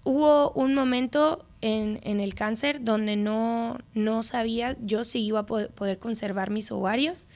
hubo 0.04 0.50
un 0.52 0.74
momento 0.74 1.44
en, 1.60 2.00
en, 2.02 2.20
el 2.20 2.34
cáncer 2.34 2.82
donde 2.82 3.16
no, 3.16 3.78
no 3.94 4.22
sabía 4.22 4.76
yo 4.80 5.04
si 5.04 5.24
iba 5.24 5.40
a 5.40 5.46
poder, 5.46 5.98
conservar 5.98 6.50
mis 6.50 6.72
ovarios 6.72 7.26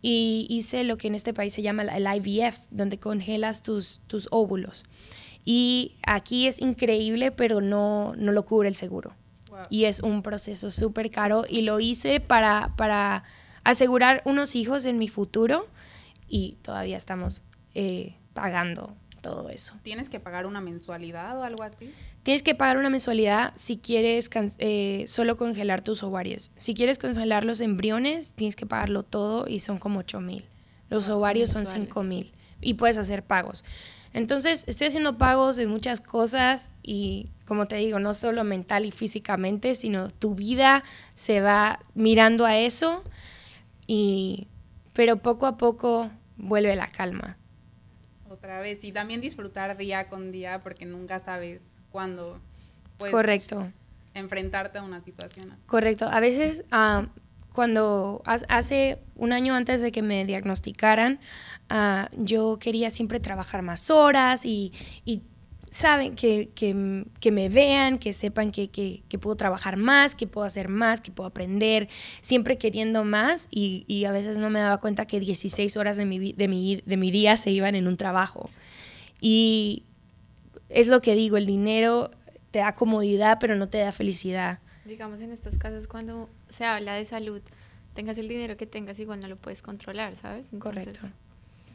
y 0.00 0.46
hice 0.48 0.84
lo 0.84 0.96
que 0.96 1.08
en 1.08 1.14
este 1.14 1.32
país 1.32 1.54
se 1.54 1.62
llama 1.62 1.82
el 1.82 2.06
IVF, 2.06 2.58
donde 2.70 2.98
congelas 2.98 3.62
tus, 3.62 4.00
tus 4.06 4.28
óvulos. 4.30 4.84
Y 5.44 5.96
aquí 6.06 6.46
es 6.46 6.60
increíble, 6.60 7.32
pero 7.32 7.60
no, 7.60 8.14
no 8.16 8.32
lo 8.32 8.44
cubre 8.44 8.68
el 8.68 8.76
seguro. 8.76 9.14
Wow. 9.50 9.60
Y 9.70 9.84
es 9.84 10.00
un 10.00 10.22
proceso 10.22 10.70
súper 10.70 11.10
caro 11.10 11.44
y 11.48 11.62
lo 11.62 11.80
hice 11.80 12.20
para, 12.20 12.74
para 12.76 13.24
asegurar 13.64 14.22
unos 14.24 14.54
hijos 14.56 14.84
en 14.84 14.98
mi 14.98 15.08
futuro 15.08 15.66
y 16.28 16.58
todavía 16.62 16.96
estamos 16.96 17.42
eh, 17.74 18.16
pagando 18.34 18.94
todo 19.24 19.48
eso. 19.48 19.74
¿Tienes 19.82 20.10
que 20.10 20.20
pagar 20.20 20.44
una 20.44 20.60
mensualidad 20.60 21.38
o 21.38 21.44
algo 21.44 21.62
así? 21.62 21.90
Tienes 22.22 22.42
que 22.42 22.54
pagar 22.54 22.76
una 22.76 22.90
mensualidad 22.90 23.54
si 23.56 23.78
quieres 23.78 24.28
eh, 24.58 25.04
solo 25.08 25.38
congelar 25.38 25.80
tus 25.80 26.02
ovarios. 26.02 26.50
Si 26.58 26.74
quieres 26.74 26.98
congelar 26.98 27.46
los 27.46 27.62
embriones, 27.62 28.34
tienes 28.34 28.54
que 28.54 28.66
pagarlo 28.66 29.02
todo 29.02 29.48
y 29.48 29.60
son 29.60 29.78
como 29.78 30.00
8 30.00 30.20
mil. 30.20 30.44
Los 30.90 31.08
oh, 31.08 31.16
ovarios 31.16 31.54
mensuales. 31.54 31.70
son 31.70 31.86
5 31.86 32.02
mil 32.02 32.32
y 32.60 32.74
puedes 32.74 32.98
hacer 32.98 33.22
pagos. 33.24 33.64
Entonces, 34.12 34.64
estoy 34.68 34.88
haciendo 34.88 35.16
pagos 35.16 35.56
de 35.56 35.66
muchas 35.66 36.02
cosas 36.02 36.70
y, 36.82 37.30
como 37.46 37.66
te 37.66 37.76
digo, 37.76 37.98
no 37.98 38.12
solo 38.12 38.44
mental 38.44 38.84
y 38.84 38.92
físicamente, 38.92 39.74
sino 39.74 40.10
tu 40.10 40.34
vida 40.34 40.84
se 41.14 41.40
va 41.40 41.80
mirando 41.94 42.44
a 42.44 42.58
eso 42.58 43.02
y, 43.86 44.48
pero 44.92 45.16
poco 45.16 45.46
a 45.46 45.56
poco 45.56 46.10
vuelve 46.36 46.76
la 46.76 46.88
calma 46.88 47.38
otra 48.34 48.60
vez 48.60 48.84
y 48.84 48.92
también 48.92 49.20
disfrutar 49.20 49.76
día 49.76 50.08
con 50.08 50.32
día 50.32 50.62
porque 50.62 50.84
nunca 50.84 51.18
sabes 51.18 51.60
cuándo 51.90 52.40
puedes 52.98 53.12
Correcto. 53.12 53.72
enfrentarte 54.14 54.78
a 54.78 54.82
una 54.82 55.00
situación 55.00 55.52
así. 55.52 55.62
Correcto. 55.66 56.06
A 56.08 56.20
veces 56.20 56.64
cuando 57.52 58.22
hace 58.26 58.98
un 59.14 59.32
año 59.32 59.54
antes 59.54 59.80
de 59.80 59.92
que 59.92 60.02
me 60.02 60.24
diagnosticaran, 60.24 61.20
uh, 61.70 62.06
yo 62.16 62.58
quería 62.58 62.90
siempre 62.90 63.20
trabajar 63.20 63.62
más 63.62 63.90
horas 63.90 64.44
y, 64.44 64.72
y 65.04 65.22
saben, 65.74 66.14
que, 66.14 66.50
que, 66.54 67.04
que, 67.18 67.32
me 67.32 67.48
vean, 67.48 67.98
que 67.98 68.12
sepan 68.12 68.52
que, 68.52 68.68
que, 68.68 69.02
que, 69.08 69.18
puedo 69.18 69.34
trabajar 69.34 69.76
más, 69.76 70.14
que 70.14 70.28
puedo 70.28 70.46
hacer 70.46 70.68
más, 70.68 71.00
que 71.00 71.10
puedo 71.10 71.26
aprender, 71.26 71.88
siempre 72.20 72.58
queriendo 72.58 73.02
más 73.02 73.48
y, 73.50 73.84
y 73.88 74.04
a 74.04 74.12
veces 74.12 74.38
no 74.38 74.50
me 74.50 74.60
daba 74.60 74.78
cuenta 74.78 75.04
que 75.04 75.18
16 75.18 75.76
horas 75.76 75.96
de 75.96 76.04
mi, 76.04 76.32
de, 76.32 76.46
mi, 76.46 76.80
de 76.86 76.96
mi 76.96 77.10
día 77.10 77.36
se 77.36 77.50
iban 77.50 77.74
en 77.74 77.88
un 77.88 77.96
trabajo. 77.96 78.48
Y 79.20 79.82
es 80.68 80.86
lo 80.86 81.00
que 81.00 81.16
digo, 81.16 81.36
el 81.38 81.46
dinero 81.46 82.12
te 82.52 82.60
da 82.60 82.76
comodidad, 82.76 83.38
pero 83.40 83.56
no 83.56 83.68
te 83.68 83.78
da 83.78 83.90
felicidad. 83.90 84.60
Digamos, 84.84 85.20
en 85.22 85.32
estos 85.32 85.58
casos, 85.58 85.88
cuando 85.88 86.28
se 86.50 86.64
habla 86.64 86.94
de 86.94 87.04
salud, 87.04 87.42
tengas 87.94 88.16
el 88.18 88.28
dinero 88.28 88.56
que 88.56 88.66
tengas, 88.66 89.00
igual 89.00 89.18
no 89.18 89.26
lo 89.26 89.34
puedes 89.34 89.60
controlar, 89.60 90.14
¿sabes? 90.14 90.46
Entonces, 90.52 90.84
Correcto. 90.84 91.08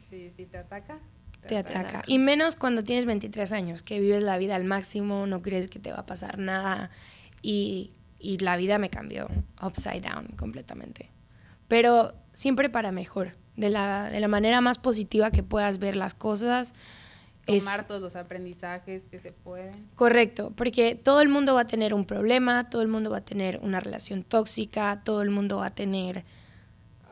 Sí, 0.08 0.32
si 0.34 0.46
te 0.46 0.56
ataca, 0.56 1.00
te 1.46 1.56
ataca. 1.56 2.02
Y 2.06 2.18
menos 2.18 2.56
cuando 2.56 2.82
tienes 2.84 3.06
23 3.06 3.52
años, 3.52 3.82
que 3.82 4.00
vives 4.00 4.22
la 4.22 4.36
vida 4.38 4.56
al 4.56 4.64
máximo, 4.64 5.26
no 5.26 5.42
crees 5.42 5.68
que 5.68 5.78
te 5.78 5.90
va 5.90 5.98
a 5.98 6.06
pasar 6.06 6.38
nada. 6.38 6.90
Y, 7.42 7.92
y 8.18 8.38
la 8.38 8.56
vida 8.56 8.78
me 8.78 8.90
cambió 8.90 9.28
upside 9.62 10.02
down 10.02 10.28
completamente. 10.36 11.10
Pero 11.68 12.14
siempre 12.32 12.68
para 12.68 12.92
mejor, 12.92 13.34
de 13.56 13.70
la, 13.70 14.10
de 14.10 14.20
la 14.20 14.28
manera 14.28 14.60
más 14.60 14.78
positiva 14.78 15.30
que 15.30 15.42
puedas 15.42 15.78
ver 15.78 15.96
las 15.96 16.14
cosas. 16.14 16.74
Tomar 17.46 17.80
es, 17.80 17.86
todos 17.86 18.00
los 18.00 18.16
aprendizajes 18.16 19.04
que 19.04 19.18
se 19.18 19.32
pueden. 19.32 19.88
Correcto, 19.94 20.52
porque 20.56 20.94
todo 20.94 21.20
el 21.20 21.28
mundo 21.28 21.54
va 21.54 21.62
a 21.62 21.66
tener 21.66 21.94
un 21.94 22.04
problema, 22.04 22.70
todo 22.70 22.82
el 22.82 22.88
mundo 22.88 23.10
va 23.10 23.18
a 23.18 23.24
tener 23.24 23.60
una 23.62 23.80
relación 23.80 24.24
tóxica, 24.24 25.02
todo 25.04 25.22
el 25.22 25.30
mundo 25.30 25.58
va 25.58 25.66
a 25.66 25.74
tener 25.74 26.24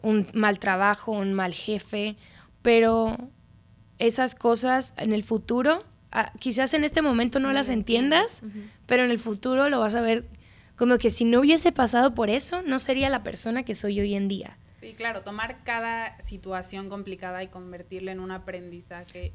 un 0.03 0.29
mal 0.33 0.59
trabajo, 0.59 1.13
un 1.13 1.35
mal 1.35 1.53
jefe, 1.53 2.17
pero 2.63 3.17
esas 3.99 4.35
cosas 4.35 4.95
en 4.97 5.13
el 5.13 5.23
futuro, 5.23 5.85
ah, 6.13 6.33
quizás 6.39 6.75
en 6.75 6.85
este 6.85 7.03
momento 7.03 7.41
no, 7.41 7.49
no 7.49 7.55
las 7.55 7.69
entiendas, 7.69 8.41
uh 8.43 8.47
-huh. 8.47 8.71
pero 8.87 9.05
en 9.05 9.11
el 9.11 9.19
futuro 9.19 9.69
lo 9.69 9.81
vas 9.81 9.95
a 9.95 10.01
ver 10.01 10.25
como 10.77 10.97
que 10.97 11.11
si 11.11 11.25
no 11.25 11.41
hubiese 11.41 11.73
pasado 11.73 12.15
por 12.15 12.31
eso, 12.31 12.63
no 12.63 12.79
sería 12.79 13.11
la 13.11 13.25
persona 13.25 13.65
que 13.65 13.75
soy 13.75 14.01
hoy 14.01 14.15
en 14.15 14.29
día. 14.29 14.57
Sí, 14.81 14.95
claro, 14.95 15.23
tomar 15.23 15.65
cada 15.65 16.17
situación 16.25 16.89
complicada 16.89 17.43
y 17.43 17.49
convertirla 17.49 18.13
en 18.13 18.21
un 18.21 18.31
aprendizaje. 18.31 19.33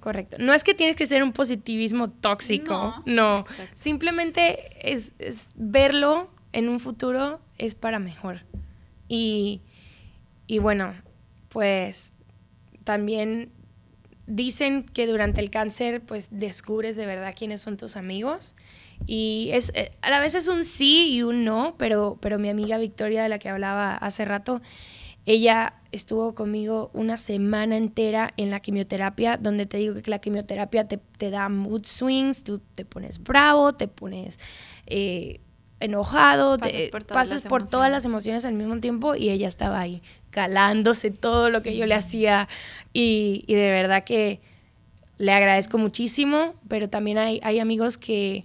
Correcto. 0.00 0.38
No 0.40 0.54
es 0.54 0.64
que 0.64 0.72
tienes 0.72 0.96
que 0.96 1.04
ser 1.04 1.22
un 1.22 1.32
positivismo 1.32 2.08
tóxico, 2.08 3.02
no. 3.04 3.40
no. 3.40 3.44
Simplemente 3.74 4.70
es, 4.80 5.12
es, 5.18 5.48
verlo 5.54 6.30
en 6.52 6.70
un 6.70 6.80
futuro 6.80 7.40
es 7.58 7.74
para 7.74 7.98
mejor. 7.98 8.40
Y, 9.06 9.60
y 10.46 10.60
bueno, 10.60 10.94
pues 11.50 12.14
también 12.84 13.52
dicen 14.30 14.84
que 14.84 15.06
durante 15.06 15.40
el 15.40 15.50
cáncer 15.50 16.00
pues 16.00 16.28
descubres 16.30 16.96
de 16.96 17.04
verdad 17.04 17.34
quiénes 17.36 17.60
son 17.60 17.76
tus 17.76 17.96
amigos. 17.96 18.54
Y 19.06 19.50
es 19.52 19.72
eh, 19.74 19.92
a 20.02 20.10
la 20.10 20.20
vez 20.20 20.34
es 20.34 20.48
un 20.48 20.64
sí 20.64 21.08
y 21.12 21.22
un 21.22 21.44
no, 21.44 21.74
pero 21.78 22.18
pero 22.20 22.38
mi 22.38 22.48
amiga 22.48 22.78
Victoria 22.78 23.22
de 23.22 23.28
la 23.28 23.38
que 23.38 23.48
hablaba 23.48 23.96
hace 23.96 24.24
rato, 24.24 24.60
ella 25.26 25.74
estuvo 25.90 26.34
conmigo 26.34 26.90
una 26.92 27.18
semana 27.18 27.76
entera 27.76 28.32
en 28.36 28.50
la 28.50 28.60
quimioterapia, 28.60 29.36
donde 29.36 29.66
te 29.66 29.78
digo 29.78 30.00
que 30.00 30.10
la 30.10 30.20
quimioterapia 30.20 30.86
te, 30.86 30.98
te 30.98 31.30
da 31.30 31.48
mood 31.48 31.84
swings, 31.84 32.44
tú 32.44 32.60
te 32.74 32.84
pones 32.84 33.22
bravo, 33.22 33.72
te 33.72 33.88
pones 33.88 34.38
eh, 34.86 35.40
enojado, 35.80 36.58
pasas, 36.58 36.72
te, 36.72 36.88
por, 36.88 37.04
todas, 37.04 37.14
pasas 37.14 37.42
las 37.42 37.50
por 37.50 37.68
todas 37.68 37.90
las 37.90 38.04
emociones. 38.04 38.44
al 38.44 38.54
mismo 38.54 38.78
tiempo 38.80 39.16
y 39.16 39.30
ella 39.30 39.48
estaba 39.48 39.80
ahí 39.80 40.02
calándose 40.30 41.10
todo 41.10 41.50
lo 41.50 41.62
que 41.62 41.76
yo 41.76 41.86
le 41.86 41.94
hacía 41.94 42.48
y, 42.92 43.44
y, 43.46 43.54
de 43.54 43.70
verdad 43.70 44.04
que 44.04 44.40
le 45.18 45.32
agradezco 45.32 45.76
muchísimo, 45.76 46.54
pero 46.68 46.88
también 46.88 47.18
hay, 47.18 47.40
hay 47.42 47.58
amigos 47.58 47.98
que, 47.98 48.44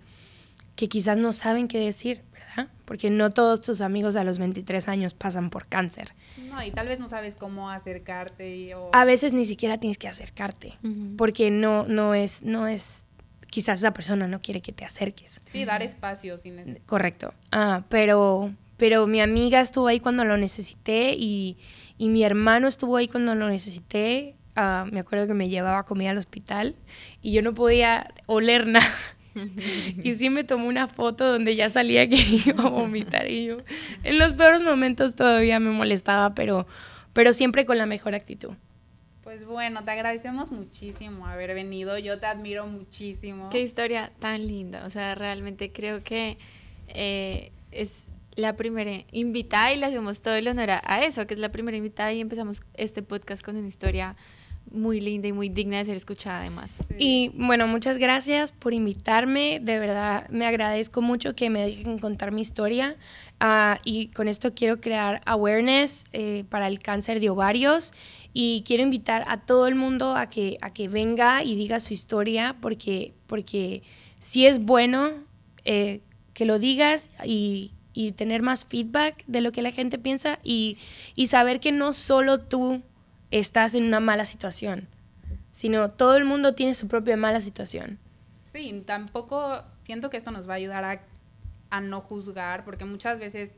que 0.76 0.90
quizás 0.90 1.18
no 1.18 1.32
saben 1.32 1.68
qué 1.68 1.80
decir, 1.80 2.22
¿verdad? 2.34 2.70
porque 2.86 3.10
no 3.10 3.32
todos 3.32 3.62
tus 3.62 3.82
amigos 3.82 4.16
a 4.16 4.24
los 4.24 4.40
23 4.40 4.88
años 4.88 5.14
pasan 5.14 5.50
por 5.50 5.68
cáncer. 5.68 6.14
No, 6.50 6.62
y 6.64 6.72
tal 6.72 6.88
vez 6.88 7.00
no 7.00 7.08
sabes 7.08 7.36
cómo 7.36 7.70
acercarte. 7.70 8.74
A 8.94 9.06
veces 9.06 9.34
ni 9.34 9.46
siquiera 9.46 9.80
tienes 9.80 9.98
que 9.98 10.08
acercarte, 10.08 10.78
porque 11.18 11.52
no, 11.52 11.86
no, 11.88 12.14
es, 12.14 12.44
no 12.44 12.68
es, 12.68 13.04
quizás 13.50 13.80
esa 13.80 13.92
persona 13.92 14.28
no 14.28 14.40
quiere 14.40 14.62
que 14.62 14.72
te 14.72 14.86
acerques. 14.86 15.42
Sí, 15.46 15.66
dar 15.66 15.82
espacio 15.82 16.38
sin 16.38 16.80
Correcto. 16.86 17.34
Ah, 17.52 17.84
pero, 17.90 18.54
pero 18.78 19.08
mi 19.08 19.22
amiga 19.22 19.62
estuvo 19.62 19.88
ahí 19.88 20.00
cuando 20.00 20.26
lo 20.26 20.38
necesité 20.38 21.14
y, 21.14 21.58
y 21.98 22.10
mi 22.10 22.24
hermano 22.24 22.68
estuvo 22.68 22.98
ahí 22.98 23.08
cuando 23.08 23.36
lo 23.36 23.50
necesité. 23.50 24.36
Ah, 24.56 24.86
me 24.90 25.00
acuerdo 25.00 25.28
que 25.28 25.34
me 25.34 25.50
llevaba 25.50 25.84
comida 25.84 26.12
al 26.12 26.18
hospital 26.18 26.76
y 27.22 27.34
yo 27.34 27.42
no 27.42 27.54
podía 27.54 28.14
oler 28.26 28.68
nada. 28.68 28.88
y 30.02 30.14
sí 30.14 30.30
me 30.30 30.46
tomó 30.46 30.68
una 30.68 30.88
foto 30.88 31.30
donde 31.30 31.56
ya 31.56 31.68
salía 31.68 32.08
que 32.08 32.16
iba 32.46 32.64
a 32.64 32.70
vomitar 32.70 33.30
y 33.30 33.46
yo 33.46 33.58
en 34.04 34.18
los 34.18 34.34
peores 34.34 34.62
momentos 34.62 35.16
todavía 35.16 35.60
me 35.60 35.72
molestaba, 35.72 36.34
pero, 36.34 36.68
pero 37.12 37.34
siempre 37.34 37.66
con 37.66 37.78
la 37.78 37.86
mejor 37.86 38.16
actitud. 38.16 38.54
Pues 39.24 39.44
bueno, 39.46 39.84
te 39.84 39.92
agradecemos 39.92 40.52
muchísimo 40.52 41.28
haber 41.28 41.54
venido, 41.54 41.98
yo 41.98 42.20
te 42.20 42.28
admiro 42.28 42.68
muchísimo. 42.68 43.50
Qué 43.50 43.62
historia 43.62 44.12
tan 44.20 44.48
linda, 44.48 44.86
o 44.86 44.90
sea, 44.90 45.16
realmente 45.16 45.74
creo 45.74 46.04
que 46.04 46.38
eh, 46.88 47.52
es 47.72 48.05
la 48.36 48.56
primera 48.56 49.04
invitada 49.12 49.74
y 49.74 49.78
le 49.78 49.86
hacemos 49.86 50.22
todo 50.22 50.36
el 50.36 50.48
honor 50.48 50.70
a 50.72 51.04
eso, 51.04 51.26
que 51.28 51.34
es 51.34 51.40
la 51.40 51.52
primera 51.52 51.78
invitada 51.78 52.14
y 52.14 52.22
empezamos 52.22 52.62
este 52.74 53.02
podcast 53.02 53.44
con 53.44 53.56
una 53.56 53.68
historia 53.68 54.16
muy 54.72 55.00
linda 55.00 55.28
y 55.28 55.34
muy 55.34 55.50
digna 55.50 55.78
de 55.78 55.86
ser 55.86 55.98
escuchada 55.98 56.40
además. 56.40 56.72
Y 56.98 57.32
bueno, 57.36 57.68
muchas 57.68 57.98
gracias 57.98 58.52
por 58.52 58.74
invitarme, 58.74 59.60
de 59.62 59.80
verdad 59.80 60.28
me 60.30 60.46
agradezco 60.46 61.02
mucho 61.02 61.36
que 61.36 61.50
me 61.50 61.62
dejen 61.62 62.00
contar 62.00 62.32
mi 62.32 62.42
historia. 62.42 62.96
Uh, 63.42 63.76
y 63.84 64.08
con 64.08 64.28
esto 64.28 64.54
quiero 64.54 64.80
crear 64.80 65.22
awareness 65.26 66.06
eh, 66.14 66.46
para 66.50 66.68
el 66.68 66.80
cáncer 66.80 67.20
de 67.20 67.30
ovarios. 67.30 67.94
Y 68.34 68.64
quiero 68.66 68.84
invitar 68.84 69.24
a 69.28 69.38
todo 69.38 69.68
el 69.68 69.76
mundo 69.76 70.16
a 70.16 70.30
que, 70.30 70.58
a 70.62 70.72
que 70.72 70.88
venga 70.88 71.44
y 71.44 71.56
diga 71.56 71.80
su 71.80 71.94
historia 71.94 72.56
porque, 72.62 73.14
porque 73.28 73.84
si 74.20 74.46
es 74.46 74.60
bueno 74.60 75.12
eh, 75.64 76.02
que 76.34 76.46
lo 76.46 76.60
digas 76.60 77.10
y, 77.24 77.72
y 77.96 78.12
tener 78.12 78.44
más 78.44 78.66
feedback 78.66 79.24
de 79.26 79.42
lo 79.42 79.52
que 79.52 79.62
la 79.64 79.72
gente 79.72 79.98
piensa 79.98 80.38
y, 80.44 80.78
y 81.16 81.28
saber 81.28 81.60
que 81.60 81.72
no 81.72 81.94
solo 81.94 82.40
tú 82.40 82.84
estás 83.32 83.74
en 83.74 83.86
una 83.86 84.02
mala 84.02 84.26
situación, 84.26 84.88
sino 85.54 85.90
todo 85.90 86.18
el 86.18 86.26
mundo 86.26 86.54
tiene 86.54 86.76
su 86.76 86.88
propia 86.88 87.18
mala 87.18 87.40
situación. 87.40 87.98
Sí, 88.54 88.84
tampoco 88.86 89.64
siento 89.84 90.10
que 90.10 90.18
esto 90.18 90.32
nos 90.32 90.48
va 90.48 90.54
a 90.54 90.58
ayudar 90.58 90.84
a, 90.84 91.02
a 91.70 91.82
no 91.82 92.02
juzgar, 92.02 92.66
porque 92.66 92.86
muchas 92.86 93.18
veces 93.18 93.52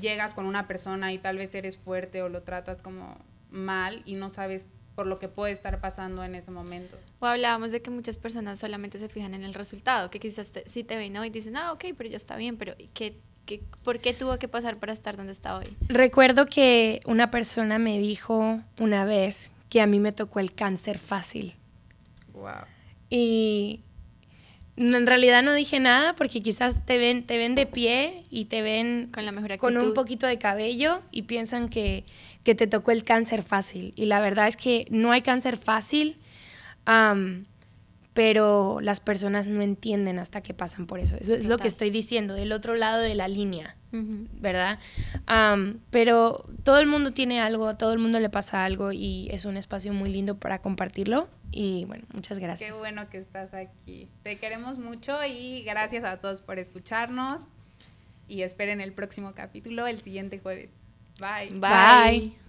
llegas 0.00 0.34
con 0.34 0.46
una 0.46 0.68
persona 0.68 1.12
y 1.12 1.18
tal 1.18 1.36
vez 1.36 1.54
eres 1.54 1.76
fuerte 1.76 2.22
o 2.22 2.28
lo 2.28 2.42
tratas 2.42 2.80
como 2.80 3.18
mal 3.50 4.02
y 4.06 4.14
no 4.14 4.30
sabes 4.30 4.66
por 4.94 5.06
lo 5.06 5.18
que 5.18 5.28
puede 5.28 5.52
estar 5.52 5.80
pasando 5.80 6.22
en 6.22 6.34
ese 6.34 6.50
momento. 6.50 6.96
O 7.18 7.26
hablábamos 7.26 7.72
de 7.72 7.82
que 7.82 7.90
muchas 7.90 8.18
personas 8.18 8.60
solamente 8.60 8.98
se 8.98 9.08
fijan 9.08 9.34
en 9.34 9.42
el 9.42 9.54
resultado, 9.54 10.10
que 10.10 10.20
quizás 10.20 10.50
si 10.66 10.84
te 10.84 10.96
ven 10.96 11.16
hoy 11.16 11.30
dicen, 11.30 11.56
ah, 11.56 11.72
ok, 11.72 11.86
pero 11.96 12.10
ya 12.10 12.16
está 12.16 12.36
bien, 12.36 12.56
pero 12.56 12.74
¿qué, 12.94 13.18
qué, 13.46 13.60
¿por 13.82 13.98
qué 14.00 14.14
tuvo 14.14 14.38
que 14.38 14.48
pasar 14.48 14.76
para 14.76 14.92
estar 14.92 15.16
donde 15.16 15.32
está 15.32 15.56
hoy? 15.56 15.76
Recuerdo 15.88 16.46
que 16.46 17.00
una 17.06 17.30
persona 17.30 17.78
me 17.78 17.98
dijo 17.98 18.60
una 18.78 19.04
vez 19.04 19.50
que 19.68 19.80
a 19.80 19.86
mí 19.86 20.00
me 20.00 20.12
tocó 20.12 20.40
el 20.40 20.52
cáncer 20.52 20.98
fácil. 20.98 21.54
Wow. 22.34 22.66
Y 23.08 23.80
en 24.76 25.06
realidad 25.06 25.42
no 25.42 25.52
dije 25.52 25.80
nada 25.80 26.14
porque 26.14 26.42
quizás 26.42 26.84
te 26.86 26.98
ven, 26.98 27.24
te 27.24 27.36
ven 27.36 27.54
de 27.54 27.66
pie 27.66 28.16
y 28.30 28.46
te 28.46 28.62
ven 28.62 29.10
con, 29.12 29.24
la 29.24 29.32
mejor 29.32 29.56
con 29.58 29.76
un 29.76 29.94
poquito 29.94 30.26
de 30.26 30.38
cabello 30.38 31.02
y 31.10 31.22
piensan 31.22 31.68
que, 31.68 32.04
que, 32.42 32.54
te 32.54 32.66
tocó 32.66 32.90
el 32.90 33.04
cáncer 33.04 33.42
fácil. 33.42 33.92
Y 33.96 34.06
la 34.06 34.20
verdad 34.20 34.48
es 34.48 34.56
que 34.56 34.86
no 34.90 35.12
hay 35.12 35.22
cáncer 35.22 35.56
fácil, 35.56 36.16
pero 38.14 38.80
las 38.80 39.00
personas 39.00 39.46
no 39.46 39.62
entienden 39.62 40.18
hasta 40.18 40.42
que 40.42 40.54
pasan 40.54 40.86
por 40.86 41.00
eso. 41.00 41.16
Eso 41.18 41.34
es 41.34 41.46
lo 41.46 41.58
que 41.58 41.68
estoy 41.68 41.90
diciendo, 41.90 42.34
del 42.34 42.52
otro 42.52 42.76
lado 42.76 43.00
de 43.00 43.14
la 43.14 43.28
línea, 43.28 43.76
¿verdad? 43.92 44.78
pero 45.90 46.44
todo 46.62 46.78
el 46.78 46.86
mundo 46.86 47.12
tiene 47.12 47.40
algo, 47.40 47.68
a 47.68 47.78
todo 47.78 47.92
el 47.92 47.98
mundo 47.98 48.20
le 48.20 48.30
pasa 48.30 48.64
algo 48.64 48.92
y 48.92 49.28
es 49.30 49.44
un 49.44 49.56
espacio 49.56 49.92
muy 49.92 50.10
lindo 50.10 50.38
para 50.38 50.60
compartirlo 50.60 51.28
y 51.52 51.84
bueno, 51.84 52.04
muchas 52.12 52.38
gracias. 52.38 52.72
Qué 52.72 52.76
bueno 52.78 53.08
que 53.10 53.18
estás 53.18 53.52
aquí. 53.52 54.08
Te 54.22 54.38
queremos 54.38 54.78
mucho 54.78 55.18
y 55.24 55.62
gracias 55.62 56.04
a 56.04 56.16
todos 56.18 56.40
por 56.40 56.58
escucharnos. 56.58 57.46
Y 58.26 58.42
esperen 58.42 58.80
el 58.80 58.92
próximo 58.94 59.34
capítulo 59.34 59.86
el 59.86 60.00
siguiente 60.00 60.38
jueves. 60.38 60.70
Bye. 61.20 61.50
Bye. 61.60 62.41